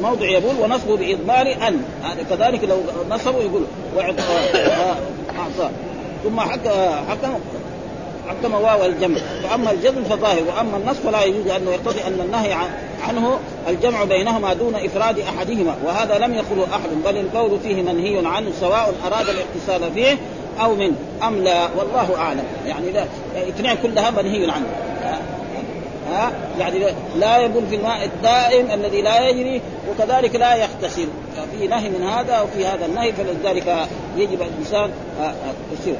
موضع 0.01 0.25
يبول 0.25 0.55
ونصبه 0.61 0.97
بإضمار 0.97 1.67
أن. 1.67 1.83
هذا 2.03 2.23
كذلك 2.29 2.63
لو 2.63 2.77
نصبه 3.09 3.39
يقول 3.41 3.63
أعطاه 3.97 5.69
ثم 6.23 6.39
حكم 6.39 7.39
حكم 8.31 8.53
واو 8.53 8.85
الجمع. 8.85 9.19
فأما 9.43 9.71
الجزم 9.71 10.03
فظاهر 10.03 10.43
وأما 10.47 10.77
النص 10.77 10.97
فلا 10.97 11.23
يجوز 11.23 11.47
أنه 11.47 11.71
يقتضي 11.71 12.01
أن 12.07 12.19
النهي 12.25 12.53
عنه 13.07 13.39
الجمع 13.67 14.03
بينهما 14.03 14.53
دون 14.53 14.75
إفراد 14.75 15.19
أحدهما 15.19 15.75
وهذا 15.85 16.17
لم 16.17 16.33
يقله 16.33 16.67
أحد 16.75 16.89
بل 17.05 17.17
القول 17.17 17.59
فيه 17.59 17.81
منهي 17.81 18.27
عنه 18.27 18.51
سواء 18.59 18.93
أراد 19.05 19.25
الاغتسال 19.29 19.93
فيه 19.93 20.17
أو 20.61 20.75
منه 20.75 20.95
أم 21.27 21.43
لا 21.43 21.69
والله 21.77 22.17
أعلم. 22.17 22.43
يعني 22.67 22.91
لا 22.91 23.05
اثنين 23.49 23.75
كلها 23.83 24.09
منهي 24.09 24.51
عنه. 24.51 24.65
ها؟ 26.11 26.31
يعني 26.59 26.79
لا 27.19 27.37
يبول 27.37 27.63
في 27.69 27.75
الماء 27.75 28.05
الدائم 28.05 28.71
الذي 28.71 29.01
لا 29.01 29.29
يجري 29.29 29.61
وكذلك 29.89 30.35
لا 30.35 30.55
يغتسل. 30.55 31.07
في 31.51 31.67
نهي 31.67 31.89
من 31.89 32.03
هذا 32.03 32.41
وفي 32.41 32.65
هذا 32.65 32.85
النهي 32.85 33.13
فلذلك 33.13 33.87
يجب 34.17 34.41
الإنسان 34.41 34.91
يسير 35.73 35.95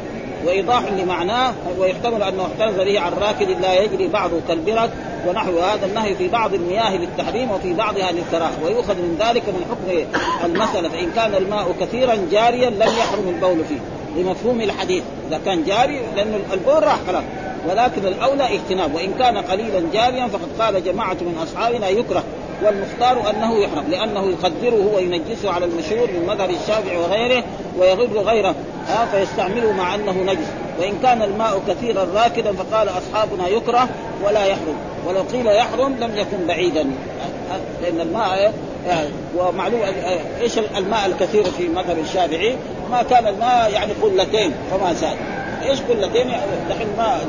وإيضاح 0.45 0.83
لمعناه 0.91 1.53
ويحتمل 1.79 2.23
انه 2.23 2.45
احترز 2.45 2.75
به 2.75 2.99
عن 2.99 3.13
راكد 3.13 3.49
لا 3.61 3.81
يجري 3.81 4.07
بعضه 4.07 4.39
كالبرد 4.47 4.91
ونحو 5.27 5.59
هذا 5.59 5.85
النهي 5.85 6.15
في 6.15 6.27
بعض 6.27 6.53
المياه 6.53 6.97
للتحريم 6.97 7.51
وفي 7.51 7.73
بعضها 7.73 8.11
للكراهه 8.11 8.63
ويؤخذ 8.65 8.95
من 8.95 9.17
ذلك 9.19 9.43
من 9.47 9.65
حكم 9.69 10.07
المسألة 10.45 10.89
فإن 10.89 11.11
كان 11.15 11.35
الماء 11.35 11.75
كثيرا 11.81 12.15
جاريا 12.31 12.69
لم 12.69 12.81
يحرم 12.99 13.29
البول 13.29 13.65
فيه 13.65 13.79
لمفهوم 14.21 14.61
الحديث. 14.61 15.03
إذا 15.27 15.39
كان 15.45 15.63
جاري 15.63 15.99
لأنه 16.15 16.39
البول 16.53 16.83
راح 16.83 16.99
خلاص 17.07 17.23
ولكن 17.69 18.05
الأولى 18.05 18.55
اجتناب 18.55 18.95
وإن 18.95 19.13
كان 19.19 19.37
قليلا 19.37 19.83
جاريا 19.93 20.27
فقد 20.27 20.49
قال 20.59 20.83
جماعة 20.83 21.13
من 21.13 21.37
أصحابنا 21.43 21.89
يكره 21.89 22.23
والمختار 22.63 23.29
أنه 23.29 23.57
يحرم 23.57 23.85
لأنه 23.89 24.29
يقدره 24.29 24.91
وينجسه 24.95 25.51
على 25.51 25.65
المشهور 25.65 26.07
من 26.07 26.25
مذهب 26.27 26.49
الشافعي 26.49 26.97
وغيره 26.97 27.43
ويغر 27.79 28.19
غيره. 28.19 28.55
ها 28.87 29.05
فيستعمله 29.05 29.71
مع 29.71 29.95
أنه 29.95 30.11
نجس. 30.11 30.47
وإن 30.79 30.93
كان 31.03 31.21
الماء 31.21 31.61
كثيرا 31.67 32.07
راكدا 32.15 32.53
فقال 32.53 32.89
أصحابنا 32.89 33.47
يكره 33.47 33.89
ولا 34.23 34.45
يحرم. 34.45 34.75
ولو 35.07 35.21
قيل 35.21 35.47
يحرم 35.47 35.95
لم 35.99 36.17
يكن 36.17 36.47
بعيدا. 36.47 36.91
لأن 37.81 38.01
الماء 38.01 38.53
ومعلوم 39.37 39.81
إيش 40.41 40.57
الماء 40.77 41.05
الكثير 41.05 41.43
في 41.43 41.67
مذهب 41.67 41.99
الشافعي؟ 41.99 42.55
ما 42.91 43.03
كان 43.03 43.27
الماء 43.27 43.71
يعني 43.71 43.93
قلتين 44.01 44.53
فما 44.71 44.93
زاد. 44.93 45.17
إيش 45.69 45.81
قلتين 45.81 46.31
دحين 46.69 46.87
ما 46.97 47.19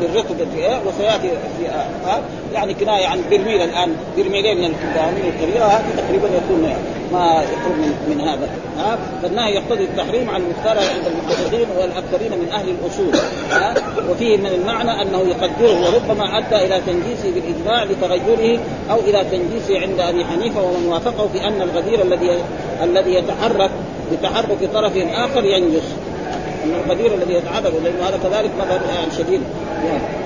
بالرطب 0.00 0.36
إيه 0.56 0.80
وسيأتي 0.86 1.28
في 1.58 1.68
آه 2.06 2.20
يعني 2.54 2.74
كناية 2.74 3.06
عن 3.06 3.20
برميل 3.30 3.62
الآن. 3.62 3.96
برميلين 4.16 4.58
من 4.58 4.64
الدواوين 4.64 5.34
الكبيره 5.34 5.64
هذه 5.64 5.84
تقريبا 5.96 6.28
يكون 6.28 6.74
ما 7.12 7.42
يقرب 7.52 7.78
من, 7.78 7.92
من 8.08 8.20
هذا. 8.20 8.48
ها 8.78 8.98
فالنهي 9.22 9.54
يقتضي 9.54 9.84
التحريم 9.84 10.30
على 10.30 10.42
المختار 10.42 10.78
عند 10.78 11.06
المحدثين 11.06 11.66
والأكثرين 11.78 12.32
من 12.32 12.48
أهل 12.52 12.68
الأصول. 12.68 13.14
ها 13.50 13.74
وفيه 14.10 14.36
من 14.36 14.46
المعنى 14.46 15.02
أنه 15.02 15.18
يقدره 15.18 15.80
وربما 15.80 16.38
أدى 16.38 16.56
إلى 16.56 16.80
تنجيسه 16.86 17.30
بالإجماع 17.34 17.84
لتغيره 17.84 18.60
أو 18.90 19.00
إلى 19.00 19.24
تنجيسه 19.30 19.80
عند 19.80 20.00
أبي 20.00 20.24
حنيفة 20.24 20.62
ومن 20.62 20.86
وافقه 20.86 21.28
في 21.28 21.44
أن 21.44 21.62
الغدير 21.62 22.02
الذي 22.02 22.30
الذي 22.82 23.14
يتحرك 23.14 23.70
بتحرك 24.12 24.70
طرف 24.74 24.92
آخر 24.96 25.44
ينجس. 25.44 25.94
ان 26.64 26.74
القدير 26.84 27.14
الذي 27.14 27.34
يتعرض 27.34 27.74
لأنه 27.84 28.08
هذا 28.08 28.18
كذلك 28.22 28.50
مذهب 28.58 28.80
يعني 28.94 29.12
شديد. 29.18 29.40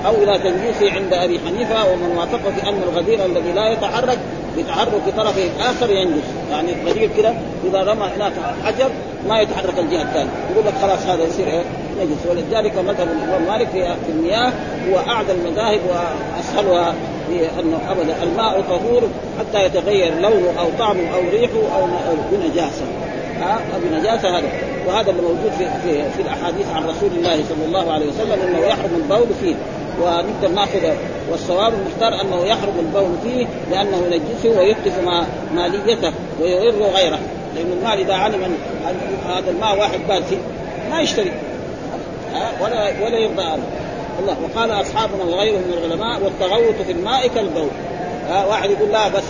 أو 0.07 0.15
إلى 0.15 0.39
تنجيسه 0.39 0.95
عند 0.97 1.13
أبي 1.13 1.41
حنيفة 1.47 1.93
ومن 1.93 2.17
وافق 2.17 2.51
في 2.57 2.69
أن 2.69 2.83
الغدير 2.83 3.25
الذي 3.25 3.53
لا 3.53 3.73
يتحرك 3.73 4.19
بتحرك 4.59 5.03
طرف 5.17 5.39
آخر 5.61 5.91
ينجس. 5.91 6.25
يعني 6.51 6.73
الغدير 6.83 7.11
كده 7.17 7.33
إذا 7.65 7.83
رمى 7.83 8.07
هناك 8.17 8.33
حجر 8.65 8.91
ما 9.29 9.41
يتحرك 9.41 9.79
الجهة 9.79 10.03
الثانية. 10.03 10.31
يقول 10.53 10.67
لك 10.67 10.75
خلاص 10.83 11.07
هذا 11.07 11.25
يصير 11.25 11.47
إيه؟ 11.47 11.63
نجس. 12.01 12.27
ولذلك 12.31 12.79
مذهب 12.79 13.09
الإمام 13.09 13.43
مالك 13.49 13.69
في 14.07 14.13
المياه 14.13 14.53
هو 14.91 14.99
اعلى 14.99 15.33
المذاهب 15.33 15.81
وأسهلها 15.89 16.95
أنه 17.61 17.79
أبدا 17.91 18.23
الماء 18.23 18.61
طهور 18.61 19.03
حتى 19.39 19.65
يتغير 19.65 20.15
لونه 20.15 20.53
أو 20.59 20.67
طعمه 20.79 21.15
أو 21.15 21.21
ريحه 21.33 21.81
أو 21.81 21.87
بنجاسة. 22.33 22.85
ها؟ 23.41 23.59
بنجاسة 23.85 24.39
هذا. 24.39 24.49
وهذا 24.87 25.11
اللي 25.11 25.23
موجود 25.23 25.51
في 25.59 25.65
في, 25.65 26.11
في 26.11 26.23
الأحاديث 26.23 26.67
عن 26.75 26.85
رسول 26.85 27.11
الله 27.17 27.37
صلى 27.49 27.65
الله 27.67 27.93
عليه 27.93 28.07
وسلم 28.07 28.39
إنه 28.49 28.67
يحرم 28.67 28.91
البول 28.97 29.27
فيه 29.41 29.55
ونقدر 30.03 30.49
ناخذ 30.49 30.95
والصواب 31.31 31.73
المختار 31.75 32.21
أنه 32.21 32.45
يحرم 32.45 32.79
البول 32.79 33.13
فيه 33.23 33.47
لأنه 33.71 33.97
ينجسه 33.97 34.59
ويتلف 34.59 34.99
ما 35.05 35.27
ماليته 35.55 36.13
ويغر 36.41 36.83
غيره. 36.83 37.19
لأن 37.57 37.73
المال 37.73 37.99
إذا 38.01 38.15
علم 38.15 38.45
ان 38.45 38.57
هذا 39.29 39.51
الماء 39.51 39.79
واحد 39.79 40.01
بال 40.09 40.23
فيه 40.25 40.37
ما 40.91 41.01
يشتري. 41.01 41.33
ولا 42.61 43.05
ولا 43.05 43.19
يرضى 43.19 43.43
الله. 44.21 44.37
وقال 44.45 44.71
أصحابنا 44.71 45.25
وغيرهم 45.25 45.61
من 45.61 45.75
العلماء 45.79 46.23
والتغوط 46.25 46.87
في 46.87 46.93
الماء 46.93 47.29
كالبول. 47.29 47.69
واحد 48.49 48.71
يقول 48.71 48.89
لا 48.89 49.09
بس 49.09 49.25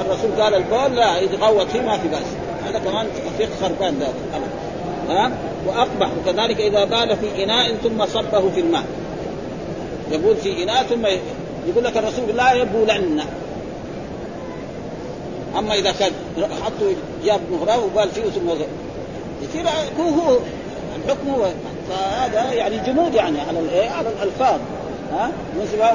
الرسول 0.00 0.42
قال 0.42 0.54
البول 0.54 0.96
لا 0.96 1.18
يتغوط 1.18 1.66
فيه 1.66 1.80
ما 1.80 1.98
في 1.98 2.08
بأس. 2.08 2.26
هذا 2.66 2.78
كمان 2.78 3.06
فقه 3.38 3.48
خربان 3.60 3.94
ذلك 4.00 4.47
ها 5.08 5.30
وأقبح. 5.66 6.08
وكذلك 6.18 6.60
إذا 6.60 6.84
بال 6.84 7.16
في 7.16 7.44
إناء 7.44 7.74
ثم 7.74 8.06
صبه 8.06 8.50
في 8.50 8.60
الماء. 8.60 8.84
يقول 10.10 10.36
في 10.36 10.62
إناء 10.62 10.82
ثم 10.82 11.06
يقول 11.68 11.84
لك 11.84 11.96
الرسول 11.96 12.36
لا 12.36 12.52
يبولن. 12.52 13.24
أما 15.58 15.74
إذا 15.74 15.92
كان 15.92 16.12
حطوا 16.36 16.92
جاب 17.24 17.40
مغرفة 17.52 17.84
وبال 17.84 18.08
فيه 18.08 18.22
ثم 18.22 18.48
يصير 19.42 19.68
هو 20.00 20.08
هو. 20.08 20.38
الحكم 21.04 21.30
هو. 21.30 21.46
فهذا 21.90 22.52
يعني 22.52 22.76
جمود 22.78 23.14
يعني 23.14 23.40
على 23.40 23.58
الايه 23.58 23.90
على 23.90 24.08
الألفاظ. 24.08 24.60
ها؟ 25.12 25.30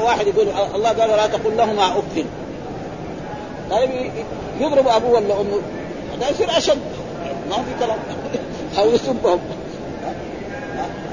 واحد 0.03 0.28
يقول 0.28 0.47
الله 0.76 0.89
قال 0.89 1.09
لا 1.09 1.28
تقل 1.28 1.57
لهما 1.57 1.88
أف. 1.88 2.26
طيب 3.72 4.11
يضرب 4.59 4.88
أبوه 4.88 5.11
ولا 5.11 5.41
أمه. 5.41 5.59
هذا 6.18 6.30
يصير 6.30 6.57
أشد. 6.57 6.82
ما 7.49 7.55
في 7.55 7.86
كلام. 7.86 7.97
أو 8.80 8.89
يسبهم. 8.89 9.39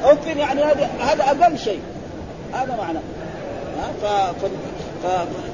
اف 0.04 0.26
يعني 0.26 0.62
هذا 0.64 0.90
هذا 1.00 1.24
أقل 1.24 1.58
شيء. 1.58 1.80
هذا 2.52 2.76
معناه 2.76 3.00
ف... 4.02 4.06
ف... 5.04 5.06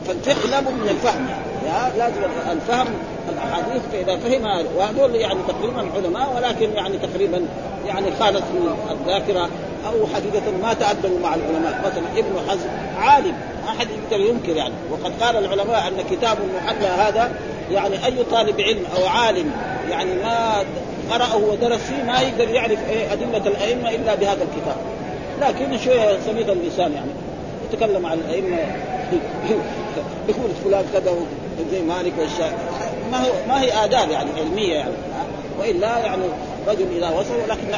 فالفقه 0.06 0.48
لابد 0.50 0.72
من 0.72 0.88
الفهم. 0.88 1.26
يعني 1.66 1.98
لازم 1.98 2.22
الفهم 2.52 2.86
الأحاديث 3.32 3.82
فاذا 3.92 4.16
فهم 4.16 4.66
وهذول 4.76 5.14
يعني 5.14 5.38
تقريبا 5.48 5.90
علماء 5.96 6.36
ولكن 6.36 6.72
يعني 6.72 6.98
تقريبا 6.98 7.46
يعني 7.86 8.06
خالت 8.20 8.42
الذاكرة 8.90 9.48
أو 9.86 10.06
حقيقة 10.06 10.42
ما 10.62 10.74
تأدبوا 10.74 11.18
مع 11.22 11.34
العلماء. 11.34 11.80
مثلا 11.86 12.18
ابن 12.18 12.50
حزم 12.50 12.68
عالم 12.98 13.34
ما 13.66 13.80
حد 13.80 13.86
يقدر 13.90 14.24
ينكر 14.24 14.56
يعني. 14.56 14.74
وقد 14.90 15.12
قال 15.22 15.36
العلماء 15.36 15.88
أن 15.88 16.04
كتاب 16.10 16.38
المحلى 16.38 16.86
هذا 16.86 17.30
يعني 17.70 18.06
أي 18.06 18.24
طالب 18.30 18.60
علم 18.60 18.82
أو 18.96 19.06
عالم 19.06 19.50
يعني 19.90 20.14
ما 20.14 20.64
قرأه 21.10 21.36
ودرس 21.36 21.80
فيه 21.80 22.02
ما 22.02 22.20
يقدر 22.20 22.48
يعرف 22.48 22.78
إيه 22.90 23.12
أدلة 23.12 23.46
الأئمة 23.46 23.90
إلا 23.90 24.14
بهذا 24.14 24.42
الكتاب. 24.42 24.76
لكن 25.40 25.78
شوية 25.78 26.18
سميط 26.26 26.50
اللسان 26.50 26.92
يعني. 26.92 27.10
يتكلم 27.72 28.06
عن 28.06 28.18
الأئمة. 28.18 28.58
يقول 30.28 30.50
فلان 30.64 30.84
كذا 30.92 31.14
زي 31.70 31.82
مالك 31.82 32.12
والشافعي 32.18 32.76
ما 33.12 33.18
هو 33.18 33.32
ما 33.48 33.62
هي 33.62 33.84
آداب 33.84 34.10
يعني 34.10 34.30
علمية 34.38 34.74
يعني. 34.74 34.94
وإلا 35.60 35.98
يعني 35.98 36.22
رجل 36.68 36.86
إذا 36.96 37.08
وصل 37.10 37.34
ولكن 37.44 37.68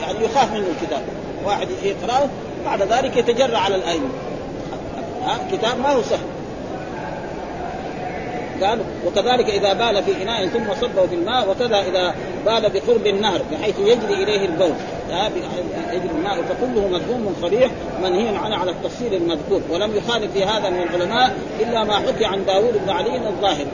يعني 0.00 0.24
يخاف 0.24 0.52
منه 0.52 0.66
الكتاب. 0.80 1.02
واحد 1.44 1.68
يقرأه 1.82 2.28
بعد 2.64 2.82
ذلك 2.82 3.16
يتجرع 3.16 3.58
على 3.58 3.76
الأئمة. 3.76 4.08
كتاب 5.52 5.80
ما 5.80 5.92
هو 5.92 6.02
سهل. 6.02 6.37
قال 8.64 8.78
وكذلك 9.06 9.50
إذا 9.50 9.72
بال 9.72 10.02
في 10.02 10.22
إناء 10.22 10.46
ثم 10.46 10.74
صبه 10.80 11.06
في 11.06 11.14
الماء 11.14 11.50
وكذا 11.50 11.80
إذا 11.80 12.14
بال 12.46 12.70
بقرب 12.70 13.06
النهر 13.06 13.40
بحيث 13.52 13.78
يجري 13.78 14.22
إليه 14.22 14.44
البول. 14.44 14.72
يجري 15.92 16.10
الماء 16.18 16.42
فكله 16.42 16.88
مذموم 16.88 17.36
صريح 17.42 17.70
منهي 18.02 18.36
عنه 18.36 18.56
على 18.56 18.70
التفصيل 18.70 19.14
المذكور. 19.14 19.60
ولم 19.70 19.96
يخالف 19.96 20.32
في 20.32 20.44
هذا 20.44 20.70
من 20.70 20.82
العلماء 20.82 21.36
إلا 21.60 21.84
ما 21.84 21.94
حكي 21.94 22.24
عن 22.24 22.44
داوود 22.44 22.74
بن 22.84 22.90
علي 22.90 23.28
الظاهري. 23.28 23.66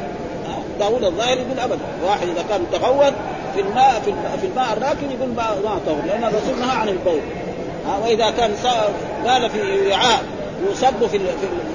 داوود 0.80 1.04
الظاهري 1.04 1.40
يقول 1.40 1.58
ابدا. 1.58 1.78
واحد 2.06 2.28
إذا 2.28 2.44
كان 2.48 2.60
تغوط 2.72 3.12
في 3.54 3.60
الماء 3.60 4.00
في 4.40 4.46
الماء 4.46 4.72
الراكد 4.72 5.10
يقول 5.18 5.28
ما 5.64 5.78
طهر 5.86 6.06
لأن 6.06 6.24
الرسول 6.24 6.58
نهى 6.60 6.76
عن 6.76 6.88
البول. 6.88 7.20
وإذا 8.02 8.30
كان 8.30 8.50
بال 9.24 9.50
في 9.50 9.90
وعاء 9.90 10.22
يصب 10.70 11.06
في 11.06 11.16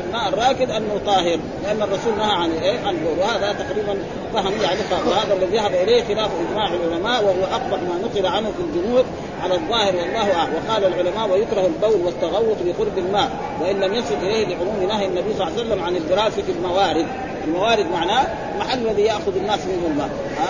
الماء 0.10 0.30
الراكد 0.30 0.72
أنه 0.72 1.00
طاهر 1.06 1.40
لأن 1.64 1.82
الرسول 1.82 2.18
نهى 2.18 2.32
عن 2.32 2.52
إيه؟ 2.52 2.80
عن 2.80 2.96
البول 2.96 3.20
وهذا 3.20 3.54
تقريبا 3.54 4.00
فهم 4.34 4.54
يعني 4.62 4.80
وهذا 5.08 5.34
الذي 5.34 5.58
ذهب 5.58 5.74
إليه 5.74 6.04
خلاف 6.04 6.30
إجماع 6.50 6.68
العلماء 6.74 7.24
وهو 7.24 7.44
أقبح 7.44 7.80
ما 7.82 8.00
نقل 8.04 8.26
عنه 8.26 8.52
في 8.52 8.64
الجنود 8.64 9.06
على 9.44 9.54
الظاهر 9.54 9.96
والله 9.96 10.34
أعلم. 10.36 10.54
وقال 10.54 10.86
العلماء 10.86 11.30
ويكره 11.32 11.66
البول 11.66 12.02
والتغوط 12.06 12.58
بقرب 12.66 12.98
الماء 12.98 13.30
وإن 13.62 13.80
لم 13.80 13.94
يصل 13.94 14.16
إليه 14.22 14.46
لعموم 14.46 14.84
نهي 14.88 15.06
النبي 15.06 15.34
صلى 15.34 15.48
الله 15.48 15.60
عليه 15.60 15.62
وسلم 15.62 15.84
عن 15.84 15.96
الدراسه 15.96 16.42
في 16.42 16.52
الموارد. 16.52 17.06
الموارد 17.48 17.86
معناه 17.92 18.28
المحل 18.56 18.88
الذي 18.88 19.02
يأخذ 19.02 19.36
الناس 19.36 19.60
منه 19.66 19.88
الماء. 19.92 20.10
ها؟ 20.38 20.48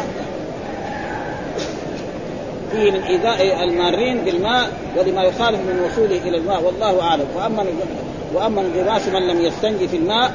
فيه 2.71 2.91
من 2.91 3.03
ايذاء 3.03 3.63
المارين 3.63 4.25
بالماء 4.25 4.69
ولما 4.97 5.23
يخالف 5.23 5.59
من 5.59 5.89
وصوله 5.91 6.17
إلى 6.17 6.37
الماء 6.37 6.63
والله 6.63 7.01
أعلم. 7.01 7.25
وأما 7.35 7.63
وأما 8.33 8.61
انغماس 8.61 9.07
من 9.07 9.27
لم 9.27 9.41
يستنجي 9.41 9.87
في 9.87 9.97
الماء 9.97 10.31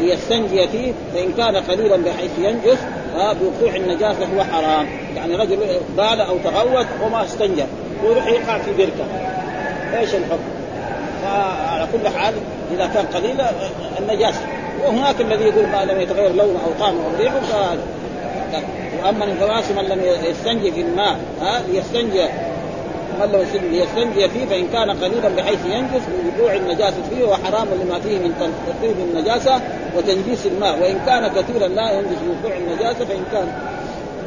ليستنجي 0.00 0.68
فيه 0.68 0.92
فإن 1.14 1.32
كان 1.32 1.56
قليلا 1.56 1.96
بحيث 1.96 2.30
ينجس 2.38 2.78
بوقوع 3.16 3.76
النجاسة 3.76 4.24
هو 4.36 4.44
حرام. 4.44 4.86
يعني 5.16 5.36
رجل 5.36 5.58
بال 5.96 6.20
أو 6.20 6.38
تغوط 6.38 6.86
وما 7.04 7.24
استنجى 7.24 7.64
ويروح 8.04 8.26
يقع 8.26 8.58
في 8.58 8.72
بركة. 8.72 9.04
إيش 9.98 10.14
الحكم؟ 10.14 10.48
فعلى 11.22 11.88
كل 11.92 12.08
حال 12.08 12.34
إذا 12.74 12.86
كان 12.94 13.06
قليلا 13.06 13.50
النجاسة. 13.98 14.40
وهناك 14.84 15.20
الذي 15.20 15.44
يقول 15.44 15.66
ما 15.66 15.84
لم 15.84 16.00
يتغير 16.00 16.32
لونه 16.32 16.60
أو 16.66 16.72
طعمه 16.80 17.04
أو 17.04 17.10
ريحه 17.20 17.76
وأما 19.04 19.24
انغماس 19.24 19.70
من 19.70 19.84
لم 19.84 20.00
يستنجي 20.30 20.72
في 20.72 20.80
الماء 20.80 21.16
ها 21.40 21.62
ليستنجي 21.68 22.24
من 23.20 23.32
لو 23.32 23.42
ليستنجي 23.70 24.28
فيه 24.28 24.46
فإن 24.46 24.68
كان 24.68 24.90
قليلا 24.90 25.28
بحيث 25.28 25.58
ينجس 25.66 26.02
بوقوع 26.08 26.54
النجاسة 26.54 26.96
فيه 27.10 27.24
وحرام 27.24 27.68
لما 27.82 28.00
فيه 28.00 28.18
من 28.18 28.54
تطيب 28.68 28.96
النجاسه 28.98 29.60
وتنجيس 29.96 30.46
الماء. 30.46 30.78
وإن 30.82 31.00
كان 31.06 31.28
كثيرا 31.28 31.68
لا 31.68 31.92
ينجس 31.92 32.18
بوقوع 32.26 32.56
النجاسة 32.56 33.04
فإن 33.04 33.24
كان 33.32 33.52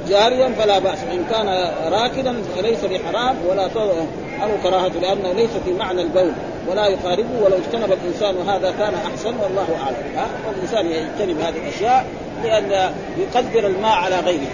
جاريا 0.10 0.50
فلا 0.60 0.80
بأس. 0.80 1.00
ان 1.12 1.26
كان 1.32 1.48
راكدا 1.92 2.36
فليس 2.58 2.86
بحرام 2.86 3.36
ولا 3.50 3.64
أو 4.44 4.50
كراهة 4.64 4.92
لأنه 5.02 5.34
ليس 5.34 5.52
في 5.66 5.74
معنى 5.74 6.02
البول 6.02 6.32
ولا 6.70 6.88
يقاربه. 6.88 7.44
ولو 7.44 7.58
اجتنب 7.58 7.92
الإنسان 7.92 8.50
هذا 8.50 8.74
كان 8.80 8.94
أحسن 8.94 9.34
والله 9.44 9.68
أعلم. 9.84 10.18
ها؟ 10.18 10.26
الانسان 10.56 10.86
يجتنب 10.86 11.42
هذه 11.42 11.58
الأشياء 11.68 12.06
لأن 12.44 12.92
يقدر 13.18 13.68
الماء 13.68 13.92
على 13.92 14.20
غيره. 14.20 14.48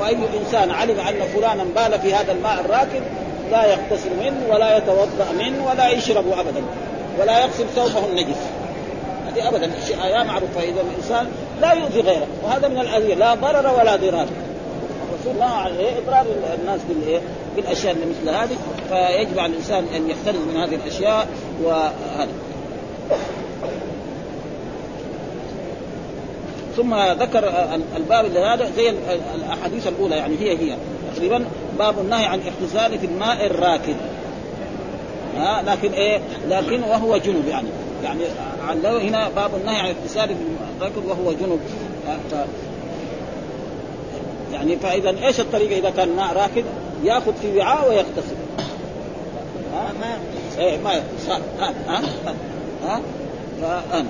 واي 0.00 0.16
انسان 0.40 0.70
علم 0.70 1.00
أن 1.00 1.22
فلانا 1.34 1.64
بال 1.64 2.00
في 2.00 2.14
هذا 2.14 2.32
الماء 2.32 2.60
الراكد 2.60 3.02
لا 3.50 3.64
يغتسل 3.66 4.10
منه 4.20 4.46
ولا 4.50 4.76
يتوضأ 4.76 5.32
منه 5.38 5.66
ولا 5.66 5.88
يشرب 5.88 6.24
ابدا 6.32 6.62
ولا 7.20 7.40
يغسل 7.40 7.68
ثوبه 7.68 8.06
النجس 8.06 8.36
هذه 9.26 9.48
ابدا 9.48 9.70
أشياء 9.78 10.24
معروفة 10.24 10.60
إذا 10.60 10.80
الإنسان 10.80 11.26
لا 11.60 11.72
يؤذي 11.72 12.00
غيره 12.00 12.26
وهذا 12.44 12.68
من 12.68 12.78
الأذية 12.78 13.14
لا 13.14 13.34
ضرر 13.34 13.78
ولا 13.78 13.96
ضرار 13.96 14.26
الرسول 15.08 15.38
نهى 15.38 15.54
عن؟ 15.54 15.72
اضرار 15.72 16.26
الناس 16.60 16.80
بالايه؟ 16.88 17.20
بالأشياء 17.56 17.92
اللي 17.92 18.06
مثل 18.06 18.28
هذه 18.28 18.56
فيجب 18.88 19.38
على 19.38 19.52
الإنسان 19.52 19.86
أن 19.96 20.10
يحترز 20.10 20.36
من 20.36 20.56
هذه 20.56 20.74
الأشياء 20.74 21.28
وهذا 21.62 22.28
ثم 26.76 26.94
ذكر 26.94 27.52
الباب 27.96 28.36
هذا 28.36 28.70
زي 28.76 28.94
الأحاديث 29.34 29.86
الأولى 29.86 30.16
يعني 30.16 30.36
هي 30.40 30.50
هي 30.50 30.76
تقريبا 31.16 31.44
باب 31.78 31.98
النهي 31.98 32.24
عن 32.24 32.38
الاحتزال 32.38 32.98
في 32.98 33.06
الماء 33.06 33.46
الراكد. 33.46 33.96
ها 35.36 35.62
لكن 35.62 35.92
إيه 35.92 36.20
لكن 36.48 36.82
وهو 36.82 37.16
جنب 37.16 37.48
يعني. 37.48 37.68
يعني 38.04 39.08
هنا 39.08 39.28
باب 39.28 39.50
النهي 39.54 39.76
عن 39.76 39.90
الاغتسال 39.90 40.28
في 40.28 40.34
الماء 40.34 40.68
الراكد 40.78 41.06
وهو 41.06 41.32
جنب. 41.32 41.60
ف... 42.30 42.34
يعني 44.52 44.76
فإذا 44.76 45.26
إيش 45.26 45.40
الطريقة 45.40 45.78
إذا 45.78 45.90
كان 45.90 46.08
ماء 46.16 46.36
راكد؟ 46.36 46.64
يأخذ 47.04 47.32
في 47.42 47.58
وعاء 47.58 47.88
ويغتسل. 47.88 48.36
ها؟ 49.74 49.92
ما 50.00 50.18
إيه 50.58 50.78
ما 50.78 50.90
ها 51.28 51.40
ها 51.58 52.02
ها, 52.82 53.02
ها؟ 53.92 54.04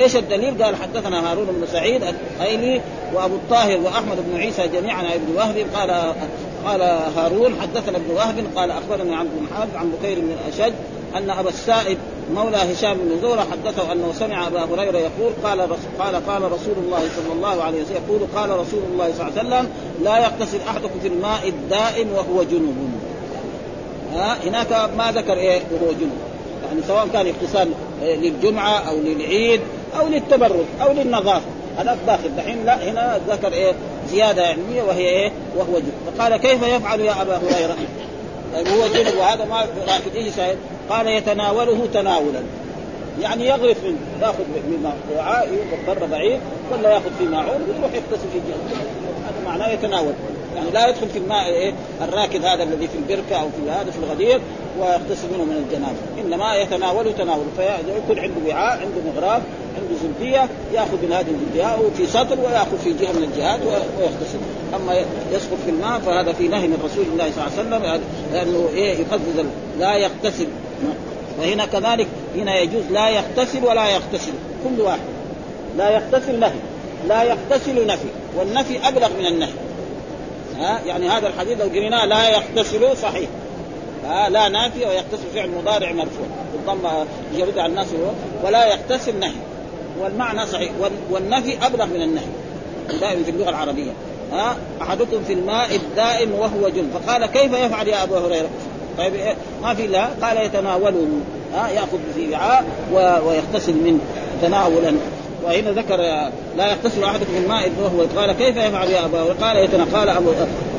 إيش 0.00 0.16
الدليل؟ 0.16 0.62
قال 0.62 0.76
حدثنا 0.76 1.30
هارون 1.30 1.46
بن 1.46 1.66
سعيد 1.72 2.02
الايلي 2.02 2.80
وابو 3.14 3.34
الطاهر 3.34 3.80
واحمد 3.80 4.16
بن 4.26 4.40
عيسى 4.40 4.68
جميعا 4.68 4.98
عن 4.98 5.12
ابن 5.12 5.36
وهب. 5.36 5.66
قال 5.74 6.14
قال 6.64 6.80
هارون 7.16 7.54
حدثنا 7.62 7.96
ابن 7.96 8.10
وهب 8.10 8.44
قال 8.56 8.70
أخبرني 8.70 9.14
عن 9.14 9.26
بن 9.26 9.46
حارث 9.56 9.76
عن 9.76 9.90
بكير 9.90 10.20
بن 10.20 10.32
الاشج 10.32 10.72
أن 11.16 11.30
أبا 11.30 11.48
السائب 11.48 11.98
مولى 12.34 12.56
هشام 12.56 12.96
بن 12.98 13.20
زوره 13.22 13.46
حدثه 13.52 13.92
أنه 13.92 14.12
سمع 14.18 14.46
أبا 14.46 14.64
هريرة 14.64 14.98
يقول 14.98 15.32
قال 15.44 15.60
قال 15.98 16.26
قال 16.26 16.42
رسول 16.42 16.74
الله 16.84 16.98
صلى 16.98 17.32
الله 17.32 17.62
عليه 17.62 17.82
وسلم 17.82 17.96
يقول 18.06 18.20
قال 18.34 18.50
رسول 18.50 18.80
الله 18.92 19.12
صلى 19.18 19.28
الله 19.28 19.38
عليه 19.38 19.48
وسلم 19.48 19.70
لا 20.04 20.18
يغتسل 20.18 20.58
أحدكم 20.68 21.00
في 21.02 21.08
الماء 21.08 21.48
الدائم 21.48 22.08
وهو 22.12 22.42
جنوب 22.42 22.76
ها؟ 24.14 24.36
هناك 24.44 24.90
ما 24.98 25.12
ذكر 25.12 25.32
إيه 25.32 25.60
وهو 25.72 25.92
جنوب 25.92 26.18
يعني 26.66 26.82
سواء 26.88 27.08
كان 27.12 27.26
اغتسال 27.26 27.68
للجمعة 28.02 28.78
أو 28.78 28.96
للعيد 28.96 29.60
أو 30.00 30.06
للتبرد 30.06 30.66
أو 30.82 30.92
للنظافة. 30.92 31.46
هذا 31.78 31.98
داخل 32.06 32.36
دحين 32.36 32.64
لا 32.64 32.90
هنا 32.90 33.20
ذكر 33.28 33.52
إيه 33.52 33.72
زيادة 34.08 34.46
علمية 34.46 34.82
وهي 34.82 35.08
إيه 35.08 35.32
وهو 35.56 35.78
جنب 35.78 35.92
فقال 36.18 36.36
كيف 36.36 36.62
يفعل 36.62 37.00
يا 37.00 37.22
أبا 37.22 37.36
هريرة؟ 37.36 37.76
طيب 38.54 38.68
هو 38.68 38.86
جنب 38.86 39.14
وهذا 39.18 39.44
ما 39.44 39.60
راكد 39.60 40.16
إيش 40.16 40.34
قال 40.90 41.06
يتناوله 41.06 41.88
تناولا. 41.94 42.42
يعني 43.20 43.46
يغرف 43.46 43.84
منه 43.84 43.98
يأخذ 44.20 44.38
من 44.38 44.92
وعاء 45.16 45.48
بر 45.86 46.06
بعيد 46.06 46.40
ولا 46.72 46.90
يأخذ 46.90 47.10
في 47.18 47.24
ماعون 47.24 47.60
ويروح 47.68 47.92
يغتسل 47.94 48.28
في 48.32 48.38
الجنة 48.38 48.80
هذا 49.26 49.46
معناه 49.46 49.68
يتناول. 49.68 50.12
يعني 50.62 50.74
لا 50.74 50.88
يدخل 50.88 51.08
في 51.08 51.18
الماء 51.18 51.46
إيه 51.46 51.72
الراكد 52.02 52.44
هذا 52.44 52.62
الذي 52.62 52.88
في 52.88 52.98
البركة 52.98 53.36
أو 53.36 53.48
في 53.48 53.70
هذا 53.70 53.90
في 53.90 53.98
الغدير 53.98 54.40
ويغتسل 54.80 55.28
منه 55.34 55.44
من 55.44 55.64
الجنابه 55.66 55.96
إنما 56.20 56.54
يتناول 56.56 57.14
تناول 57.14 57.44
فيكون 57.56 58.18
عنده 58.18 58.48
وعاء 58.48 58.78
عنده 58.80 59.12
مغراب 59.12 59.42
عنده 59.76 59.94
زبديه 60.02 60.48
يأخذ 60.72 61.02
من 61.02 61.12
هذه 61.12 61.30
الزبديه 61.30 61.64
أو 61.64 61.90
في 61.96 62.06
سطر 62.06 62.40
ويأخذ 62.40 62.78
في 62.78 62.92
جهة 62.92 63.12
من 63.12 63.22
الجهات 63.22 63.60
ويغتسل. 63.98 64.38
أما 64.76 64.94
يسقط 65.32 65.58
في 65.64 65.70
الماء 65.70 65.98
فهذا 65.98 66.32
في 66.32 66.48
نهي 66.48 66.66
من 66.66 66.78
رسول 66.84 67.04
الله 67.12 67.30
صلى 67.30 67.44
الله 67.46 67.76
عليه 67.76 67.86
وسلم 67.86 68.02
لأنه 68.32 68.68
إيه 68.74 68.98
يقدس 68.98 69.44
لا 69.78 69.94
يغتسل. 69.94 70.46
وهنا 71.40 71.66
كذلك 71.66 72.06
هنا 72.36 72.60
يجوز 72.60 72.82
لا 72.90 73.08
يغتسل 73.08 73.64
ولا 73.64 73.88
يغتسل 73.88 74.32
كل 74.64 74.80
واحد. 74.80 75.00
لا 75.78 75.90
يغتسل 75.90 76.40
نهي 76.40 76.52
لا 77.08 77.22
يغتسل 77.22 77.86
نفي 77.86 78.08
والنفي 78.38 78.88
أبلغ 78.88 79.08
من 79.18 79.26
النهي. 79.26 79.52
ها؟ 80.58 80.80
يعني 80.86 81.08
هذا 81.08 81.28
الحديث 81.28 81.60
لو 81.60 81.66
قريناه 81.66 82.06
لا 82.06 82.28
يغتسل 82.28 82.96
صحيح. 82.96 83.28
ها؟ 84.06 84.28
لا 84.28 84.48
نافي 84.48 84.78
ويغتسل 84.78 85.30
فعل 85.34 85.50
مضارع 85.50 85.92
مرفوع. 85.92 86.26
بالضم 86.52 86.88
يرد 87.34 87.58
على 87.58 87.70
الناس 87.70 87.86
ولا 88.44 88.66
يغتسل 88.66 89.18
نهي. 89.18 89.32
والمعنى 90.00 90.46
صحيح. 90.46 90.72
والنفي 91.10 91.66
أبلغ 91.66 91.86
من 91.86 92.02
النهي. 92.02 92.24
الدائم 92.90 93.24
في 93.24 93.30
اللغة 93.30 93.50
العربية. 93.50 93.90
ها؟ 94.32 94.56
أحدكم 94.82 95.24
في 95.26 95.32
الماء 95.32 95.76
الدائم 95.76 96.32
وهو 96.32 96.68
جن. 96.68 96.90
فقال 96.94 97.26
كيف 97.26 97.52
يفعل 97.52 97.88
يا 97.88 98.02
أبو 98.02 98.16
هريرة؟ 98.16 98.48
طيب 98.98 99.14
إيه؟ 99.14 99.36
ما 99.62 99.74
في 99.74 99.86
لا. 99.86 100.08
قال 100.22 100.36
يتناوله 100.36 101.08
ها؟ 101.54 101.68
يأخذ 101.68 101.98
في 102.14 102.30
وعاء 102.30 102.64
ويغتسل 103.26 103.74
منه. 103.74 104.00
تناولا. 104.42 104.94
وهنا 105.44 105.70
ذكر 105.70 105.96
لا 106.56 106.70
يغتسل 106.70 107.04
أحدكم 107.04 107.32
من 107.32 107.48
ماء 107.48 107.70
وهو 107.82 108.20
قال 108.20 108.32
كيف 108.32 108.56
يفعل 108.56 108.90
يا 108.90 109.04
أبا 109.04 109.22
قال 109.22 109.56
يتنا 109.56 109.86
قال 109.94 110.08
أبو 110.08 110.30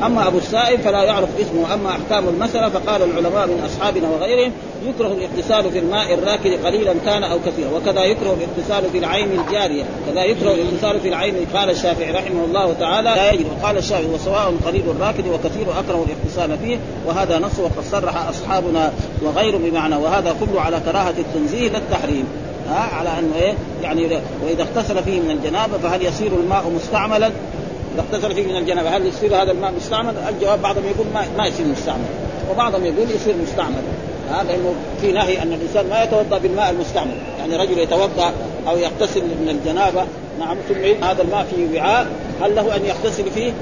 أما 0.02 0.28
أبو 0.28 0.38
السائب 0.38 0.80
فلا 0.80 1.02
يعرف 1.02 1.28
اسمه 1.40 1.74
أما 1.74 1.90
أحكام 1.90 2.28
المسألة 2.28 2.68
فقال 2.68 3.02
العلماء 3.02 3.46
من 3.46 3.62
أصحابنا 3.66 4.08
وغيرهم 4.08 4.52
يكره 4.88 5.06
الاغتسال 5.12 5.72
في 5.72 5.78
الماء 5.78 6.14
الراكد 6.14 6.66
قليلا 6.66 6.94
كان 7.04 7.24
أو 7.24 7.38
كثيرا 7.46 7.70
وكذا 7.76 8.04
يكره 8.04 8.36
الاغتسال 8.40 8.90
في 8.90 8.98
العين 8.98 9.40
الجارية 9.40 9.84
كذا 10.06 10.24
يكره 10.24 10.54
الاغتسال 10.54 11.00
في 11.00 11.08
العين 11.08 11.34
قال 11.54 11.70
الشافعي 11.70 12.10
رحمه 12.10 12.44
الله 12.44 12.74
تعالى 12.80 13.08
لا 13.08 13.32
يجب 13.32 13.46
وقال 13.60 13.78
الشافعي 13.78 14.06
وسواء 14.06 14.54
قليل 14.66 14.82
الراكد 14.90 15.24
وكثير 15.28 15.66
أكره 15.78 16.06
الاغتسال 16.06 16.58
فيه 16.58 16.78
وهذا 17.06 17.38
نص 17.38 17.58
وقد 17.58 17.84
صرح 17.92 18.28
أصحابنا 18.28 18.92
وغيرهم 19.22 19.62
بمعنى 19.62 19.96
وهذا 19.96 20.36
كله 20.40 20.60
على 20.60 20.80
كراهة 20.84 21.14
التنزيه 21.18 21.68
لا 21.68 21.78
التحريم 21.78 22.24
ها 22.68 22.96
على 22.96 23.18
انه 23.18 23.36
إيه 23.36 23.54
يعني 23.82 24.20
وإذا 24.44 24.62
اغتسل 24.62 25.02
فيه 25.02 25.20
من 25.20 25.30
الجنابة 25.30 25.78
فهل 25.78 26.02
يصير 26.02 26.32
الماء 26.32 26.70
مستعملا؟ 26.76 27.26
إذا 27.94 28.04
اغتسل 28.12 28.34
فيه 28.34 28.46
من 28.46 28.56
الجنابة 28.56 28.96
هل 28.96 29.06
يصير 29.06 29.42
هذا 29.42 29.52
الماء 29.52 29.72
مستعمل؟ 29.72 30.14
الجواب 30.28 30.62
بعضهم 30.62 30.84
يقول 30.84 31.06
ما, 31.14 31.24
ما 31.38 31.46
يصير 31.46 31.66
مستعمل 31.66 32.04
وبعضهم 32.50 32.84
يقول 32.84 33.10
يصير 33.10 33.34
مستعمل 33.42 33.82
هذا 34.30 34.54
انه 34.54 34.74
في 35.00 35.12
نهي 35.12 35.42
أن 35.42 35.52
الإنسان 35.52 35.88
ما 35.90 36.02
يتوضأ 36.02 36.38
بالماء 36.38 36.70
المستعمل، 36.70 37.14
يعني 37.38 37.56
رجل 37.56 37.78
يتوضأ 37.78 38.32
أو 38.68 38.78
يغتسل 38.78 39.20
من 39.20 39.48
الجنابة 39.48 40.04
نعم 40.40 40.56
ثم 40.68 41.04
هذا 41.04 41.22
الماء 41.22 41.46
في 41.50 41.78
وعاء 41.78 42.06
هل 42.42 42.54
له 42.54 42.76
أن 42.76 42.84
يغتسل 42.84 43.30
فيه؟ 43.30 43.52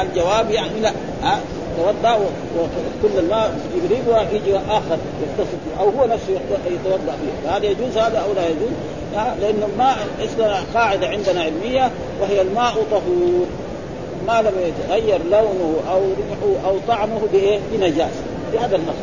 الجواب 0.00 0.50
يعني 0.50 0.80
لا 0.80 0.92
ها 1.22 1.40
توضا 1.76 2.14
وكل 2.58 3.18
الماء 3.18 3.54
يريد 3.84 4.08
ويجي 4.08 4.56
آخر 4.56 4.98
فيه. 5.36 5.44
أو 5.80 5.88
هو 5.88 6.06
نفسه 6.06 6.32
يتوضأ 6.66 7.12
فيه. 7.12 7.48
فهذا 7.48 7.66
يجوز 7.66 7.96
هذا 7.96 8.18
أو 8.18 8.32
لا 8.32 8.48
يجوز؟ 8.48 8.72
لأن 9.40 9.62
الماء 9.72 9.96
قاعدة 10.74 11.08
عندنا 11.08 11.40
علمية 11.40 11.90
وهي 12.20 12.42
الماء 12.42 12.74
طهور. 12.90 13.46
ما 14.26 14.42
لم 14.42 14.52
يتغير 14.66 15.20
لونه 15.30 15.74
أو 15.90 16.00
ريحه 16.00 16.68
أو 16.68 16.76
طعمه 16.88 17.20
بإيه؟ 17.32 17.58
بنجاسة. 17.72 18.22
بهذا 18.52 18.76
النص 18.76 18.94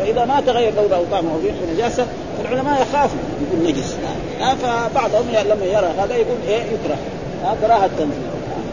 فإذا 0.00 0.24
ما 0.24 0.40
تغير 0.46 0.72
لونه 0.74 0.96
أو 0.96 1.04
طعمه 1.10 1.34
أو 1.34 1.40
ريحه 1.44 1.58
بنجاسة 1.68 2.06
فالعلماء 2.38 2.82
يخافوا. 2.82 3.18
يقول 3.42 3.68
نجس. 3.68 3.96
فبعضهم 4.62 5.26
لما 5.32 5.64
يرى 5.64 5.90
هذا 5.98 6.16
يقول 6.16 6.36
إيه؟ 6.48 6.62
يكره. 6.62 6.96
كراهة 7.54 7.84
التنزيل 7.84 8.20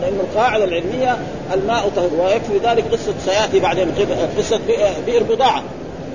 لأن 0.02 0.20
القاعدة 0.20 0.64
العلمية 0.64 1.18
الماء 1.54 1.90
طهور 1.96 2.10
ويكفي 2.20 2.58
ذلك 2.68 2.84
قصة 2.92 3.14
سيأتي 3.26 3.60
بعدين 3.60 3.92
قصة 4.38 4.60
بئر 5.06 5.24
بضاعة. 5.24 5.64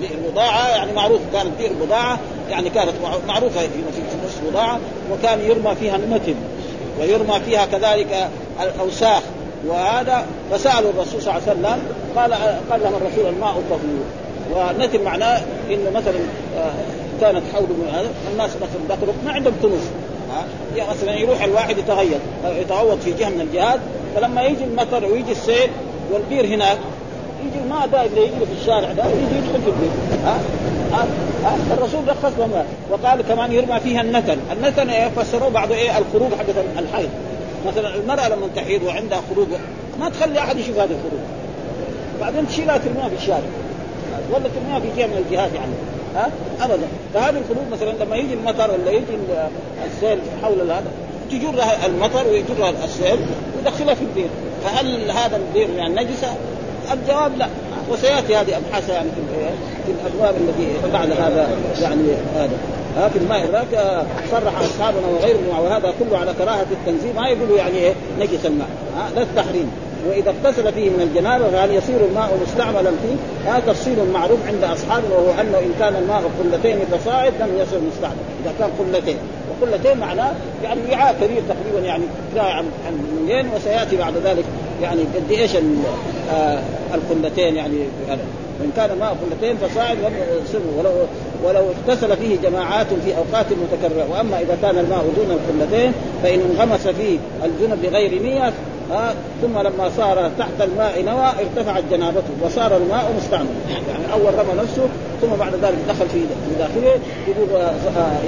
بئر 0.01 0.31
بضاعة 0.33 0.69
يعني 0.69 0.93
معروف 0.93 1.21
كانت 1.33 1.51
بئر 1.59 1.73
بضاعة 1.87 2.19
يعني 2.51 2.71
كانت 2.71 2.93
معروفة 3.29 3.61
في 3.61 3.69
نص 4.27 4.51
بضاعة 4.51 4.79
وكان 5.13 5.41
يرمى 5.41 5.75
فيها 5.75 5.97
النتن 5.97 6.35
ويرمى 7.01 7.41
فيها 7.41 7.67
كذلك 7.67 8.29
الأوساخ. 8.63 9.23
وهذا 9.67 10.27
فسألوا 10.51 10.91
الرسول 10.91 11.23
صلى 11.23 11.37
الله 11.37 11.43
عليه 11.49 11.53
وسلم 11.53 11.83
قال 12.17 12.33
قال 12.71 12.81
لهم 12.83 12.95
الرسول 12.95 13.27
الماء 13.35 13.63
طهور. 13.71 14.05
والنتن 14.53 15.05
معناه 15.05 15.41
إنه 15.71 15.91
مثلا 15.95 16.19
كانت 17.21 17.43
حول 17.55 17.67
الناس 18.33 18.51
مثلا 18.51 18.97
دخلوا 18.97 19.15
ما 19.25 19.33
عندهم 19.33 19.55
كنوز 19.63 19.81
يعني 20.76 20.91
مثلا 20.91 21.14
يروح 21.14 21.43
الواحد 21.43 21.79
يتغير 21.79 22.18
يتغوط 22.45 22.99
في 22.99 23.12
جهة 23.12 23.29
من 23.29 23.41
الجهات 23.41 23.81
فلما 24.16 24.43
يجي 24.43 24.64
المطر 24.64 25.05
ويجي 25.05 25.33
السيل 25.33 25.70
والبير 26.12 26.47
هناك 26.47 26.79
يجي 27.47 27.59
الماء 27.64 27.87
ده 27.87 28.05
اللي 28.05 28.20
يجري 28.20 28.47
في 28.47 28.61
الشارع 28.61 28.93
ده 28.93 29.05
يجي 29.05 29.37
يدخل 29.39 29.62
في 29.62 29.68
البير 29.68 29.91
ها؟ 30.24 30.41
ها؟ 30.93 31.07
ها؟ 31.45 31.57
الرسول 31.74 32.01
رخص 32.09 32.33
لهم. 32.39 32.64
وقال 32.91 33.22
كمان 33.22 33.53
يرمى 33.53 33.81
فيها 33.81 34.01
النتن، 34.01 34.39
النتن 34.53 35.11
فسروه 35.16 35.49
بعض 35.49 35.72
إيه؟ 35.72 35.99
الخرق 35.99 36.35
حق 36.35 36.79
الحيض. 36.79 37.09
مثلا 37.66 37.95
المرأة 37.95 38.29
لما 38.29 38.49
تحيض 38.57 38.83
وعندها 38.83 39.20
خرق 39.35 39.49
ما 40.01 40.09
تخلي 40.09 40.39
أحد 40.39 40.59
يشوف 40.59 40.76
هذه 40.79 40.85
الخرق. 40.91 41.22
بعدين 42.20 42.49
تشيلها 42.49 42.79
ترميها 42.79 43.09
في 43.09 43.14
الشارع. 43.14 43.49
ولا 44.33 44.49
ترميها 44.49 44.81
في 44.81 44.87
جهة 44.97 45.07
من 45.07 45.24
الجهات 45.26 45.51
يعني. 45.55 45.72
ابدا. 46.61 46.87
فهذه 47.14 47.37
الخرق 47.39 47.66
مثلا 47.73 48.05
لما 48.05 48.16
يجي 48.16 48.35
المطر 48.35 48.71
ولا 48.71 48.91
يجي 48.91 49.05
السيل 49.87 50.19
حول 50.43 50.61
هذا 50.71 50.91
تجر 51.31 51.55
المطر 51.87 52.27
ويجر 52.29 52.75
السيل 52.85 53.19
ويدخلها 53.57 53.95
في 53.95 54.03
البير 54.03 54.29
فهل 54.64 55.11
هذا 55.11 55.37
البير 55.37 55.69
يعني 55.77 55.95
نجسة؟ 55.95 56.29
الجواب 56.93 57.39
لا. 57.39 57.47
وسيأتي 57.91 58.37
هذه 58.37 58.57
أبحاث 58.57 58.89
يعني 58.89 59.09
في 59.87 59.93
الابواب 59.93 60.35
التي 60.37 60.93
بعد 60.93 61.11
هذا 61.11 61.49
يعني 61.83 62.03
هذا. 62.37 62.59
ها 62.97 63.09
في 63.09 63.19
الماء 63.19 63.45
الراك 63.45 64.05
صرح 64.31 64.61
أصحابنا 64.61 65.07
وغيرهم 65.07 65.49
وهذا 65.64 65.95
كله 65.99 66.19
على 66.19 66.35
كراهة 66.39 66.66
التنزيل 66.73 67.14
ما 67.14 67.29
يقولوا 67.29 67.59
يعني 67.59 67.79
إيه 67.79 67.93
نجس 68.21 68.47
الماء. 68.47 68.69
ها؟ 68.97 69.11
لا 69.16 69.23
التحريم. 69.23 69.71
وإذا 70.07 70.30
اغتسل 70.30 70.72
فيه 70.72 70.90
من 70.90 71.01
الجنابه 71.01 71.51
فهل 71.51 71.74
يصير 71.74 71.96
الماء 72.11 72.38
مستعملا 72.42 72.90
فيه؟ 72.90 73.51
هذا 73.51 73.62
تفصيل 73.66 73.96
معروف 74.12 74.38
عند 74.46 74.64
اصحابنا 74.64 75.14
وهو 75.14 75.40
أنه 75.40 75.59
إن 75.59 75.74
كان 75.78 75.96
الماء 75.96 76.22
قلتين 76.40 76.78
فصاعد 76.92 77.32
لم 77.40 77.59
يصير 77.59 77.80
مستعملا 77.92 78.18
إذا 78.44 78.53
كان 78.59 78.70
قلتين 78.78 79.16
وقلتين 79.51 79.99
معناه 79.99 80.32
يعني 80.64 80.80
وعاء 80.90 81.16
كبير 81.22 81.42
تقريبا 81.49 81.86
يعني 81.86 82.05
كفايه 82.34 82.53
عن 82.53 82.64
عن 82.86 83.49
وسيأتي 83.57 83.96
بعد 83.96 84.14
ذلك 84.24 84.44
يعني 84.82 85.01
قد 85.03 85.30
إيش 85.30 85.51
آه 86.32 86.61
القلتين 86.94 87.57
يعني 87.57 87.76
وان 88.61 88.70
كان 88.76 88.90
الماء 88.90 89.16
قلتين 89.30 89.57
فصاعد 89.57 89.96
لم 89.96 90.12
يصير 90.44 90.61
ولو 90.78 90.90
ولو 91.45 91.62
اغتسل 91.68 92.16
فيه 92.16 92.36
جماعات 92.43 92.86
في 93.05 93.16
أوقات 93.16 93.47
متكررة. 93.47 94.07
وأما 94.11 94.41
إذا 94.41 94.59
كان 94.62 94.78
الماء 94.78 95.05
دون 95.16 95.30
القلتين 95.30 95.93
فإن 96.22 96.41
انغمس 96.41 96.89
فيه 96.89 97.18
الجنب 97.45 97.82
بغير 97.82 98.22
نيه 98.22 98.53
ها 98.91 99.14
ثم 99.43 99.59
لما 99.59 99.91
صار 99.97 100.30
تحت 100.39 100.61
الماء 100.61 101.03
نوى 101.03 101.32
ارتفعت 101.41 101.82
جنابته 101.91 102.30
وصار 102.43 102.76
الماء 102.76 103.14
مستعملا 103.16 103.51
يعني 103.70 104.12
أول 104.12 104.34
رمى 104.34 104.62
نفسه 104.62 104.89
ثم 105.20 105.36
بعد 105.39 105.55
ذلك 105.55 105.78
دخل 105.89 106.09
في 106.09 106.20
داخله 106.59 107.01
يقول 107.28 107.62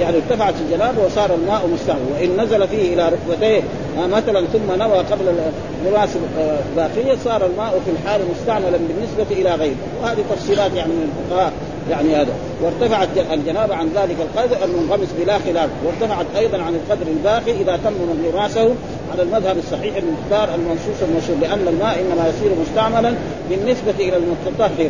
يعني 0.01 0.17
ارتفعت 0.17 0.53
الجنابة 0.61 1.05
وصار 1.05 1.33
الماء 1.33 1.67
مستعملا 1.73 2.03
وإن 2.19 2.41
نزل 2.41 2.67
فيه 2.67 2.93
إلى 2.93 3.09
ركبتيه 3.09 3.61
مثلا 3.97 4.45
ثم 4.45 4.75
نوى 4.79 4.97
قبل 4.97 5.25
لباس 5.85 6.09
باقيه 6.75 7.17
صار 7.25 7.45
الماء 7.45 7.81
في 7.85 7.91
الحال 7.91 8.21
مستعملا 8.35 8.77
بالنسبة 8.77 9.41
إلى 9.41 9.55
غيره. 9.55 9.75
وهذه 10.01 10.23
تفصيلات 10.35 10.73
يعني 10.73 10.91
من 10.91 11.09
الفقهاء. 11.09 11.53
يعني 11.89 12.15
هذا. 12.15 12.33
وارتفعت 12.61 13.09
الجنابه 13.33 13.75
عن 13.75 13.89
ذلك 13.95 14.15
القدر 14.19 14.65
المنغمس 14.65 15.07
بلا 15.19 15.39
خلاف. 15.39 15.69
وارتفعت 15.85 16.25
أيضا 16.37 16.61
عن 16.61 16.75
القدر 16.75 17.07
الباقي 17.07 17.51
إذا 17.51 17.79
تم 17.83 17.93
رأسه 18.33 18.75
على 19.11 19.21
المذهب 19.21 19.57
الصحيح 19.57 19.95
المختار 19.95 20.55
المنصوص 20.55 21.01
المشهور 21.01 21.37
لأن 21.41 21.67
الماء 21.67 21.99
إنما 21.99 22.29
يصير 22.29 22.51
مستعملا 22.61 23.13
بالنسبة 23.49 23.93
إلى 23.99 24.17
المتطهر. 24.17 24.89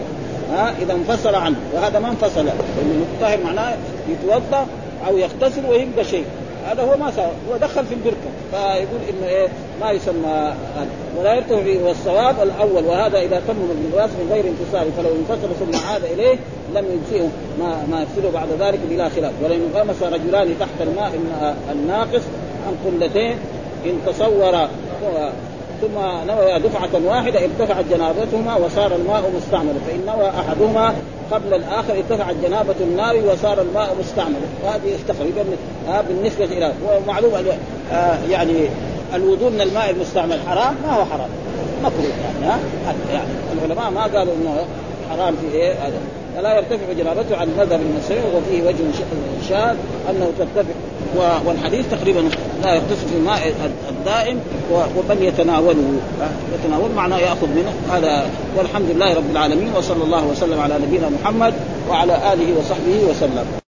ها 0.51 0.73
إذا 0.81 0.93
انفصل 0.93 1.35
عنه. 1.35 1.55
وهذا 1.73 1.99
ما 1.99 2.09
انفصل. 2.09 2.45
المتطهر 2.81 3.43
معناه 3.43 3.75
يتوضأ 4.09 4.65
أو 5.07 5.17
يغتسل 5.17 5.65
ويبقى 5.69 6.03
شيء. 6.03 6.25
هذا 6.65 6.83
هو 6.83 6.97
ما 6.97 7.11
سوى 7.11 7.31
هو 7.51 7.57
دخل 7.57 7.85
في 7.85 7.93
البركة. 7.93 8.31
فيقول 8.51 9.01
إنه 9.09 9.27
إيه 9.27 9.47
ما 9.81 9.91
يسمى 9.91 10.53
هذا. 10.75 10.87
ولا 11.19 11.33
يرتفع 11.33 11.87
والصواب 11.87 12.35
الأول 12.43 12.85
وهذا 12.85 13.19
إذا 13.19 13.41
تم 13.47 13.53
بالراس 13.91 14.09
من 14.09 14.29
غير 14.31 14.45
انفصال 14.47 14.91
فلو 14.97 15.09
انفصل 15.15 15.55
ثم 15.59 15.87
عاد 15.87 16.03
إليه 16.03 16.35
لم 16.75 16.85
يجزئه 16.85 17.29
ما 17.59 17.85
ما 17.91 18.01
يفسده 18.01 18.29
بعد 18.29 18.47
ذلك 18.59 18.79
بلا 18.89 19.09
خلاف. 19.09 19.31
ولئن 19.43 19.61
انغمس 19.75 20.03
رجلان 20.03 20.55
تحت 20.59 20.81
الماء 20.81 21.11
الناقص 21.71 22.23
عن 22.67 22.91
قلتين 22.91 23.37
إن 23.85 23.99
تصور 24.05 24.67
ثم 25.81 25.99
نوى 26.27 26.59
دفعة 26.59 27.05
واحدة 27.05 27.39
ارتفعت 27.39 27.85
جنابتهما 27.91 28.55
وصار 28.55 28.95
الماء 28.95 29.31
مستعملا 29.37 29.79
فإن 29.87 30.05
نوى 30.05 30.29
أحدهما 30.29 30.93
قبل 31.31 31.53
الآخر 31.53 31.93
ارتفعت 31.97 32.35
جنابة 32.43 32.75
النار 32.81 33.15
وصار 33.15 33.61
الماء 33.61 33.95
مستعملا 33.99 34.47
وهذه 34.63 34.97
تقريبا 35.07 35.43
بالنسبة 36.07 36.45
إلى 36.45 36.73
ومعلوم 36.87 37.31
آه 37.91 38.17
يعني 38.29 38.69
الوضوء 39.15 39.49
من 39.49 39.61
الماء 39.61 39.89
المستعمل 39.89 40.39
حرام 40.47 40.75
ما 40.87 40.93
هو 40.93 41.05
حرام؟ 41.05 41.29
مكروه 41.83 42.11
يعني 42.43 42.61
يعني 43.13 43.27
العلماء 43.53 43.89
ما 43.91 44.01
قالوا 44.01 44.33
إنه 44.33 44.65
حرام 45.09 45.35
في 45.35 45.57
إيه؟ 45.57 45.73
هذا. 45.73 46.20
فلا 46.35 46.55
يرتفع 46.55 46.93
جنابته 46.97 47.37
عن 47.37 47.47
مذهب 47.57 47.81
المسيح 47.81 48.23
وفيه 48.35 48.63
وجه 48.63 48.77
شاذ 49.49 49.75
أنه 50.09 50.31
ترتفع. 50.39 50.73
والحديث 51.45 51.85
تقريبا 51.91 52.19
لا 52.63 52.73
يغتسل 52.73 53.07
في 53.07 53.15
الماء 53.15 53.53
الدائم 53.89 54.39
ومن 54.71 55.17
يتناوله. 55.21 55.99
يتناول 56.53 56.91
معناه 56.91 57.17
يأخذ 57.17 57.47
منه. 57.47 57.73
هذا 57.91 58.29
والحمد 58.57 58.89
لله 58.89 59.13
رب 59.13 59.31
العالمين 59.31 59.73
وصلى 59.77 60.03
الله 60.03 60.27
وسلم 60.27 60.59
على 60.59 60.73
نبينا 60.87 61.09
محمد 61.09 61.53
وعلى 61.89 62.33
آله 62.33 62.59
وصحبه 62.59 63.03
وسلم. 63.09 63.60